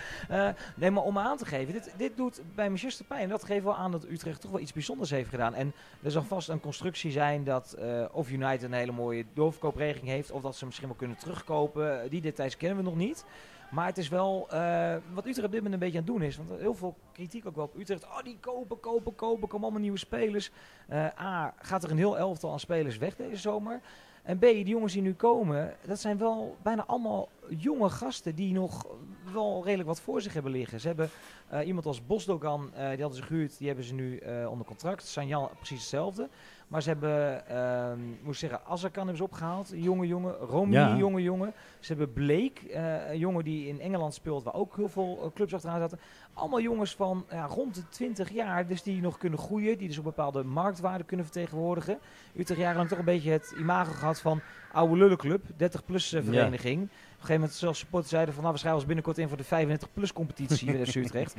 nee, 0.76 0.90
maar 0.90 1.02
om 1.02 1.18
aan 1.18 1.36
te 1.36 1.46
geven, 1.46 1.72
dit, 1.72 1.92
dit 1.96 2.16
doet 2.16 2.42
bij 2.54 2.68
Manchester 2.68 3.04
pijn. 3.04 3.28
Dat 3.28 3.44
geeft 3.44 3.64
wel 3.64 3.76
aan 3.76 3.92
dat 3.92 4.04
Utrecht 4.04 4.40
toch 4.40 4.50
wel 4.50 4.60
iets 4.60 4.72
bijzonders 4.72 5.10
heeft 5.10 5.30
gedaan. 5.30 5.54
En 5.54 5.72
er 6.02 6.10
zal 6.10 6.22
vast 6.22 6.48
een 6.48 6.60
constructie 6.60 7.10
zijn 7.10 7.44
dat 7.44 7.76
of 8.12 8.30
United 8.30 8.62
een 8.62 8.72
hele 8.72 8.92
mooie 8.92 9.24
doorverkoopregeling 9.34 10.08
heeft, 10.08 10.30
of 10.30 10.42
dat 10.42 10.56
ze 10.56 10.64
misschien 10.66 10.88
wel 10.88 10.96
kunnen 10.96 11.16
terugkopen. 11.16 12.10
Die 12.10 12.20
details 12.20 12.56
kennen 12.56 12.78
we 12.78 12.84
nog 12.84 12.96
niet. 12.96 13.24
Maar 13.70 13.86
het 13.86 13.98
is 13.98 14.08
wel 14.08 14.48
uh, 14.52 14.96
wat 15.12 15.26
Utrecht 15.26 15.46
op 15.46 15.52
dit 15.52 15.62
moment 15.62 15.72
een 15.72 15.78
beetje 15.78 15.98
aan 15.98 16.04
het 16.04 16.12
doen 16.12 16.22
is. 16.22 16.36
Want 16.36 16.50
heel 16.60 16.74
veel 16.74 16.96
kritiek 17.12 17.46
ook 17.46 17.56
wel 17.56 17.64
op 17.64 17.78
Utrecht. 17.78 18.04
Oh, 18.04 18.22
die 18.22 18.38
kopen, 18.40 18.80
kopen, 18.80 19.14
kopen. 19.14 19.48
Komen 19.48 19.62
allemaal 19.62 19.80
nieuwe 19.80 19.98
spelers. 19.98 20.50
Uh, 20.90 21.20
A, 21.20 21.54
gaat 21.58 21.84
er 21.84 21.90
een 21.90 21.96
heel 21.96 22.18
elftal 22.18 22.52
aan 22.52 22.60
spelers 22.60 22.98
weg 22.98 23.16
deze 23.16 23.36
zomer. 23.36 23.80
En 24.22 24.38
B, 24.38 24.40
die 24.40 24.66
jongens 24.66 24.92
die 24.92 25.02
nu 25.02 25.14
komen, 25.14 25.76
dat 25.86 26.00
zijn 26.00 26.18
wel 26.18 26.56
bijna 26.62 26.84
allemaal 26.86 27.28
jonge 27.48 27.88
gasten 27.88 28.34
die 28.34 28.52
nog 28.52 28.86
wel 29.32 29.64
redelijk 29.64 29.88
wat 29.88 30.00
voor 30.00 30.20
zich 30.20 30.32
hebben 30.32 30.52
liggen. 30.52 30.80
Ze 30.80 30.86
hebben 30.86 31.10
uh, 31.52 31.66
iemand 31.66 31.86
als 31.86 32.06
Bosdogan, 32.06 32.70
die 32.74 33.00
hadden 33.00 33.14
ze 33.14 33.22
gehuurd, 33.22 33.58
die 33.58 33.66
hebben 33.66 33.84
ze 33.84 33.94
nu 33.94 34.22
onder 34.48 34.66
contract. 34.66 35.06
Sanjan 35.06 35.48
precies 35.56 35.80
hetzelfde. 35.80 36.28
Maar 36.68 36.82
ze 36.82 36.88
hebben, 36.88 37.44
uh, 37.50 37.92
moet 38.22 38.32
ik 38.32 38.38
zeggen, 38.38 38.64
Azarkan 38.64 39.06
hebben 39.06 39.16
ze 39.16 39.22
opgehaald. 39.22 39.72
Jonge 39.74 40.06
jongen. 40.06 40.34
Romney, 40.34 40.96
jonge 40.96 41.22
jongen. 41.22 41.52
Ze 41.80 41.94
hebben 41.94 42.12
Blake, 42.12 42.60
uh, 42.70 43.10
een 43.10 43.18
jongen 43.18 43.44
die 43.44 43.68
in 43.68 43.80
Engeland 43.80 44.14
speelt, 44.14 44.44
waar 44.44 44.54
ook 44.54 44.76
heel 44.76 44.88
veel 44.88 45.18
uh, 45.24 45.30
clubs 45.34 45.54
achteraan 45.54 45.78
zaten. 45.78 45.98
Allemaal 46.38 46.60
jongens 46.60 46.94
van 46.94 47.24
ja, 47.30 47.46
rond 47.46 47.74
de 47.74 47.88
20 47.88 48.30
jaar, 48.30 48.66
dus 48.66 48.82
die 48.82 49.00
nog 49.00 49.18
kunnen 49.18 49.38
groeien. 49.38 49.78
Die 49.78 49.88
dus 49.88 49.98
op 49.98 50.04
bepaalde 50.04 50.44
marktwaarde 50.44 51.04
kunnen 51.04 51.26
vertegenwoordigen. 51.26 51.98
Utrecht 52.36 52.60
jarenlang 52.60 52.88
toch 52.88 52.98
een 52.98 53.04
beetje 53.04 53.30
het 53.30 53.54
imago 53.58 53.92
gehad 53.92 54.20
van 54.20 54.40
oude 54.72 54.96
lullenclub, 54.96 55.44
30-plus 55.44 56.12
uh, 56.12 56.22
vereniging. 56.22 56.80
Ja 56.80 56.96
een 57.18 57.24
gegeven 57.24 57.40
moment 57.40 57.58
zelfs 57.58 57.78
supporters 57.78 58.10
zeiden 58.10 58.34
van 58.34 58.42
nou 58.42 58.54
we 58.54 58.60
schrijven 58.60 58.80
ons 58.80 58.88
binnenkort 58.88 59.18
in 59.18 59.28
voor 59.28 59.36
de 59.36 59.44
35 59.44 59.92
plus 59.92 60.12
competitie 60.12 60.68
in 60.68 60.80
Utrecht. 61.04 61.34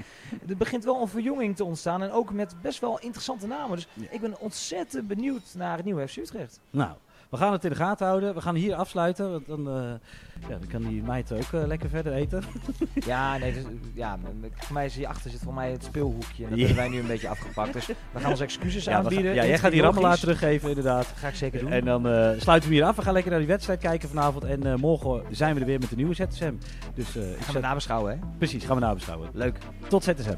Er 0.48 0.58
begint 0.58 0.84
wel 0.84 1.02
een 1.02 1.08
verjonging 1.08 1.56
te 1.56 1.64
ontstaan 1.64 2.02
en 2.04 2.12
ook 2.12 2.32
met 2.32 2.56
best 2.62 2.80
wel 2.80 3.00
interessante 3.00 3.48
namen. 3.48 3.76
Dus 3.76 3.88
ik 4.10 4.22
ben 4.22 4.40
ontzettend 4.40 5.08
benieuwd 5.08 5.54
naar 5.56 5.76
het 5.76 5.86
nieuwe 5.86 6.08
FC 6.08 6.18
Utrecht. 6.18 6.60
Nou, 6.70 6.96
we 7.30 7.38
gaan 7.38 7.52
het 7.52 7.64
in 7.64 7.70
de 7.70 7.76
gaten 7.76 8.08
houden. 8.08 8.34
We 8.34 8.42
gaan 8.42 8.56
hier 8.56 8.76
afsluiten. 8.76 9.32
Want 9.32 9.48
dan, 9.48 9.68
uh, 9.68 9.84
ja, 10.42 10.58
dan 10.58 10.68
kan 10.68 10.82
die 10.82 11.04
meid 11.04 11.32
ook 11.32 11.52
uh, 11.52 11.68
lekker 11.68 11.90
verder 11.90 12.14
eten. 12.14 12.44
ja, 13.06 13.38
nee, 13.38 13.54
dus, 13.54 13.64
ja, 13.94 14.18
voor 14.56 14.74
mij 14.74 14.86
is 14.86 14.96
hierachter 14.96 15.32
zit 15.32 15.40
voor 15.44 15.54
mij 15.54 15.72
het 15.72 15.84
speelhoekje. 15.84 16.44
En 16.44 16.50
dat 16.50 16.60
hebben 16.60 16.78
wij 16.78 16.88
nu 16.88 17.00
een 17.00 17.08
beetje 17.08 17.30
afgepakt. 17.30 17.74
Dus 17.74 17.86
we 17.88 18.20
gaan 18.20 18.32
onze 18.32 18.44
excuses 18.44 18.84
ja, 18.84 18.98
aanbieden. 18.98 19.34
ja, 19.34 19.46
jij 19.46 19.58
gaat 19.58 19.72
die 19.72 19.82
rammelaar 19.82 20.20
teruggeven 20.20 20.70
inderdaad. 20.70 21.06
ga 21.16 21.28
ik 21.28 21.36
zeker 21.36 21.60
doen. 21.60 21.72
En 21.72 21.86
dan 21.86 22.08
uh, 22.08 22.30
sluiten 22.38 22.70
we 22.70 22.76
hier 22.76 22.86
af. 22.86 22.96
We 22.96 23.02
gaan 23.02 23.14
lekker 23.14 23.32
naar 23.32 23.40
die 23.40 23.50
wedstrijd 23.50 23.80
kijken 23.80 24.10
vanavond. 24.10 24.44
En 24.44 24.80
morgen 24.80 25.24
zijn 25.30 25.54
we 25.54 25.60
er 25.60 25.66
weer 25.66 25.80
met 25.80 25.90
de 25.90 25.96
nieuwe 25.96 26.14
ZSM. 26.14 26.54
Dus, 26.94 27.10
gaan 27.40 27.54
we 27.54 27.60
nabeschouwen, 27.60 28.12
hè? 28.12 28.20
Precies, 28.38 28.64
gaan 28.64 28.76
we 28.76 28.82
nabeschouwen. 28.82 29.30
Leuk. 29.34 29.58
Tot 29.88 30.04
ZSM. 30.04 30.38